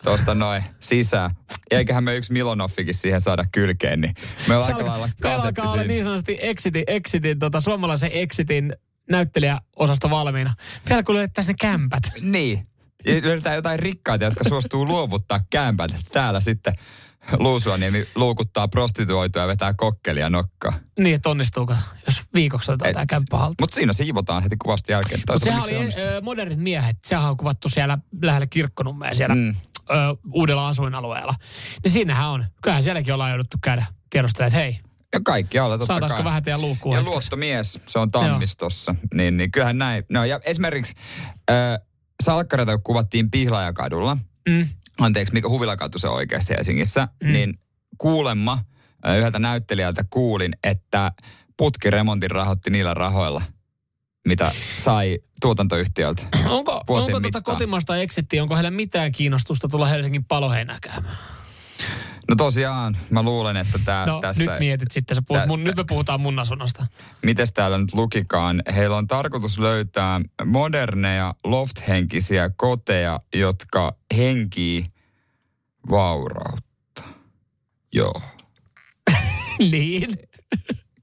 tuosta 0.05 0.35
noin 0.35 0.63
sisään. 0.81 1.31
Eiköhän 1.71 2.05
me 2.05 2.17
yksi 2.17 2.33
Milonoffikin 2.33 2.95
siihen 2.95 3.21
saada 3.21 3.45
kylkeen, 3.53 4.01
niin 4.01 4.15
me 4.49 4.57
ollaan 4.57 4.75
aika 4.75 4.87
lailla 4.87 5.09
kasetti 5.23 5.61
alkaa 5.61 5.73
olla 5.73 5.85
niin 5.85 6.05
sanotusti 6.05 6.39
exitin, 6.41 6.85
exitin 6.87 7.39
tota, 7.39 7.61
suomalaisen 7.61 8.11
exitin 8.13 8.77
näyttelijäosasta 9.11 10.11
valmiina. 10.11 10.55
Vielä 10.89 11.03
kun 11.03 11.15
löydettäisiin 11.15 11.53
ne 11.53 11.57
kämpät. 11.61 12.03
Niin. 12.21 12.67
Löydetään 13.23 13.57
jotain 13.57 13.79
rikkaita, 13.79 14.25
jotka 14.25 14.49
suostuu 14.49 14.87
luovuttaa 14.87 15.41
kämpät. 15.51 15.91
Täällä 16.13 16.41
sitten 16.41 16.75
Luusuaniemi 17.39 18.09
luukuttaa 18.15 18.69
prostituoitua 18.69 19.43
ja 19.43 19.49
vetää 19.49 19.75
kokkelia 19.75 20.31
nokkaa. 20.31 20.73
Niin, 20.99 21.15
että 21.15 21.29
onnistuuko, 21.29 21.75
jos 22.07 22.23
viikoksi 22.35 22.73
otetaan 22.73 22.95
tämä 22.95 23.07
kämppä 23.07 23.37
haltuun. 23.37 23.57
Mutta 23.61 23.75
siinä 23.75 23.93
siivotaan 23.93 24.43
heti 24.43 24.57
kuvasta 24.57 24.93
jälkeen. 24.93 25.21
Mutta 25.21 25.45
sehän 25.45 25.63
oli 25.63 25.75
ö, 25.99 26.21
modernit 26.21 26.59
miehet. 26.59 26.97
Sehän 27.05 27.25
on 27.31 27.37
kuvattu 27.37 27.69
siellä 27.69 27.99
lähellä 28.23 28.47
kirkkonummea 28.47 29.15
siellä 29.15 29.35
Mm. 29.35 29.49
ö, 29.91 29.95
uudella 30.33 30.69
asuinalueella. 30.69 31.35
Niin 31.85 31.93
siinähän 31.93 32.29
on. 32.29 32.45
Kyllähän 32.63 32.83
sielläkin 32.83 33.15
ollaan 33.15 33.31
jouduttu 33.31 33.57
käydä 33.63 33.85
tiedostelemaan, 34.11 34.49
että 34.49 34.59
hei, 34.59 34.79
Ja 35.13 35.21
kaikki 35.25 35.59
alla 35.59 35.79
totta 35.79 35.87
saataisiko 35.87 36.17
kai. 36.17 36.25
vähän 36.25 36.43
teidän 36.43 36.61
luukkuun 36.61 36.97
Ja 36.97 37.03
luottomies, 37.03 37.79
se 37.87 37.99
on 37.99 38.11
tammistossa. 38.11 38.95
Niin, 39.15 39.37
niin 39.37 39.53
kyllähän 39.53 39.79
näin. 39.79 40.05
No 40.11 40.25
ja 40.25 40.41
esimerkiksi 40.45 40.95
äh, 41.51 41.57
salkkareita, 42.25 42.73
kun 42.77 42.83
kuvattiin 42.83 43.31
Pihlajakadulla, 43.31 44.17
Mm. 44.49 44.69
Anteeksi, 45.01 45.35
mikä 45.35 45.49
Huvilakatu 45.49 45.99
se 45.99 46.09
oikeasti 46.09 46.55
Helsingissä, 46.55 47.09
mm. 47.25 47.33
niin 47.33 47.59
kuulemma 47.99 48.59
yhdeltä 49.17 49.39
näyttelijältä 49.39 50.05
kuulin, 50.11 50.53
että 50.63 51.13
putkiremontin 51.57 52.31
rahoitti 52.31 52.71
niillä 52.71 52.95
rahoilla, 52.95 53.43
mitä 54.29 54.53
sai 54.79 55.19
tuotantoyhtiöltä. 55.41 56.23
Onko, 56.47 56.73
onko 56.73 57.01
tuota 57.01 57.21
mittaan. 57.21 57.43
kotimaasta 57.43 57.97
exittiä, 57.97 58.43
onko 58.43 58.55
heillä 58.55 58.71
mitään 58.71 59.13
kiinnostusta 59.13 59.69
tulla 59.69 59.87
Helsingin 59.87 60.25
paloheinää 60.25 60.79
käymään? 60.81 61.17
No 62.29 62.35
tosiaan, 62.37 62.97
mä 63.11 63.23
luulen, 63.23 63.57
että 63.57 63.79
tää, 63.85 64.07
No 64.07 64.21
tässä... 64.21 64.51
nyt 64.51 64.59
mietit 64.61 64.91
sitten, 64.91 65.15
sä 65.15 65.23
puhut, 65.29 65.43
Tä- 65.43 65.47
mun, 65.47 65.65
nyt 65.65 65.77
me 65.77 65.85
puhutaan 65.89 66.21
mun 66.21 66.39
asunnosta. 66.39 66.87
mites 67.23 67.53
täällä 67.53 67.79
nyt 67.79 67.95
lukikaan, 67.95 68.63
heillä 68.75 68.97
on 68.97 69.07
tarkoitus 69.07 69.59
löytää 69.59 70.21
moderneja, 70.45 71.35
loft-henkisiä 71.45 72.51
koteja, 72.57 73.21
jotka 73.35 73.97
henkii 74.17 74.87
vaurautta. 75.91 77.03
Joo. 77.93 78.23
Niin. 79.59 80.19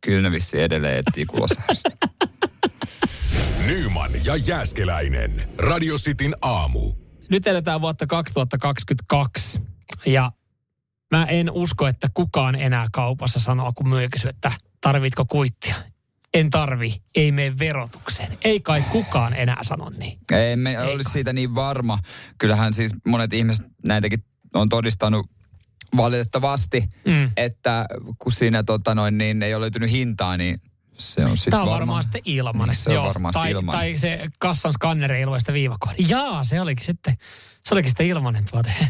Kyllä 0.02 0.22
ne 0.22 0.32
vissiin 0.32 0.64
edelleen 0.64 1.00
etsii. 1.00 1.26
Nyman 3.68 4.12
ja 4.26 4.36
Jääskeläinen. 4.36 5.50
Radio 5.58 5.98
Cityn 5.98 6.36
aamu. 6.42 6.94
Nyt 7.30 7.48
eletään 7.48 7.82
vuotta 7.82 8.08
2022 8.08 9.60
ja 10.06 10.32
mä 11.12 11.26
en 11.26 11.52
usko, 11.52 11.88
että 11.88 12.08
kukaan 12.14 12.56
enää 12.56 12.88
kaupassa 12.94 13.40
sanoo, 13.40 13.72
kun 13.76 13.90
myyjä 13.90 14.08
kysyy, 14.12 14.30
että 14.30 14.52
tarvitko 14.82 15.26
kuittia. 15.26 15.76
En 16.34 16.50
tarvi, 16.50 17.02
ei 17.16 17.32
mene 17.32 17.60
verotukseen. 17.60 18.38
Ei 18.44 18.60
kai 18.60 18.82
kukaan 18.92 19.34
enää 19.34 19.58
sano 19.62 19.92
niin. 19.98 20.20
Ei 20.32 20.56
me 20.56 20.80
olisi 20.80 21.10
siitä 21.12 21.34
niin 21.34 21.56
varma. 21.56 22.00
Kyllähän 22.38 22.74
siis 22.74 22.92
monet 23.08 23.34
ihmiset 23.34 23.66
näitäkin 23.86 24.24
on 24.54 24.70
todistanut 24.70 25.30
valitettavasti, 25.98 26.88
Mm. 27.06 27.32
että 27.38 27.86
kun 28.20 28.32
siinä 28.32 28.64
tota 28.64 28.96
noin, 28.96 29.18
niin 29.18 29.44
ei 29.44 29.54
ole 29.54 29.62
löytynyt 29.62 29.92
hintaa, 29.92 30.38
niin 30.38 30.62
se 30.98 31.26
on 31.26 31.38
sitten 31.38 31.52
Tämä 31.52 31.64
on 31.64 31.70
varmaan, 31.70 31.80
varmaan 31.80 32.04
sitten 32.04 32.22
ilmanen. 32.26 32.68
Niin, 32.68 32.84
se 32.84 33.00
on 33.00 33.08
varmaan 33.08 33.34
tai, 33.34 33.52
ilmanen. 33.52 33.80
tai 33.80 33.98
se 33.98 34.28
kassan 34.40 34.74
skanneri 34.74 35.22
ilmaista 35.22 35.54
viivakoodi. 35.54 36.06
Jaa, 36.10 36.44
se 36.44 36.62
olikin 36.62 36.86
sitten, 36.86 37.18
se 37.66 37.76
olikin 37.76 37.92
sitten 37.92 38.08
ilmanen 38.08 38.46
tuote. 38.52 38.72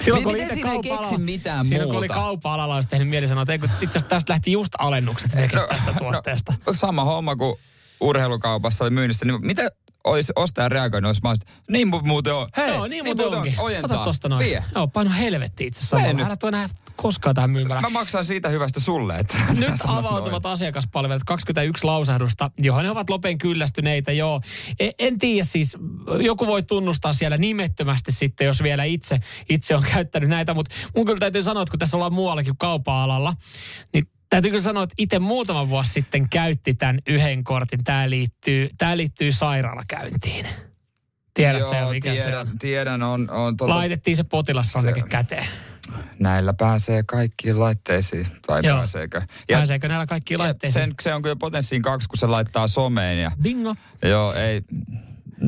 Silloin, 0.00 0.24
kun 0.24 0.32
oli 0.32 0.42
Miten 0.42 0.56
ei 0.58 0.62
kaupan 0.62 0.98
keksi 0.98 1.18
mitään 1.18 1.66
Silloin, 1.66 1.88
kun 1.88 1.98
oli 1.98 2.08
muuta? 2.08 2.20
kaupan-alalla, 2.20 2.74
olisi 2.74 2.88
tehnyt 2.88 3.08
mieli 3.08 3.28
sanoa, 3.28 3.42
että 3.42 3.52
ei, 3.52 3.58
kun 3.58 3.70
itse 3.80 3.98
asiassa 3.98 4.08
tästä 4.08 4.32
lähti 4.32 4.52
just 4.52 4.72
alennukset 4.78 5.34
melkein 5.34 5.68
tästä 5.68 5.92
tuotteesta. 5.98 6.54
No, 6.66 6.72
sama 6.72 7.04
homma 7.04 7.36
kuin 7.36 7.54
urheilukaupassa 8.00 8.84
oli 8.84 8.90
myynnissä, 8.90 9.24
niin 9.24 9.46
mitä 9.46 9.70
olisi 10.04 10.32
ostaja 10.36 10.68
reagoinut, 10.68 11.08
olisi 11.08 11.20
mä 11.22 11.28
olisin, 11.28 11.48
niin 11.70 11.88
mu- 11.88 12.06
muuten 12.06 12.34
on. 12.34 12.48
Hei, 12.56 12.68
Joo, 12.68 12.86
niin 12.86 13.04
muuten 13.04 13.26
onkin. 13.26 13.54
Ojentaa. 13.58 13.96
Ota 13.96 14.04
tosta 14.04 14.28
noin. 14.28 14.46
Vie. 14.46 14.64
Joo, 14.74 14.88
paino 14.88 15.10
helvetti 15.18 15.66
itse 15.66 15.96
nyt. 16.12 16.26
Älä 16.26 16.36
tuo 16.36 16.48
enää 16.48 16.68
koskaan 17.02 17.34
tähän 17.34 17.50
myymälään. 17.50 17.82
Mä 17.82 17.88
maksan 17.90 18.24
siitä 18.24 18.48
hyvästä 18.48 18.80
sulle. 18.80 19.16
Että 19.16 19.38
Nyt 19.60 19.70
avautuvat 19.86 20.42
noin. 20.42 20.52
asiakaspalvelut, 20.52 21.24
21 21.24 21.84
lausahdusta, 21.84 22.50
johon 22.58 22.84
ne 22.84 22.90
ovat 22.90 23.10
lopen 23.10 23.38
kyllästyneitä, 23.38 24.12
joo. 24.12 24.40
En, 24.80 24.92
en 24.98 25.18
tiedä 25.18 25.44
siis, 25.44 25.76
joku 26.20 26.46
voi 26.46 26.62
tunnustaa 26.62 27.12
siellä 27.12 27.36
nimettömästi 27.36 28.12
sitten, 28.12 28.44
jos 28.46 28.62
vielä 28.62 28.84
itse, 28.84 29.20
itse 29.48 29.76
on 29.76 29.84
käyttänyt 29.94 30.28
näitä, 30.28 30.54
mutta 30.54 30.74
mun 30.96 31.06
kyllä 31.06 31.18
täytyy 31.18 31.42
sanoa, 31.42 31.62
että 31.62 31.70
kun 31.70 31.78
tässä 31.78 31.96
ollaan 31.96 32.12
muuallakin 32.12 32.50
kuin 32.50 32.58
kaupan-alalla, 32.58 33.34
niin 33.92 34.04
täytyy 34.30 34.50
kyllä 34.50 34.62
sanoa, 34.62 34.82
että 34.82 34.94
itse 34.98 35.18
muutama 35.18 35.68
vuosi 35.68 35.92
sitten 35.92 36.28
käytti 36.28 36.74
tämän 36.74 36.98
yhden 37.06 37.44
kortin. 37.44 37.84
Tämä 37.84 38.10
liittyy, 38.10 38.68
tämä 38.78 38.96
liittyy 38.96 39.32
sairaalakäyntiin. 39.32 40.46
Tiedätkö 41.34 41.74
Joo, 41.74 41.84
jo, 41.84 41.90
mikä 41.90 42.14
se 42.14 42.22
tiedän, 42.22 42.40
on? 42.48 42.58
tiedän, 42.58 43.02
on, 43.02 43.30
on 43.30 43.56
tota, 43.56 43.70
Laitettiin 43.74 44.16
se 44.16 44.24
potilasranneke 44.24 45.00
Se- 45.00 45.06
käteen. 45.08 45.46
Näillä 46.18 46.54
pääsee 46.54 47.02
kaikkiin 47.02 47.60
laitteisiin, 47.60 48.26
vai 48.48 48.60
Joo. 48.64 48.76
pääseekö? 48.76 49.22
Pääseekö 49.52 49.88
näillä 49.88 50.06
kaikkiin 50.06 50.38
ja 50.38 50.44
laitteisiin? 50.44 50.84
sen, 50.84 50.94
se 51.02 51.14
on 51.14 51.22
kyllä 51.22 51.36
potenssiin 51.36 51.82
kaksi, 51.82 52.08
kun 52.08 52.18
se 52.18 52.26
laittaa 52.26 52.66
someen 52.68 53.18
ja 53.18 53.30
Bingo. 53.42 53.76
joo, 54.02 54.32
ei, 54.34 54.62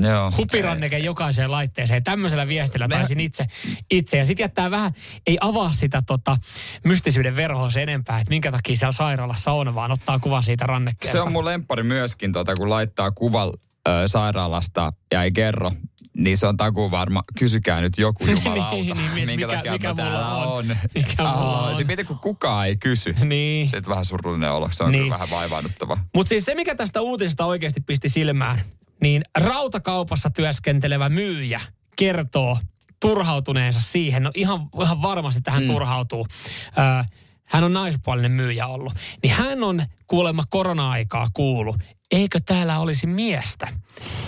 joo. 0.03 0.31
hupiranneke 0.37 0.99
jokaiseen 0.99 1.51
laitteeseen. 1.51 2.05
Tämmöisellä 2.05 2.49
viestillä 2.49 2.89
Me- 2.89 2.95
taisin 2.95 3.21
itse, 3.21 3.47
itse. 3.91 4.19
Ja 4.19 4.27
sitten 4.27 4.45
jättää 4.45 4.71
vähän, 4.71 4.93
ei 5.27 5.39
avaa 5.41 5.73
sitä 5.73 6.03
tota, 6.07 6.37
mystisyyden 6.85 7.37
verhoa 7.37 7.71
sen 7.71 7.83
enempää, 7.83 8.19
että 8.19 8.31
minkä 8.31 8.53
takia 8.53 8.77
siellä 8.77 8.93
sairaalassa 8.93 9.53
on, 9.53 9.75
vaan 9.75 9.93
ottaa 9.93 10.19
kuva 10.19 10.43
siitä 10.43 10.67
rannekkeesta. 10.67 11.19
Se 11.19 11.23
on 11.23 11.33
mun 11.33 11.45
lemppari 11.45 11.83
myöskin, 11.83 12.33
tota, 12.33 12.55
kun 12.55 12.71
laittaa 12.71 13.11
kuvan 13.11 13.53
ö, 13.89 13.93
sairaalasta 14.07 14.93
ja 15.13 15.23
ei 15.23 15.33
kerro, 15.33 15.71
niin 16.17 16.37
se 16.37 16.47
on 16.47 16.57
takuu 16.57 16.91
varma. 16.91 17.23
Kysykää 17.39 17.81
nyt 17.81 17.99
joku 17.99 18.27
jumalauta, 18.31 18.75
Niin, 18.75 18.97
niin, 18.97 19.11
mi- 19.15 19.27
minkä 19.27 19.47
mikä- 19.47 19.57
takia 19.57 19.73
mikä 19.73 19.95
täällä 19.95 20.29
on. 20.37 20.47
on. 20.71 20.77
Mikä 20.95 21.23
mulla 21.23 21.61
on. 21.69 21.77
Se 21.77 21.85
mietin, 21.85 22.07
kun 22.07 22.19
kukaan 22.19 22.67
ei 22.67 22.77
kysy. 22.77 23.13
Niin. 23.25 23.67
Sitten 23.67 23.89
vähän 23.89 24.05
surullinen 24.05 24.53
olo. 24.53 24.69
Se 24.73 24.83
on 24.85 24.93
Niin. 24.93 25.03
kyllä 25.03 25.15
vähän 25.15 25.31
vaivaannuttava. 25.31 25.97
Mutta 26.15 26.29
siis 26.29 26.45
se, 26.45 26.55
mikä 26.55 26.75
tästä 26.75 27.01
uutisesta 27.01 27.45
oikeasti 27.45 27.81
pisti 27.81 28.09
silmään, 28.09 28.61
niin 29.03 29.23
rautakaupassa 29.39 30.31
työskentelevä 30.31 31.09
myyjä 31.09 31.61
kertoo 31.97 32.59
turhautuneensa 33.01 33.81
siihen, 33.81 34.23
no 34.23 34.31
ihan, 34.35 34.69
ihan 34.83 35.03
varmasti 35.03 35.41
tähän 35.41 35.63
mm. 35.63 35.67
turhautuu. 35.67 36.27
Ö, 36.67 37.05
hän 37.45 37.65
on 37.65 37.73
naispuolinen 37.73 38.31
myyjä 38.33 38.67
ollut. 38.67 38.93
Niin 39.23 39.35
hän 39.35 39.63
on 39.65 39.83
kuulemma 40.07 40.43
korona-aikaa 40.49 41.29
kuulu. 41.35 41.77
Eikö 42.11 42.39
täällä 42.47 42.79
olisi 42.79 43.07
miestä? 43.07 43.69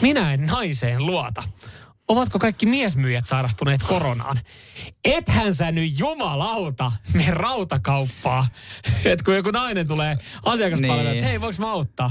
Minä 0.01 0.33
en 0.35 0.47
naiseen 0.47 1.07
luota. 1.07 1.43
Ovatko 2.09 2.39
kaikki 2.39 2.67
miesmyyjät 2.67 3.27
sairastuneet 3.27 3.83
koronaan? 3.83 4.39
Ethän 5.05 5.55
sä 5.55 5.73
nyt 5.73 5.99
jumalauta 5.99 6.93
me 7.15 7.27
rautakauppaa. 7.31 8.47
Et 9.05 9.23
kun 9.23 9.35
joku 9.37 9.51
nainen 9.51 9.89
tulee 9.89 10.19
asiakaspalveluun, 10.45 11.05
Niin. 11.07 11.17
että 11.17 11.29
hei, 11.29 11.41
voiko 11.41 11.57
mä 11.63 11.71
auttaa? 11.73 12.11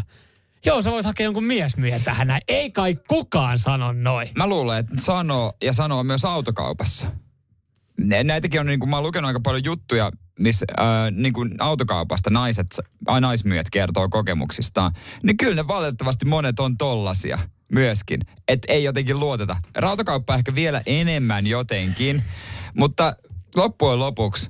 Joo, 0.66 0.82
sä 0.82 0.92
voit 0.92 1.06
hakea 1.06 1.24
jonkun 1.24 1.44
miesmyyjän 1.44 2.02
tähän 2.04 2.28
näin. 2.28 2.42
Ei 2.48 2.72
kai 2.72 2.96
kukaan 3.08 3.60
sano 3.60 3.92
noin. 3.92 4.30
Mä 4.38 4.48
luulen, 4.48 4.78
että 4.80 4.96
sanoo 5.02 5.54
ja 5.64 5.74
sanoo 5.74 6.04
myös 6.04 6.26
autokaupassa. 6.26 7.12
Nä- 7.98 8.24
Näitäkin 8.24 8.60
on, 8.60 8.66
niin 8.66 8.80
kuin, 8.80 8.90
mä 8.90 8.96
oon 8.96 9.04
lukenut 9.04 9.28
aika 9.28 9.40
paljon 9.40 9.64
juttuja, 9.64 10.12
missä 10.42 10.66
äh, 10.80 10.86
niin 11.12 11.34
kuin 11.34 11.52
autokaupasta 11.60 12.30
naiset, 12.30 12.76
äh, 13.10 13.22
naismyyjät 13.22 13.70
kertoo 13.70 14.10
kokemuksistaan. 14.10 14.92
Niin 15.24 15.38
kyllä 15.38 15.56
ne 15.56 15.68
valitettavasti 15.68 16.26
monet 16.26 16.60
on 16.60 16.78
tollasia 16.78 17.40
myöskin. 17.72 18.22
Että 18.48 18.74
ei 18.74 18.84
jotenkin 18.84 19.20
luoteta. 19.20 19.56
Rautakauppa 19.76 20.36
ehkä 20.36 20.56
vielä 20.56 20.82
enemmän 20.86 21.48
jotenkin, 21.48 22.24
mutta 22.78 23.16
loppujen 23.56 24.00
lopuksi, 24.00 24.50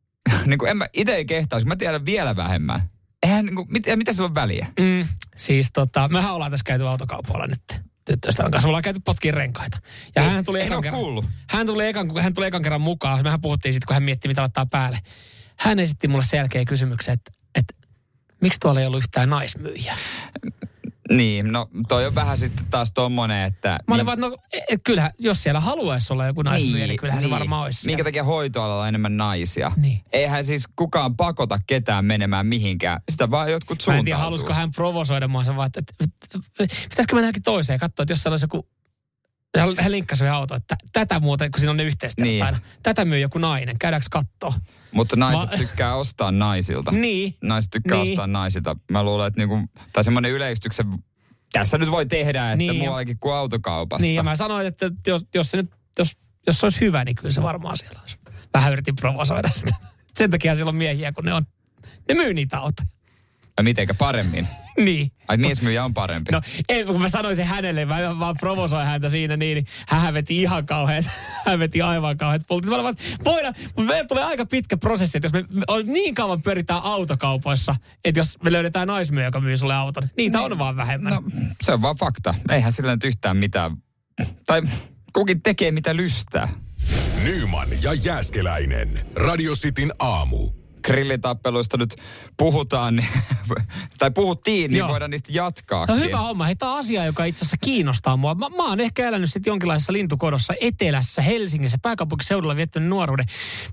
niin 0.46 0.58
kuin 0.58 0.70
en 0.70 0.76
mä 0.76 0.86
itse 0.92 1.24
kehtaisi, 1.24 1.66
mä 1.66 1.76
tiedän 1.76 2.04
vielä 2.04 2.36
vähemmän. 2.36 2.90
Eihän, 3.22 3.46
niin 3.46 3.56
kuin, 3.56 3.66
mit, 3.70 3.86
mitä 3.96 4.12
sillä 4.12 4.26
on 4.26 4.34
väliä? 4.34 4.66
Mm, 4.80 5.08
siis 5.36 5.70
tota, 5.72 6.08
mehän 6.08 6.34
ollaan 6.34 6.50
tässä 6.50 6.64
käyty 6.64 6.88
autokaupalla 6.88 7.46
nyt 7.46 7.82
tyttöystävän 8.04 8.50
kanssa. 8.50 8.66
Me 8.66 8.70
ollaan 8.70 8.82
käyty 8.82 9.00
potkin 9.04 9.34
renkaita. 9.34 9.78
Ja 10.16 10.22
Ei, 10.22 10.28
hän 10.28 10.44
tuli 10.44 10.60
ekan 10.60 10.82
kerran, 10.82 11.00
kuullut. 11.00 11.24
Hän 11.50 11.66
tuli 11.66 11.86
ekan, 11.86 12.20
hän 12.20 12.34
tuli 12.34 12.46
ekan 12.46 12.62
kerran 12.62 12.80
mukaan. 12.80 13.22
Mehän 13.22 13.40
puhuttiin 13.40 13.74
sitten, 13.74 13.86
kun 13.86 13.94
hän 13.94 14.02
mietti, 14.02 14.28
mitä 14.28 14.40
laittaa 14.40 14.66
päälle. 14.66 14.98
Hän 15.58 15.78
esitti 15.78 16.08
mulle 16.08 16.24
sen 16.24 16.38
jälkeen 16.38 16.64
kysymyksen, 16.64 17.14
että, 17.14 17.30
että 17.54 17.74
miksi 18.40 18.60
tuolla 18.60 18.80
ei 18.80 18.86
ollut 18.86 18.98
yhtään 18.98 19.30
naismyyjää? 19.30 19.96
Niin, 21.10 21.52
no 21.52 21.68
toi 21.88 22.06
on 22.06 22.14
vähän 22.14 22.38
sitten 22.38 22.66
taas 22.70 22.92
tommonen, 22.92 23.44
että... 23.44 23.78
Mä 23.88 23.94
olin 23.94 24.06
vaan, 24.06 24.20
no 24.20 24.36
et, 24.68 24.80
kyllähän, 24.84 25.10
jos 25.18 25.42
siellä 25.42 25.60
haluaisi 25.60 26.12
olla 26.12 26.26
joku 26.26 26.42
naismyyjä, 26.42 26.86
niin, 26.86 26.96
kyllähän 26.96 27.22
se 27.22 27.30
varmaan 27.30 27.64
olisi 27.64 27.86
Minkä 27.86 28.04
takia 28.04 28.24
hoitoalalla 28.24 28.82
on 28.82 28.88
enemmän 28.88 29.16
naisia? 29.16 29.72
Niin. 29.76 30.00
Eihän 30.12 30.44
siis 30.44 30.68
kukaan 30.76 31.16
pakota 31.16 31.58
ketään 31.66 32.04
menemään 32.04 32.46
mihinkään. 32.46 33.00
Sitä 33.10 33.30
vaan 33.30 33.52
jotkut 33.52 33.78
Mä 33.78 33.80
en 33.80 33.84
suuntautuu. 33.84 34.04
tiedä, 34.04 34.18
halusiko 34.18 34.54
hän 34.54 34.70
provosoida 34.70 35.28
mua 35.28 35.44
sen 35.44 35.56
vaan, 35.56 35.66
että, 35.66 35.80
että, 35.80 36.38
että 36.60 36.76
pitäisikö 36.82 37.14
mennäkin 37.14 37.42
toiseen 37.42 37.78
katsoa, 37.78 38.02
että 38.02 38.12
jos 38.12 38.22
siellä 38.22 38.32
olisi 38.32 38.44
joku 38.44 38.68
hän 39.78 39.92
linkkasi 39.92 40.28
auto, 40.28 40.54
että 40.54 40.76
tätä 40.92 41.20
muuten, 41.20 41.50
kun 41.50 41.60
siinä 41.60 41.70
on 41.70 41.76
ne 41.76 41.82
yhteistyöt 41.82 42.28
Niin. 42.28 42.46
Tätä 42.82 43.04
myy 43.04 43.18
joku 43.18 43.38
nainen, 43.38 43.78
käydäänkö 43.78 44.06
kattoo? 44.10 44.54
Mutta 44.92 45.16
naiset 45.16 45.50
Mä- 45.50 45.56
tykkää 45.56 45.94
ostaa 45.94 46.30
naisilta. 46.32 46.90
Niin. 46.90 47.36
Naiset 47.42 47.70
tykkää 47.70 47.98
Niin. 47.98 48.12
ostaa 48.12 48.26
naisilta. 48.26 48.76
Mä 48.90 49.02
luulen, 49.02 49.26
että 49.26 49.40
niinku, 49.40 49.60
tai 49.92 50.04
semmoinen 50.04 50.30
yleistyksen 50.30 50.86
tässä 51.52 51.78
nyt 51.78 51.90
voi 51.90 52.06
tehdä, 52.06 52.46
että 52.52 52.56
Niin, 52.56 52.76
muuallakin 52.76 53.18
kuin 53.18 53.34
autokaupassa. 53.34 54.02
Niin, 54.02 54.14
ja 54.14 54.22
mä 54.22 54.36
sanoin, 54.36 54.66
että 54.66 54.90
jos, 55.06 55.26
jos 55.34 55.50
se 55.50 55.56
nyt, 55.56 55.70
jos, 55.98 56.12
jos 56.46 56.60
se 56.60 56.66
olisi 56.66 56.80
hyvä, 56.80 57.04
niin 57.04 57.16
kyllä 57.16 57.30
se 57.30 57.42
varmaan 57.42 57.76
siellä 57.76 58.00
olisi. 58.02 58.16
Vähän 58.54 58.72
yritin 58.72 58.96
provosoida 58.96 59.48
sitä. 59.48 59.74
Sen 60.18 60.30
takia 60.30 60.54
siellä 60.56 60.68
on 60.70 60.76
miehiä, 60.76 61.12
kun 61.12 61.24
ne 61.24 61.34
on, 61.34 61.46
ne 62.08 62.14
myy 62.14 62.34
niitä 62.34 62.58
autoja. 62.58 62.88
Ja 63.56 63.62
mitenkä 63.62 63.94
paremmin? 63.94 64.48
Niin. 64.84 65.12
Ai 65.28 65.36
miesmyyjä 65.36 65.84
on 65.84 65.94
parempi. 65.94 66.32
No, 66.32 66.40
ei, 66.68 66.84
kun 66.84 67.00
mä 67.00 67.08
sanoin 67.08 67.36
sen 67.36 67.46
hänelle, 67.46 67.84
mä 67.84 68.18
vaan 68.18 68.36
provosoin 68.40 68.86
häntä 68.86 69.08
siinä 69.08 69.36
niin, 69.36 69.54
niin 69.54 69.66
hän 69.88 70.14
veti 70.14 70.42
ihan 70.42 70.66
kauhean, 70.66 71.04
hän 71.46 71.58
veti 71.58 71.82
aivan 71.82 72.16
kauhean 72.16 72.40
pultit. 72.48 72.70
Mä 72.70 72.88
että 72.88 73.04
voidaan, 73.24 73.54
mutta 73.66 73.82
meillä 73.82 74.08
tulee 74.08 74.24
aika 74.24 74.46
pitkä 74.46 74.76
prosessi, 74.76 75.18
että 75.18 75.26
jos 75.26 75.32
me, 75.32 75.44
me 75.58 75.64
on 75.68 75.86
niin 75.86 76.14
kauan 76.14 76.42
pyöritään 76.42 76.82
autokaupoissa, 76.82 77.74
että 78.04 78.20
jos 78.20 78.38
me 78.44 78.52
löydetään 78.52 78.88
naismyy, 78.88 79.24
joka 79.24 79.40
myy 79.40 79.56
sulle 79.56 79.74
auton, 79.74 80.08
niitä 80.16 80.40
on 80.40 80.58
vaan 80.58 80.76
vähemmän. 80.76 81.12
No, 81.12 81.22
se 81.62 81.72
on 81.72 81.82
vaan 81.82 81.96
fakta. 81.96 82.34
Eihän 82.50 82.72
sillä 82.72 82.92
nyt 82.92 83.04
yhtään 83.04 83.36
mitään. 83.36 83.76
Tai 84.46 84.62
kukin 85.12 85.42
tekee 85.42 85.70
mitä 85.70 85.96
lystää. 85.96 86.48
Nyman 87.24 87.68
ja 87.82 87.94
Jääskeläinen. 87.94 89.06
Radio 89.16 89.54
Cityn 89.54 89.92
aamu. 89.98 90.61
Grillitappeluista 90.84 91.76
nyt 91.76 91.96
puhutaan, 92.36 92.96
niin, 92.96 93.08
tai 93.98 94.10
puhuttiin, 94.10 94.70
niin 94.70 94.78
Joo. 94.78 94.88
voidaan 94.88 95.10
niistä 95.10 95.32
jatkaa. 95.32 95.86
No 95.86 95.96
hyvä 95.96 96.18
homma. 96.18 96.44
Hei, 96.44 96.56
tämä 96.56 96.72
on 96.72 96.78
asia, 96.78 97.04
joka 97.04 97.24
itse 97.24 97.38
asiassa 97.38 97.56
kiinnostaa 97.56 98.16
mua. 98.16 98.34
Mä, 98.34 98.48
mä 98.48 98.68
oon 98.68 98.80
ehkä 98.80 99.08
elänyt 99.08 99.32
sitten 99.32 99.50
jonkinlaisessa 99.50 99.92
lintukodossa 99.92 100.54
etelässä, 100.60 101.22
Helsingissä, 101.22 101.78
pääkaupunkiseudulla 101.82 102.56
viettänyt 102.56 102.88
nuoruuden. 102.88 103.26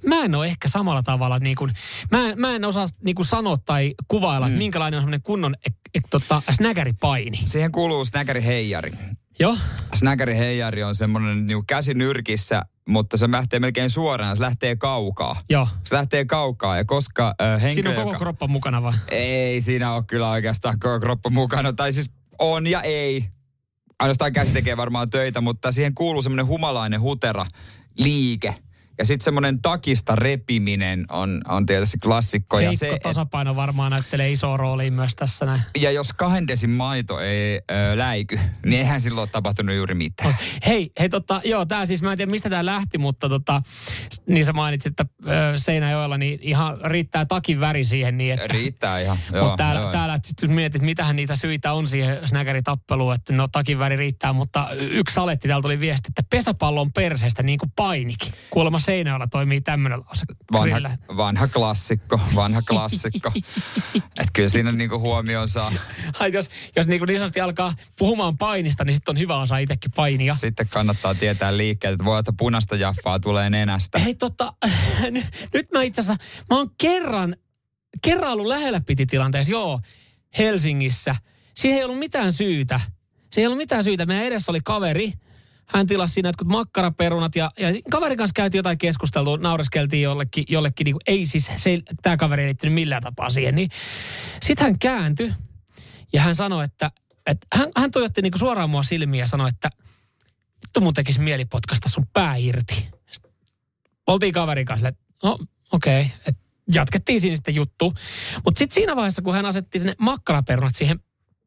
Mä 0.05 0.23
en 0.23 0.35
ole 0.35 0.45
ehkä 0.45 0.67
samalla 0.67 1.03
tavalla, 1.03 1.39
niin 1.39 1.55
kuin, 1.55 1.73
mä, 2.11 2.29
en, 2.29 2.39
mä 2.39 2.55
en 2.55 2.65
osaa 2.65 2.87
niin 3.05 3.15
kuin 3.15 3.25
sanoa 3.25 3.57
tai 3.57 3.93
kuvailla, 4.07 4.45
mm. 4.45 4.51
että 4.51 4.57
minkälainen 4.57 4.97
on 4.97 5.01
semmoinen 5.01 5.21
kunnon 5.21 5.55
e, 5.65 5.69
e, 5.95 5.99
tota, 6.09 6.41
snägäripaini. 6.51 7.39
Siihen 7.45 7.71
kuuluu 7.71 8.05
snäkäri 8.05 8.43
heijari. 8.43 8.91
Joo? 9.39 9.57
Snäkäri 9.93 10.37
heijari 10.37 10.83
on 10.83 10.95
semmoinen 10.95 11.45
niin 11.45 11.65
käsi 11.65 11.93
nyrkissä, 11.93 12.65
mutta 12.89 13.17
se 13.17 13.31
lähtee 13.31 13.59
melkein 13.59 13.89
suoraan, 13.89 14.37
se 14.37 14.43
lähtee 14.43 14.75
kaukaa. 14.75 15.35
Joo. 15.49 15.67
Se 15.83 15.95
lähtee 15.95 16.25
kaukaa 16.25 16.77
ja 16.77 16.85
koska 16.85 17.35
äh, 17.41 17.61
henkilö, 17.61 17.73
Siinä 17.73 17.89
on 17.89 17.95
koko 17.95 18.09
joka... 18.09 18.19
kroppa 18.19 18.47
mukana 18.47 18.83
vaan. 18.83 18.99
Ei 19.11 19.61
siinä 19.61 19.93
ole 19.93 20.03
kyllä 20.07 20.29
oikeastaan 20.29 20.79
koko 20.79 20.99
kroppa 20.99 21.29
mukana. 21.29 21.73
Tai 21.73 21.93
siis 21.93 22.11
on 22.39 22.67
ja 22.67 22.81
ei. 22.81 23.29
Ainoastaan 23.99 24.33
käsi 24.33 24.53
tekee 24.53 24.77
varmaan 24.77 25.09
töitä, 25.09 25.41
mutta 25.41 25.71
siihen 25.71 25.93
kuuluu 25.93 26.21
semmoinen 26.21 26.47
humalainen 26.47 27.01
hutera 27.01 27.45
liike. 27.97 28.55
Ja 28.99 29.05
sitten 29.05 29.23
semmoinen 29.23 29.61
takista 29.61 30.15
repiminen 30.15 31.05
on, 31.09 31.41
on 31.47 31.65
tietysti 31.65 31.97
klassikko. 31.97 32.59
ja, 32.59 32.67
Heikko 32.69 32.85
se, 32.85 32.89
et- 32.89 33.01
tasapaino 33.01 33.55
varmaan 33.55 33.91
näyttelee 33.91 34.31
isoa 34.31 34.57
roolia 34.57 34.91
myös 34.91 35.15
tässä 35.15 35.45
näin. 35.45 35.61
ja 35.77 35.91
jos 35.91 36.13
kahden 36.13 36.47
desin 36.47 36.69
maito 36.69 37.19
ei 37.19 37.61
ö, 37.71 37.97
läiky, 37.97 38.39
niin 38.65 38.79
eihän 38.79 39.01
silloin 39.01 39.21
ole 39.23 39.29
tapahtunut 39.31 39.75
juuri 39.75 39.95
mitään. 39.95 40.35
Hei, 40.65 40.91
hei 40.99 41.09
tota, 41.09 41.41
joo, 41.45 41.65
tää 41.65 41.85
siis, 41.85 42.01
mä 42.01 42.11
en 42.11 42.17
tiedä 42.17 42.31
mistä 42.31 42.49
tää 42.49 42.65
lähti, 42.65 42.97
mutta 42.97 43.29
tota, 43.29 43.61
niin 44.27 44.45
sä 44.45 44.53
mainitsit, 44.53 44.99
että 44.99 45.05
ö, 45.27 45.57
Seinäjoella 45.57 46.17
niin 46.17 46.39
ihan 46.41 46.77
riittää 46.83 47.25
takin 47.25 47.59
väri 47.59 47.85
siihen 47.85 48.17
niin, 48.17 48.33
että... 48.33 48.47
Riittää 48.53 48.99
ihan. 48.99 49.17
Joo, 49.33 49.43
Mutta 49.43 49.57
täällä, 49.57 49.81
joo. 49.81 49.91
täällä 49.91 50.19
sitten 50.25 50.51
mietit, 50.51 50.81
mitähän 50.81 51.15
niitä 51.15 51.35
syitä 51.35 51.73
on 51.73 51.87
siihen 51.87 52.27
snäkäritappeluun, 52.27 53.13
että 53.13 53.33
no 53.33 53.47
takin 53.47 53.79
väri 53.79 53.95
riittää, 53.95 54.33
mutta 54.33 54.67
yksi 54.79 55.13
saletti, 55.13 55.47
täällä 55.47 55.61
tuli 55.61 55.79
viesti, 55.79 56.07
että 56.09 56.23
pesäpallon 56.29 56.91
perseestä 56.93 57.43
niin 57.43 57.59
kuin 57.59 57.71
painikin. 57.75 58.31
Kuulemma 58.49 58.79
Seinäjoella 58.89 59.27
toimii 59.27 59.61
tämmöinen 59.61 59.99
lause. 59.99 60.25
Vanha, 60.51 60.89
vanha 61.17 61.47
klassikko, 61.47 62.19
vanha 62.35 62.61
klassikko. 62.61 63.31
että 63.95 64.31
kyllä 64.33 64.49
siinä 64.49 64.71
niinku 64.71 64.99
huomioon 64.99 65.47
saa. 65.47 65.73
Ai, 66.19 66.33
jos, 66.33 66.49
jos 66.75 66.87
niin, 66.87 66.99
kuin 66.99 67.07
niin 67.07 67.19
sanotusti 67.19 67.41
alkaa 67.41 67.73
puhumaan 67.99 68.37
painista, 68.37 68.83
niin 68.83 68.93
sitten 68.93 69.11
on 69.11 69.19
hyvä 69.19 69.37
osa 69.37 69.57
itsekin 69.57 69.91
painia. 69.95 70.33
Sitten 70.33 70.67
kannattaa 70.67 71.15
tietää 71.15 71.57
liikkeet, 71.57 71.93
että 71.93 72.05
voi, 72.05 72.19
että 72.19 72.33
punaista 72.37 72.75
jaffaa 72.75 73.19
tulee 73.19 73.49
nenästä. 73.49 73.99
Hei 73.99 74.15
tota, 74.15 74.53
nyt, 75.11 75.25
nyt 75.53 75.71
mä 75.73 75.83
itse 75.83 76.01
asiassa, 76.01 76.25
mä 76.49 76.57
oon 76.57 76.71
kerran, 76.77 77.35
kerran 78.01 78.31
ollut 78.31 78.47
lähellä 78.47 78.81
piti 78.81 79.05
tilanteessa, 79.05 79.51
joo, 79.51 79.79
Helsingissä. 80.37 81.15
Siihen 81.55 81.77
ei 81.77 81.83
ollut 81.83 81.99
mitään 81.99 82.33
syytä. 82.33 82.79
Se 83.31 83.41
ei 83.41 83.47
ollut 83.47 83.57
mitään 83.57 83.83
syytä. 83.83 84.05
Meidän 84.05 84.25
edessä 84.25 84.51
oli 84.51 84.59
kaveri. 84.63 85.13
Hän 85.69 85.87
tilasi 85.87 86.13
siinä 86.13 86.29
jotkut 86.29 86.47
makkaraperunat 86.47 87.35
ja, 87.35 87.51
ja 87.59 87.67
kaverin 87.91 88.17
kanssa 88.17 88.33
käytiin 88.33 88.59
jotain 88.59 88.77
keskustelua, 88.77 89.37
naureskeltiin 89.37 90.03
jollekin, 90.03 90.45
jollekin 90.49 90.85
niin 90.85 90.93
kuin, 90.93 91.01
ei 91.07 91.25
siis, 91.25 91.51
se, 91.55 91.79
tämä 92.01 92.17
kaveri 92.17 92.41
ei 92.41 92.47
liittynyt 92.47 92.73
millään 92.73 93.03
tapaa 93.03 93.29
siihen. 93.29 93.55
Niin. 93.55 93.69
Sitten 94.41 94.65
hän 94.65 94.79
kääntyi 94.79 95.33
ja 96.13 96.21
hän 96.21 96.35
sanoi, 96.35 96.65
että, 96.65 96.91
että 97.25 97.47
hän, 97.53 97.69
hän 97.77 97.91
tuijotti 97.91 98.21
niin 98.21 98.39
suoraan 98.39 98.69
mua 98.69 98.83
silmiä 98.83 99.23
ja 99.23 99.27
sanoi, 99.27 99.49
että 99.49 99.69
vittu 100.65 100.81
mun 100.81 100.93
tekisi 100.93 101.19
mieli 101.19 101.45
potkasta 101.45 101.89
sun 101.89 102.07
pää 102.13 102.35
irti. 102.35 102.89
Oltiin 104.07 104.33
kaverin 104.33 104.65
kanssa, 104.65 104.87
että 104.87 105.01
no 105.23 105.37
okei, 105.71 106.01
okay. 106.01 106.33
jatkettiin 106.73 107.21
siinä 107.21 107.35
sitten 107.35 107.55
juttu. 107.55 107.93
Mutta 108.45 108.59
sitten 108.59 108.73
siinä 108.73 108.95
vaiheessa, 108.95 109.21
kun 109.21 109.33
hän 109.33 109.45
asetti 109.45 109.79
sinne 109.79 109.95
makkaraperunat 109.99 110.75
siihen, 110.75 110.99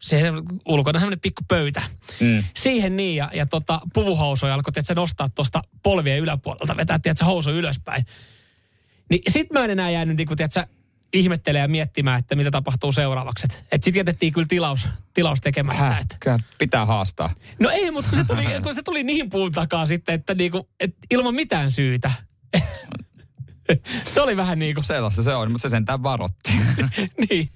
siihen 0.02 0.34
ulkona 0.66 0.98
semmoinen 0.98 1.20
pikku 1.20 1.42
pöytä. 1.48 1.82
Mm. 2.20 2.44
Siihen 2.56 2.96
niin, 2.96 3.16
ja, 3.16 3.30
ja 3.34 3.46
tota, 3.46 3.80
puvuhousuja 3.94 4.54
alkoi 4.54 4.72
se 4.82 4.94
nostaa 4.94 5.28
tuosta 5.28 5.62
polvien 5.82 6.18
yläpuolelta, 6.18 6.76
vetää 6.76 6.98
tiedätkö, 6.98 7.24
housu 7.24 7.50
ylöspäin. 7.50 8.06
Niin 9.10 9.22
sit 9.28 9.52
mä 9.52 9.64
en 9.64 9.70
enää 9.70 9.90
jäänyt 9.90 10.16
niin 10.16 10.26
kuin, 10.26 10.36
tiedätkö, 10.36 10.66
ihmettelemään 11.12 11.64
ja 11.64 11.68
miettimään, 11.68 12.18
että 12.18 12.36
mitä 12.36 12.50
tapahtuu 12.50 12.92
seuraavaksi. 12.92 13.46
Että 13.46 13.84
sitten 13.84 14.00
jätettiin 14.00 14.32
kyllä 14.32 14.46
tilaus, 14.46 14.88
tilaus 15.14 15.40
tekemättä. 15.40 15.82
Häh, 15.82 16.00
Että. 16.00 16.40
pitää 16.58 16.86
haastaa. 16.86 17.30
No 17.60 17.70
ei, 17.70 17.90
mutta 17.90 18.10
kun 18.10 18.18
se 18.18 18.24
tuli, 18.24 18.44
kun 18.62 18.74
se 18.74 18.82
tuli 18.82 19.04
niin 19.04 19.30
puun 19.30 19.52
takaa 19.52 19.86
sitten, 19.86 20.14
että 20.14 20.34
niinku, 20.34 20.68
et 20.80 20.96
ilman 21.10 21.34
mitään 21.34 21.70
syytä. 21.70 22.12
se 24.10 24.20
oli 24.20 24.36
vähän 24.36 24.58
niin 24.58 24.74
kuin, 24.74 24.84
Sellaista 24.84 25.22
se 25.22 25.34
on, 25.34 25.50
mutta 25.52 25.68
se 25.68 25.70
sentään 25.70 26.02
varotti. 26.02 26.52
niin. 27.30 27.48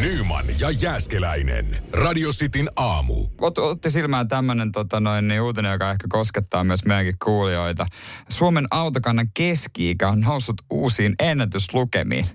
Nyman 0.00 0.44
ja 0.58 0.70
Jääskeläinen. 0.70 1.82
Radio 1.92 2.30
Cityn 2.30 2.70
aamu. 2.76 3.26
Ot, 3.40 3.58
otti 3.58 3.90
silmään 3.90 4.28
tämmöinen 4.28 4.72
tota 4.72 5.00
noin, 5.00 5.28
niin 5.28 5.40
uutinen, 5.40 5.72
joka 5.72 5.90
ehkä 5.90 6.06
koskettaa 6.08 6.64
myös 6.64 6.84
meidänkin 6.84 7.16
kuulijoita. 7.24 7.86
Suomen 8.28 8.66
autokannan 8.70 9.28
keski-ikä 9.34 10.08
on 10.08 10.20
noussut 10.20 10.56
uusiin 10.70 11.14
ennätyslukemiin. 11.18 12.26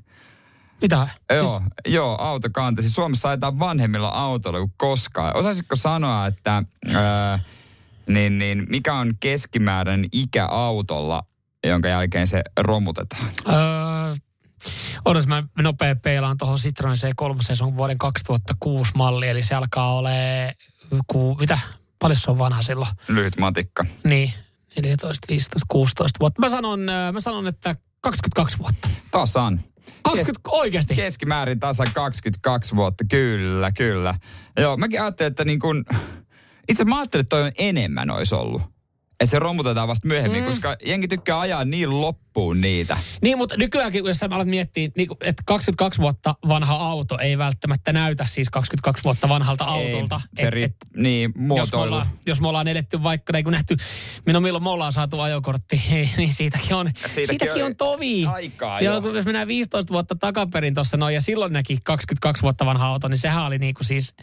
Mitä? 0.81 1.07
Joo, 1.29 1.47
siis... 1.47 1.93
joo, 1.93 2.17
autokanta. 2.21 2.81
Siis 2.81 2.93
Suomessa 2.93 3.29
ajetaan 3.29 3.59
vanhemmilla 3.59 4.09
autoilla 4.09 4.59
kuin 4.59 4.73
koskaan. 4.77 5.35
Osaisitko 5.35 5.75
sanoa, 5.75 6.27
että 6.27 6.63
ää, 6.93 7.39
niin, 8.07 8.39
niin, 8.39 8.65
mikä 8.69 8.93
on 8.93 9.13
keskimääräinen 9.19 10.09
ikä 10.11 10.45
autolla, 10.45 11.23
jonka 11.67 11.87
jälkeen 11.87 12.27
se 12.27 12.43
romutetaan? 12.57 13.25
Öö, 13.47 14.15
odotas, 15.05 15.27
mä 15.27 15.43
nopea 15.61 15.95
peilaan 15.95 16.37
tuohon 16.37 16.57
Citroen 16.57 16.97
C3, 16.97 17.55
se 17.55 17.63
on 17.63 17.75
vuoden 17.75 17.97
2006 17.97 18.91
malli, 18.95 19.27
eli 19.27 19.43
se 19.43 19.55
alkaa 19.55 19.95
ole, 19.95 20.53
ku, 21.07 21.35
mitä, 21.39 21.59
paljon 21.99 22.19
se 22.19 22.31
on 22.31 22.37
vanha 22.37 22.61
silloin? 22.61 22.91
Lyhyt 23.07 23.37
matikka. 23.37 23.85
Niin, 24.03 24.33
14, 24.81 25.27
15, 25.29 25.65
16 25.67 26.19
vuotta. 26.19 26.41
Mä 26.41 26.49
sanon, 26.49 26.89
öö, 26.89 27.11
mä 27.11 27.19
sanon 27.19 27.47
että 27.47 27.75
22 28.01 28.57
vuotta. 28.57 28.89
Tasan. 29.11 29.61
20, 30.03 30.49
oikeasti? 30.51 30.95
Keskimäärin 30.95 31.59
tasan 31.59 31.87
22 31.93 32.75
vuotta, 32.75 33.03
kyllä, 33.09 33.71
kyllä. 33.71 34.15
Joo, 34.59 34.77
mäkin 34.77 35.01
ajattelin, 35.01 35.27
että 35.27 35.45
niin 35.45 35.59
kun, 35.59 35.85
itse 36.69 36.85
mä 36.85 36.97
ajattelin, 36.97 37.21
että 37.21 37.35
toi 37.35 37.43
on 37.43 37.51
enemmän 37.57 38.09
olisi 38.09 38.35
ollut. 38.35 38.61
Että 39.19 39.31
se 39.31 39.39
romutetaan 39.39 39.87
vasta 39.87 40.07
myöhemmin, 40.07 40.41
mm. 40.41 40.47
koska 40.47 40.75
jengi 40.85 41.07
tykkää 41.07 41.39
ajaa 41.39 41.65
niin 41.65 42.01
loppuun 42.01 42.61
niitä. 42.61 42.97
Niin, 43.21 43.37
mutta 43.37 43.57
nykyäänkin, 43.57 44.05
jos 44.05 44.17
sä 44.17 44.27
alat 44.31 44.47
miettiä, 44.47 44.89
niin, 44.97 45.07
kuin, 45.07 45.17
että 45.21 45.43
22 45.45 46.01
vuotta 46.01 46.35
vanha 46.47 46.75
auto 46.75 47.17
ei 47.17 47.37
välttämättä 47.37 47.93
näytä 47.93 48.25
siis 48.25 48.49
22 48.49 49.03
vuotta 49.03 49.29
vanhalta 49.29 49.63
autolta. 49.63 50.21
Ei, 50.23 50.41
se 50.41 50.47
Et- 50.47 50.53
ri, 50.53 50.63
et- 50.63 50.75
niin, 50.95 51.33
jos 51.57 51.71
me, 51.71 51.77
ollaan, 51.77 52.07
jos 52.25 52.41
me 52.41 52.47
ollaan 52.47 52.67
eletty 52.67 53.03
vaikka, 53.03 53.33
niin 53.33 53.43
kun 53.43 53.53
nähty, 53.53 53.75
minun 54.25 54.43
milloin 54.43 54.63
me 54.63 54.69
ollaan 54.69 54.93
saatu 54.93 55.19
ajokortti, 55.19 55.81
niin 56.17 56.33
siitäkin 56.33 56.75
on, 56.75 56.87
siitäkin, 56.95 57.25
Siitäkin 57.27 57.65
on, 57.65 57.75
tovi. 57.75 58.25
aikaa 58.25 58.81
ja 58.81 58.91
jo. 58.93 59.13
jos 59.13 59.25
mennään 59.25 59.47
15 59.47 59.93
vuotta 59.93 60.15
takaperin 60.15 60.73
tuossa 60.73 60.97
noin, 60.97 61.15
ja 61.15 61.21
silloin 61.21 61.53
näki 61.53 61.77
22 61.83 62.41
vuotta 62.41 62.65
vanha 62.65 62.87
auto, 62.87 63.07
niin 63.07 63.17
sehän 63.17 63.45
oli 63.45 63.57
niinku 63.57 63.83
siis, 63.83 64.13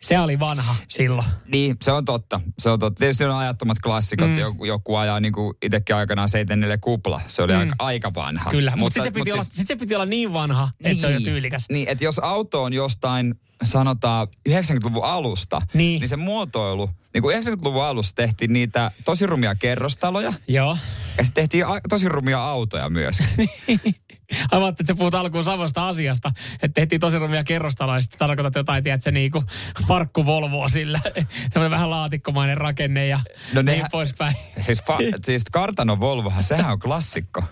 se 0.00 0.18
oli 0.18 0.38
vanha 0.38 0.74
silloin. 0.88 1.26
Niin, 1.46 1.76
se 1.82 1.92
on 1.92 2.04
totta. 2.04 2.40
Se 2.58 2.70
on 2.70 2.78
totta. 2.78 2.98
Tietysti 2.98 3.24
on 3.24 3.36
ajattomat 3.36 3.78
klassikot. 3.78 4.28
Mm. 4.28 4.38
Joku, 4.38 4.64
joku 4.64 4.96
ajaa 4.96 5.20
niin 5.20 5.32
kuin 5.32 5.56
itsekin 5.62 5.96
aikanaan 5.96 6.28
74 6.28 6.78
kupla. 6.78 7.20
Se 7.28 7.42
oli 7.42 7.52
mm. 7.52 7.58
aika, 7.58 7.74
aika 7.78 8.14
vanha. 8.14 8.50
Kyllä, 8.50 8.70
mutta, 8.70 8.80
mutta 8.80 8.94
sitten 8.94 9.12
se, 9.14 9.20
piti 9.20 9.32
olla, 9.32 9.44
sit 9.50 9.68
se 9.68 9.76
piti 9.76 9.94
olla 9.94 10.06
niin 10.06 10.32
vanha, 10.32 10.68
että 10.84 11.00
se 11.00 11.06
on 11.06 11.12
jo 11.12 11.20
tyylikäs. 11.20 11.64
Niin, 11.70 11.88
että 11.88 12.04
jos 12.04 12.18
auto 12.18 12.62
on 12.62 12.72
jostain, 12.72 13.34
sanotaan 13.62 14.28
90-luvun 14.48 15.04
alusta, 15.04 15.62
Niin. 15.74 16.00
niin 16.00 16.08
se 16.08 16.16
muotoilu, 16.16 16.90
niin 17.18 17.22
kuin 17.22 17.58
90-luvun 17.58 17.84
alussa 17.84 18.14
tehtiin 18.14 18.52
niitä 18.52 18.90
tosi 19.04 19.26
rumia 19.26 19.54
kerrostaloja, 19.54 20.32
Joo. 20.48 20.76
ja 21.18 21.24
sitten 21.24 21.42
tehtiin 21.42 21.66
a- 21.66 21.80
tosi 21.88 22.08
rumia 22.08 22.44
autoja 22.44 22.88
myös. 22.90 23.18
Aivan, 24.50 24.68
että 24.68 24.84
sä 24.86 24.94
puhut 24.94 25.14
alkuun 25.14 25.44
samasta 25.44 25.88
asiasta, 25.88 26.32
että 26.62 26.68
tehtiin 26.74 27.00
tosi 27.00 27.18
rumia 27.18 27.44
kerrostaloja, 27.44 27.96
ja 27.98 28.00
sitten 28.00 28.18
tarkoitat 28.18 28.54
jotain, 28.54 28.84
tiedätkö, 28.84 29.10
niinku 29.10 29.42
farkku 29.88 30.26
Volvoa 30.26 30.68
sillä, 30.68 31.00
semmoinen 31.52 31.70
vähän 31.70 31.90
laatikkomainen 31.90 32.56
rakenne 32.56 33.06
ja 33.06 33.16
No 33.16 33.22
no 33.52 33.62
niin 33.62 33.66
nehän- 33.76 33.88
poispäin. 33.92 34.34
siis, 34.60 34.80
fa- 34.80 35.18
siis 35.24 35.44
kartano 35.52 36.00
Volvohan, 36.00 36.42
sehän 36.44 36.72
on 36.72 36.78
klassikko. 36.78 37.42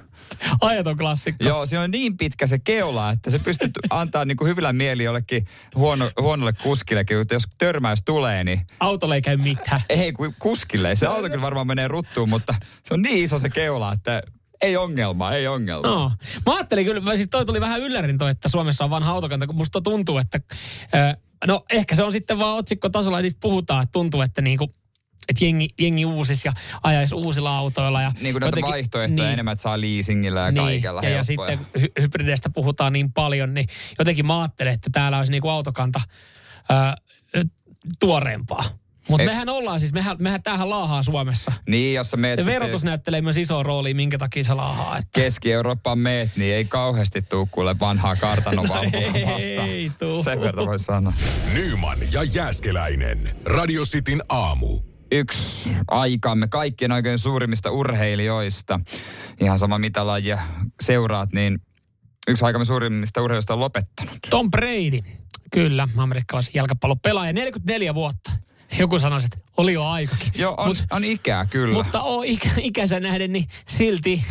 Ajaton 0.60 0.96
klassikko. 0.96 1.44
Joo, 1.44 1.66
siinä 1.66 1.82
on 1.82 1.90
niin 1.90 2.16
pitkä 2.16 2.46
se 2.46 2.58
keula, 2.58 3.10
että 3.10 3.30
se 3.30 3.38
pystyy 3.38 3.70
antaa 3.90 4.24
niin 4.24 4.36
kuin 4.36 4.48
hyvillä 4.48 4.72
mieli 4.72 5.04
jollekin 5.04 5.46
huono, 5.74 6.10
huonolle 6.20 6.52
kuskillekin, 6.52 7.20
että 7.20 7.34
jos 7.34 7.44
törmäys 7.58 8.02
tulee, 8.04 8.44
niin 8.44 8.60
Autolle 8.80 9.14
ei 9.14 9.22
käy 9.22 9.36
mitään. 9.36 9.80
ei 9.88 10.12
kun 10.12 10.34
kuskille. 10.38 10.96
Se 10.96 11.06
auto 11.06 11.28
kyllä 11.28 11.42
varmaan 11.42 11.66
menee 11.66 11.88
ruttuun, 11.88 12.28
mutta 12.28 12.54
se 12.82 12.94
on 12.94 13.02
niin 13.02 13.24
iso 13.24 13.38
se 13.38 13.48
keula, 13.48 13.92
että 13.92 14.22
ei 14.60 14.76
ongelma, 14.76 15.32
ei 15.32 15.46
ongelma. 15.46 15.88
No. 15.88 16.12
Mä 16.46 16.54
ajattelin 16.54 16.86
kyllä, 16.86 17.00
mä 17.00 17.16
siis 17.16 17.28
toi 17.30 17.46
tuli 17.46 17.60
vähän 17.60 17.80
yllärin 17.80 18.18
toi, 18.18 18.30
että 18.30 18.48
Suomessa 18.48 18.84
on 18.84 18.90
vanha 18.90 19.12
autokanta, 19.12 19.46
kun 19.46 19.56
musta 19.56 19.80
tuntuu, 19.80 20.18
että 20.18 20.40
ö, 20.94 21.16
no 21.46 21.64
ehkä 21.72 21.94
se 21.94 22.02
on 22.02 22.12
sitten 22.12 22.38
vaan 22.38 22.56
otsikkotasolla, 22.56 23.18
ja 23.18 23.22
niistä 23.22 23.40
puhutaan, 23.40 23.82
että 23.82 23.92
tuntuu, 23.92 24.20
että 24.20 24.42
niinku, 24.42 24.72
että 25.28 25.44
jengi, 25.44 25.68
jengi 25.80 26.04
uusis 26.04 26.44
ja 26.44 26.52
ajaisi 26.82 27.14
uusilla 27.14 27.58
autoilla. 27.58 28.02
Ja 28.02 28.12
Niin 28.20 28.34
kuin 28.34 28.40
näitä 28.40 28.46
jotenkin- 28.46 28.70
vaihtoehtoja 28.70 29.22
niin. 29.26 29.32
enemmän, 29.32 29.52
että 29.52 29.62
saa 29.62 29.80
leasingillä 29.80 30.40
ja 30.40 30.50
Niin, 30.50 30.64
kaikella 30.64 31.02
ja, 31.02 31.08
ja 31.10 31.22
sitten 31.24 31.58
hy- 31.78 31.92
hybrideistä 32.00 32.50
puhutaan 32.50 32.92
niin 32.92 33.12
paljon, 33.12 33.54
niin 33.54 33.66
jotenkin 33.98 34.26
mä 34.26 34.40
ajattelen, 34.40 34.72
että 34.74 34.90
täällä 34.92 35.18
olisi 35.18 35.32
niinku 35.32 35.48
autokanta 35.48 36.00
ää, 36.68 36.94
tuoreempaa. 38.00 38.64
Mutta 39.08 39.26
mehän 39.26 39.48
ollaan 39.48 39.80
siis, 39.80 39.92
mehän, 39.92 40.16
mehän 40.20 40.42
tämähän 40.42 40.70
laahaa 40.70 41.02
Suomessa. 41.02 41.52
Niin, 41.68 41.94
jos 41.94 42.10
sä 42.10 42.16
meet 42.16 42.38
Ja 42.38 42.44
sitten 42.44 42.60
verotus 42.60 42.84
näyttelee 42.84 43.20
myös 43.20 43.36
isoa 43.36 43.62
roolia, 43.62 43.94
minkä 43.94 44.18
takia 44.18 44.44
se 44.44 44.54
laahaa. 44.54 44.98
Että 44.98 45.20
Keski-Eurooppaan 45.20 45.98
meet, 45.98 46.30
niin 46.36 46.54
ei 46.54 46.64
kauheasti 46.64 47.22
tuu 47.22 47.48
kuule 47.50 47.78
vanhaa 47.78 48.16
kartanovalvoa 48.16 49.12
vastaan. 49.34 49.68
Ei 49.76 49.90
tuu. 49.98 50.22
Sen 50.22 50.40
verran 50.40 50.66
voi 50.66 50.78
sanoa. 50.78 51.12
Nyman 51.52 51.98
ja 52.12 52.22
Jääskeläinen. 52.22 53.36
Radio 53.44 53.82
Cityn 53.84 54.22
aamu. 54.28 54.80
Yksi 55.12 55.76
aikamme 55.88 56.48
kaikkien 56.48 56.92
oikein 56.92 57.18
suurimmista 57.18 57.70
urheilijoista. 57.70 58.80
Ihan 59.40 59.58
sama 59.58 59.78
mitä 59.78 60.06
lajia 60.06 60.38
seuraat, 60.82 61.32
niin 61.32 61.58
yksi 62.28 62.44
aikamme 62.44 62.64
suurimmista 62.64 63.22
urheilijoista 63.22 63.52
on 63.54 63.60
lopettanut. 63.60 64.18
Tom 64.30 64.50
Brady, 64.50 65.00
kyllä, 65.52 65.88
amerikkalaisen 65.96 66.54
jalkapallopelaaja, 66.54 67.32
44 67.32 67.94
vuotta. 67.94 68.32
Joku 68.78 68.98
sanoisi, 68.98 69.26
että 69.26 69.45
oli 69.56 69.72
jo 69.72 69.84
aikakin. 69.84 70.32
Joo, 70.34 70.54
on, 70.58 70.68
Mut, 70.68 70.84
on 70.90 71.04
ikää 71.04 71.46
kyllä. 71.46 71.74
Mutta 71.74 72.00
on 72.00 72.24
ikä, 72.24 72.50
ikänsä 72.58 73.00
nähden, 73.00 73.32
niin 73.32 73.48
silti, 73.68 74.24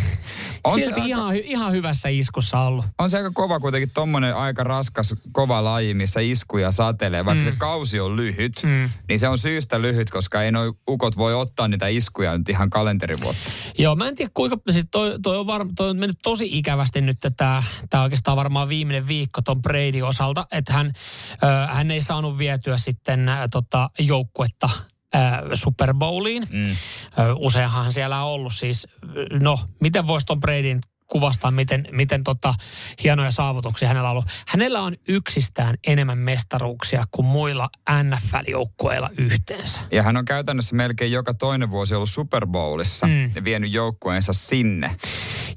on 0.64 0.74
silti 0.74 1.02
aika, 1.02 1.06
ihan, 1.06 1.36
ihan 1.36 1.72
hyvässä 1.72 2.10
iskussa 2.10 2.60
ollut. 2.60 2.86
On 3.00 3.10
se 3.10 3.18
aika 3.18 3.32
kova 3.32 3.60
kuitenkin 3.60 3.92
tommonen 3.94 4.36
aika 4.36 4.64
raskas, 4.64 5.16
kova 5.32 5.64
laji, 5.64 5.94
missä 5.94 6.20
iskuja 6.20 6.72
satelee. 6.72 7.26
Vaikka 7.26 7.44
mm. 7.44 7.52
se 7.52 7.58
kausi 7.58 8.00
on 8.00 8.16
lyhyt, 8.16 8.54
mm. 8.64 8.90
niin 9.10 9.20
se 9.20 9.28
on 9.28 9.38
syystä 9.38 9.82
lyhyt, 9.82 10.10
koska 10.10 10.44
ei 10.44 10.52
noi 10.52 10.74
ukot 10.88 11.18
voi 11.18 11.34
ottaa 11.34 11.68
niitä 11.68 11.88
iskuja 11.88 12.38
nyt 12.38 12.50
ihan 12.50 12.70
kalenterivuotta. 12.70 13.52
Joo, 13.78 13.96
mä 13.96 14.08
en 14.08 14.16
tiedä 14.16 14.32
kuinka, 14.34 14.58
siis 14.70 14.86
toi, 14.92 15.20
toi, 15.24 15.38
on, 15.38 15.48
var, 15.48 15.66
toi 15.76 15.90
on 15.90 15.98
mennyt 15.98 16.20
tosi 16.24 16.58
ikävästi 16.58 17.02
nyt 17.02 17.18
tämä, 17.38 17.64
tämä 17.90 18.04
oikeastaan 18.04 18.38
varmaan 18.38 18.70
viimeinen 18.70 19.08
viikko 19.08 19.42
ton 19.42 19.62
Brady 19.62 20.02
osalta, 20.02 20.48
että 20.52 20.74
hän, 20.74 20.94
ö, 21.44 21.68
hän 21.68 21.92
ei 21.92 22.02
saanut 22.02 22.38
vietyä 22.38 22.78
sitten 22.78 23.30
ä, 23.30 23.48
tota, 23.48 23.90
joukkuetta 24.00 24.70
Super 25.54 25.94
Bowliin. 25.94 26.48
Mm. 26.52 26.76
Useinhan 27.36 27.94
siellä 27.94 28.24
on 28.24 28.32
ollut 28.32 28.54
siis, 28.54 28.88
no, 29.42 29.60
miten 29.82 30.08
voisi 30.08 30.26
Tom 30.26 30.40
Bradyn 30.40 30.80
kuvastaa, 31.08 31.52
miten, 31.52 31.88
miten 31.92 32.24
tota, 32.24 32.54
hienoja 33.04 33.32
saavutuksia 33.32 33.88
hänellä 33.88 34.10
on 34.10 34.12
ollut. 34.12 34.26
Hänellä 34.48 34.82
on 34.82 34.96
yksistään 35.08 35.76
enemmän 35.88 36.18
mestaruuksia 36.18 37.04
kuin 37.12 37.26
muilla 37.26 37.70
NFL-joukkueilla 38.04 39.10
yhteensä. 39.18 39.80
Ja 39.92 40.04
hän 40.04 40.18
on 40.18 40.26
käytännössä 40.26 40.76
melkein 40.76 41.12
joka 41.12 41.34
toinen 41.34 41.72
vuosi 41.72 41.96
ollut 41.96 42.10
Super 42.10 42.48
Bowlissa 42.48 43.08
mm. 43.08 43.32
ja 43.36 43.44
vienyt 43.44 43.72
joukkueensa 43.72 44.34
sinne. 44.34 44.96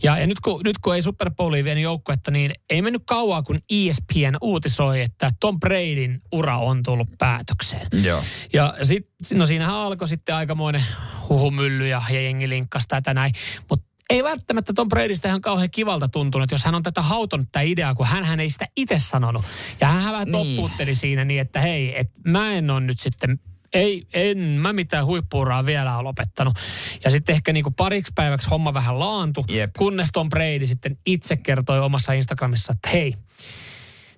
Ja, 0.03 0.19
ja 0.19 0.27
nyt, 0.27 0.41
kun, 0.41 0.61
nyt 0.65 0.79
kun 0.79 0.95
ei 0.95 1.03
Super 1.03 1.31
Bowliin 1.31 1.65
vienyt 1.65 1.83
joukkuetta, 1.83 2.31
niin 2.31 2.53
ei 2.71 2.83
mennyt 2.83 3.03
kauaa, 3.07 3.43
kun 3.43 3.61
ESPN 3.71 4.37
uutisoi, 4.41 5.01
että 5.01 5.31
Tom 5.41 5.61
Bradyn 5.61 6.21
ura 6.33 6.59
on 6.59 6.83
tullut 6.83 7.09
päätökseen. 7.19 7.87
Joo. 8.03 8.23
Ja 8.53 8.75
sit, 8.83 9.09
no 9.35 9.47
siinähän 9.47 9.75
alkoi 9.75 10.09
sitten 10.09 10.35
aikamoinen 10.35 10.85
huhumylly 11.29 11.89
ja, 11.89 12.03
ja 12.11 12.21
jengi 12.21 12.49
linkkasi 12.49 12.89
tätä 12.89 13.15
näin. 13.15 13.33
Mutta 13.71 13.89
ei 14.11 14.25
välttämättä 14.25 14.73
Tom 14.73 14.89
Bradystä 14.89 15.29
ihan 15.29 15.41
kauhean 15.41 15.71
kivalta 15.71 16.09
tuntunut, 16.09 16.51
jos 16.51 16.65
hän 16.65 16.75
on 16.75 16.83
tätä 16.83 17.03
hautonut 17.03 17.49
tätä 17.53 17.61
ideaa, 17.61 17.95
kun 17.95 18.07
hän 18.07 18.41
ei 18.41 18.51
sitä 18.51 18.67
itse 18.77 18.99
sanonut. 18.99 19.45
Ja 19.81 19.89
hän 19.89 20.13
vähän 20.13 20.29
niin. 20.29 20.57
toppuutteli 20.57 20.95
siinä 20.95 21.25
niin, 21.25 21.41
että 21.41 21.61
hei, 21.61 21.99
että 21.99 22.21
mä 22.25 22.53
en 22.53 22.71
ole 22.71 22.81
nyt 22.81 23.01
sitten 23.01 23.41
ei, 23.73 24.07
en 24.13 24.39
mä 24.39 24.73
mitään 24.73 25.07
huippuuraa 25.07 25.67
vielä 25.67 25.97
ole 25.97 26.03
lopettanut. 26.03 26.59
Ja 27.05 27.11
sitten 27.11 27.35
ehkä 27.35 27.53
niinku 27.53 27.71
pariksi 27.71 28.13
päiväksi 28.15 28.49
homma 28.49 28.75
vähän 28.75 28.99
laantu, 28.99 29.45
Jep. 29.49 29.71
kunnes 29.79 30.09
Tom 30.13 30.29
Brady 30.29 30.67
sitten 30.67 30.99
itse 31.07 31.37
kertoi 31.37 31.81
omassa 31.81 32.13
Instagramissa, 32.13 32.73
että 32.73 32.89
hei, 32.93 33.15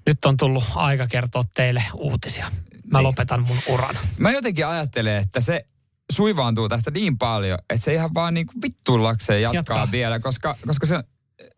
nyt 0.06 0.24
on 0.24 0.36
tullut 0.36 0.64
aika 0.74 1.06
kertoa 1.06 1.42
teille 1.54 1.82
uutisia. 1.94 2.46
Mä 2.90 2.98
niin. 2.98 3.06
lopetan 3.06 3.42
mun 3.42 3.58
uran. 3.68 3.96
Mä 4.18 4.30
jotenkin 4.30 4.66
ajattelen, 4.66 5.16
että 5.16 5.40
se 5.40 5.64
suivaantuu 6.12 6.68
tästä 6.68 6.90
niin 6.90 7.18
paljon, 7.18 7.58
että 7.70 7.84
se 7.84 7.94
ihan 7.94 8.14
vaan 8.14 8.34
niin 8.34 8.46
kuin 8.46 8.62
vittullakseen 8.62 9.42
jatkaa, 9.42 9.58
jatkaa 9.58 9.90
vielä, 9.90 10.20
koska, 10.20 10.56
koska 10.66 10.86
se, 10.86 11.04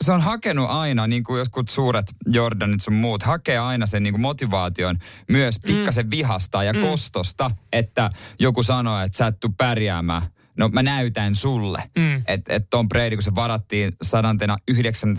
se 0.05 0.13
on 0.13 0.21
hakenut 0.21 0.71
aina, 0.71 1.07
niin 1.07 1.25
kuin 1.25 1.39
jotkut 1.39 1.69
suuret 1.69 2.07
Jordanit 2.27 2.81
sun 2.81 2.95
muut, 2.95 3.23
hakee 3.23 3.59
aina 3.59 3.87
sen 3.87 4.03
niin 4.03 4.13
kuin 4.13 4.21
motivaation 4.21 4.99
myös 5.29 5.59
mm. 5.59 5.67
pikkasen 5.67 6.07
mm. 6.07 6.11
vihasta 6.11 6.65
ja 6.65 6.73
mm. 6.73 6.81
kostosta, 6.81 7.51
että 7.73 8.11
joku 8.39 8.63
sanoo, 8.63 9.01
että 9.01 9.19
sä 9.19 9.27
et 9.27 9.41
tuu 9.41 9.55
pärjäämään. 9.57 10.23
No 10.57 10.69
mä 10.69 10.83
näytän 10.83 11.37
sulle, 11.37 11.83
mm. 11.99 12.23
että 12.27 12.55
et 12.55 12.71
Tom 12.71 12.89
Brady, 12.89 13.17
kun 13.17 13.23
se 13.23 13.35
varattiin 13.35 13.93
199. 14.03 15.17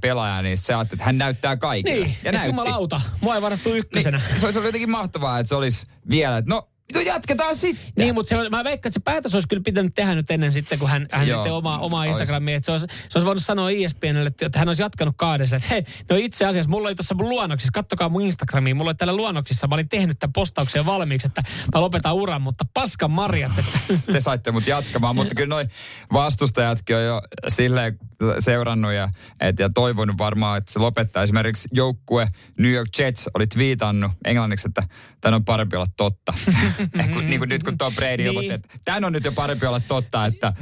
pelaajana, 0.00 0.42
niin 0.42 0.56
se 0.56 0.74
ajatteli, 0.74 0.96
että 0.96 1.04
hän 1.04 1.18
näyttää 1.18 1.56
kaikille. 1.56 2.04
Niin, 2.04 2.16
ja 2.24 2.32
että 2.32 2.46
jumalauta, 2.46 3.00
mua 3.20 3.34
ei 3.34 3.42
varattu 3.42 3.74
ykkösenä. 3.74 4.20
Niin, 4.28 4.40
se 4.40 4.46
olisi 4.46 4.58
jotenkin 4.58 4.90
mahtavaa, 4.90 5.38
että 5.38 5.48
se 5.48 5.54
olisi 5.54 5.86
vielä, 6.10 6.36
että 6.36 6.50
no 6.50 6.68
No 6.94 7.00
jatketaan 7.00 7.56
sitten. 7.56 7.92
Niin, 7.96 8.14
mutta 8.14 8.28
se, 8.28 8.48
mä 8.48 8.64
veikkaan, 8.64 8.90
että 8.90 8.90
se 8.90 9.00
päätös 9.00 9.34
olisi 9.34 9.48
kyllä 9.48 9.62
pitänyt 9.62 9.94
tehdä 9.94 10.14
nyt 10.14 10.30
ennen 10.30 10.52
sitten, 10.52 10.78
kun 10.78 10.88
hän, 10.88 11.06
hän 11.12 11.26
sitten 11.26 11.52
oma, 11.52 11.78
oma 11.78 12.04
Instagramiin, 12.04 12.56
että 12.56 12.66
se 12.66 12.72
olisi, 12.72 12.86
se 13.08 13.18
olisi 13.18 13.26
voinut 13.26 13.44
sanoa 13.44 13.70
ESPNlle, 13.70 14.26
että 14.26 14.58
hän 14.58 14.68
olisi 14.68 14.82
jatkanut 14.82 15.14
kaadessa, 15.16 15.56
että 15.56 15.68
hei, 15.68 15.84
no 16.10 16.16
itse 16.16 16.44
asiassa 16.44 16.70
mulla 16.70 16.88
oli 16.88 16.94
tuossa 16.94 17.14
mun 17.14 17.28
luonnoksissa, 17.28 17.72
kattokaa 17.74 18.08
mun 18.08 18.22
Instagramiin, 18.22 18.76
mulla 18.76 18.88
oli 18.88 18.94
täällä 18.94 19.16
luonnoksissa, 19.16 19.66
mä 19.66 19.74
olin 19.74 19.88
tehnyt 19.88 20.18
tämän 20.18 20.32
postauksen 20.32 20.86
valmiiksi, 20.86 21.26
että 21.26 21.42
mä 21.74 21.80
lopetan 21.80 22.14
uran, 22.14 22.42
mutta 22.42 22.64
paskan 22.74 23.10
marjat. 23.10 23.52
Että. 23.58 23.78
Te 24.12 24.20
saitte 24.20 24.52
mut 24.52 24.66
jatkamaan, 24.66 25.16
mutta 25.16 25.34
kyllä 25.34 25.54
noin 25.54 25.70
vastustajatkin 26.12 26.96
on 26.96 27.04
jo 27.04 27.22
silleen 27.48 27.98
seurannut 28.38 28.92
ja, 28.92 29.08
et, 29.40 29.58
ja 29.58 29.68
toivonut 29.68 30.18
varmaan, 30.18 30.58
että 30.58 30.72
se 30.72 30.78
lopettaa. 30.78 31.22
Esimerkiksi 31.22 31.68
joukkue 31.72 32.28
New 32.58 32.72
York 32.72 32.88
Jets 32.98 33.28
oli 33.34 33.46
twiitannut 33.46 34.12
englanniksi, 34.24 34.68
että 34.68 34.82
tämän 35.26 35.34
on 35.34 35.44
parempi 35.44 35.76
olla 35.76 35.86
totta. 35.96 36.34
kun, 37.14 37.26
niin 37.26 37.38
kuin 37.38 37.48
nyt 37.48 37.62
kun 37.62 37.78
Tom 37.78 37.94
Brady 37.94 38.16
niin. 38.16 38.26
ilmoitti, 38.26 38.54
että 38.54 38.68
tämän 38.84 39.04
on 39.04 39.12
nyt 39.12 39.24
jo 39.24 39.32
parempi 39.32 39.66
olla 39.66 39.80
totta, 39.80 40.26
että 40.26 40.52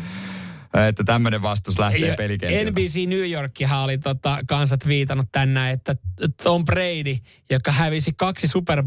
että 0.89 1.05
tämmöinen 1.05 1.43
vastus 1.43 1.79
lähtee 1.79 2.17
pelikentältä. 2.17 2.71
NBC 2.71 3.09
New 3.09 3.31
Yorkihan 3.31 3.81
oli 3.81 3.99
tota, 3.99 4.39
kansat 4.47 4.87
viitannut 4.87 5.27
tänään, 5.33 5.73
että 5.73 5.97
Tom 6.43 6.65
Brady, 6.65 7.17
joka 7.51 7.73
hävisi 7.73 8.13
kaksi 8.13 8.47
Super 8.49 8.83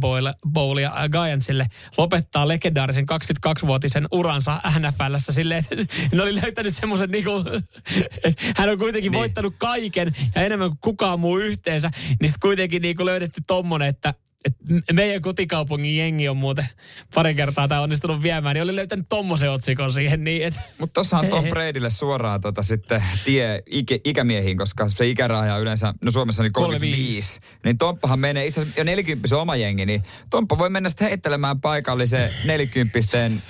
Bowlia 0.54 0.92
Giantsille, 1.12 1.66
lopettaa 1.98 2.48
legendaarisen 2.48 3.06
22-vuotisen 3.12 4.08
uransa 4.12 4.60
NFLssä 4.80 5.32
silleen, 5.32 5.66
että 5.72 5.96
ne 6.16 6.22
oli 6.22 6.36
löytänyt 6.42 6.76
semmoisen 6.76 7.12
niinku, 7.12 7.32
että 8.24 8.44
hän 8.56 8.70
on 8.70 8.78
kuitenkin 8.78 9.12
niin. 9.12 9.20
voittanut 9.20 9.56
kaiken 9.58 10.16
ja 10.36 10.42
enemmän 10.42 10.70
kuin 10.70 10.80
kukaan 10.82 11.20
muu 11.20 11.38
yhteensä, 11.38 11.92
niin 12.08 12.30
sitten 12.30 12.40
kuitenkin 12.42 12.82
niinku 12.82 13.06
löydetty 13.06 13.42
tommonen, 13.48 13.88
että 13.88 14.14
et 14.48 14.94
meidän 14.94 15.22
kotikaupungin 15.22 15.98
jengi 15.98 16.30
on 16.30 16.38
muuten 16.38 16.70
pari 17.14 17.36
kertaa 17.36 17.68
tämä 17.68 17.82
onnistunut 17.82 18.24
viemään, 18.24 18.54
niin 18.54 18.64
oli 18.64 18.76
löytänyt 18.76 19.06
tommosen 19.10 19.52
otsikon 19.52 19.92
siihen. 19.92 20.24
Niin 20.24 20.54
Mutta 20.78 20.94
tossahan 20.94 21.28
Tom 21.28 21.46
Bradylle 21.46 21.90
suoraan 21.90 22.42
tota 22.42 22.64
sitten 22.64 23.04
tie 23.26 23.64
ikä, 23.66 23.98
ikämiehiin, 24.04 24.58
koska 24.58 24.88
se 24.88 25.08
ikäraja 25.08 25.58
yleensä, 25.58 25.94
no 26.04 26.12
Suomessa 26.12 26.44
niin 26.44 26.54
35. 26.54 27.08
35. 27.08 27.40
Niin 27.64 27.78
Tomppahan 27.78 28.20
menee 28.20 28.46
itse 28.46 28.62
asiassa 28.62 28.80
jo 28.80 28.84
40 28.84 29.38
oma 29.38 29.56
jengi, 29.56 29.86
niin 29.86 30.04
Tomppa 30.30 30.58
voi 30.58 30.70
mennä 30.70 30.90
sitten 30.90 31.08
heittelemään 31.08 31.62
paikalliseen 31.62 32.32
40 32.46 33.00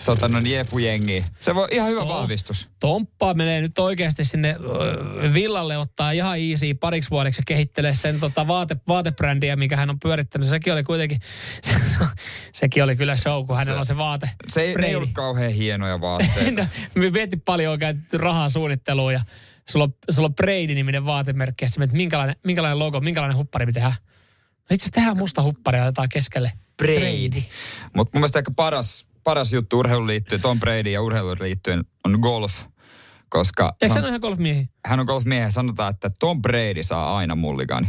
tota, 0.06 0.28
no, 0.28 0.40
jefu-jengiin. 0.40 1.26
Se 1.40 1.56
voi 1.56 1.68
ihan 1.72 1.90
hyvä 1.90 2.02
to, 2.02 2.08
vahvistus. 2.08 2.70
Tomppa 2.80 3.34
menee 3.34 3.62
nyt 3.62 3.80
oikeasti 3.80 4.24
sinne 4.24 4.56
villalle 5.34 5.78
ottaa 5.78 6.12
ihan 6.12 6.38
easy 6.40 6.74
pariksi 6.74 7.10
vuodeksi 7.10 7.42
ja 7.42 7.44
kehittelee 7.48 7.96
sen 7.96 8.20
tota, 8.20 8.48
vaate, 8.48 8.78
vaatebrändiä, 8.88 9.56
mikä 9.56 9.78
hän 9.78 9.90
on 9.90 10.00
pyörittänyt. 10.00 10.50
Sekin 10.50 10.74
oli 10.74 10.84
kuitenkin, 10.88 11.20
sekin 12.54 12.84
oli 12.84 12.96
kyllä 12.96 13.16
show, 13.16 13.46
kun 13.46 13.58
hänellä 13.58 13.76
se, 13.76 13.80
on 13.80 13.86
se 13.86 13.98
vaate. 13.98 14.30
Se 14.48 14.62
ei, 14.62 14.76
ei 14.84 14.96
ollut 14.96 15.10
kauhean 15.14 15.52
hienoja 15.52 16.02
vaatteita. 16.08 16.68
no, 16.96 17.10
mietin 17.12 17.42
paljon 17.42 17.74
on 17.74 17.80
käytetty 17.80 18.18
rahaa 18.18 18.50
suunnitteluun 18.50 19.14
ja 19.14 19.22
sulla 19.70 19.84
on, 19.84 19.94
sulla 20.10 20.26
on 20.26 20.36
Brady-niminen 20.36 21.06
vaatemerkki 21.06 21.66
ja 21.66 21.84
että 21.84 21.98
minkälainen, 21.98 22.36
minkälainen 22.44 22.80
logo, 22.80 23.00
minkälainen 23.00 23.38
huppari 23.38 23.66
me 23.66 23.72
tehdään. 23.72 23.96
No 24.70 24.74
itse 24.74 24.84
asiassa 24.84 24.94
tehdään 24.94 25.18
musta 25.18 25.42
huppari 25.42 25.78
ja 25.78 25.84
otetaan 25.84 26.10
keskelle 26.10 26.52
Brady. 26.78 27.00
Brady. 27.00 27.44
Mutta 27.96 28.18
mun 28.18 28.22
mielestä 28.22 28.40
ehkä 28.40 28.52
paras, 28.56 29.08
paras 29.24 29.54
juttu 29.54 29.80
urheiluun 29.80 30.08
liittyen, 30.08 30.42
Tom 30.42 30.60
Brady 30.60 30.92
ja 30.92 31.02
urheiluun 31.02 31.38
liittyen 31.40 31.86
on 32.06 32.20
golf. 32.22 32.54
Koska 33.30 33.76
Eikö 33.82 33.96
hän 33.96 34.04
ole 34.04 34.10
ihan 34.10 34.22
golfmiehi? 34.22 34.70
Hän 34.86 35.00
on 35.00 35.06
golfmiehi. 35.06 35.52
Sanotaan, 35.52 35.90
että 35.90 36.10
Tom 36.20 36.42
Brady 36.42 36.84
saa 36.84 37.18
aina 37.18 37.36
mulligani. 37.36 37.88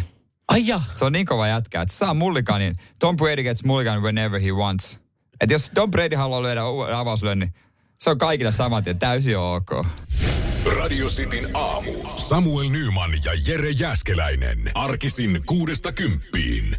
Ai 0.49 0.67
ja. 0.67 0.81
Se 0.95 1.05
on 1.05 1.13
niin 1.13 1.27
kova 1.27 1.49
jätkä, 1.49 1.83
että 1.83 1.95
saa 1.95 2.15
mullikanin. 2.15 2.77
Tom 2.99 3.17
Brady 3.17 3.43
gets 3.43 3.65
mulligan 3.65 4.03
whenever 4.03 4.41
he 4.41 4.53
wants. 4.53 5.01
Että 5.41 5.55
jos 5.55 5.71
Tom 5.75 5.91
Brady 5.91 6.17
haluaa 6.17 6.43
lyödä 6.43 6.63
avauslyön, 6.97 7.39
niin 7.39 7.55
se 7.99 8.11
on 8.11 8.19
kaikille 8.19 8.53
saman 8.53 8.85
tien 8.85 8.99
täysin 8.99 9.39
ok. 9.39 9.71
Radio 10.77 11.07
Cityn 11.07 11.51
aamu. 11.55 11.93
Samuel 12.17 12.69
Nyman 12.69 13.11
ja 13.25 13.33
Jere 13.47 13.71
Jäskeläinen. 13.71 14.71
Arkisin 14.75 15.43
kuudesta 15.47 15.93
kymppiin. 15.93 16.77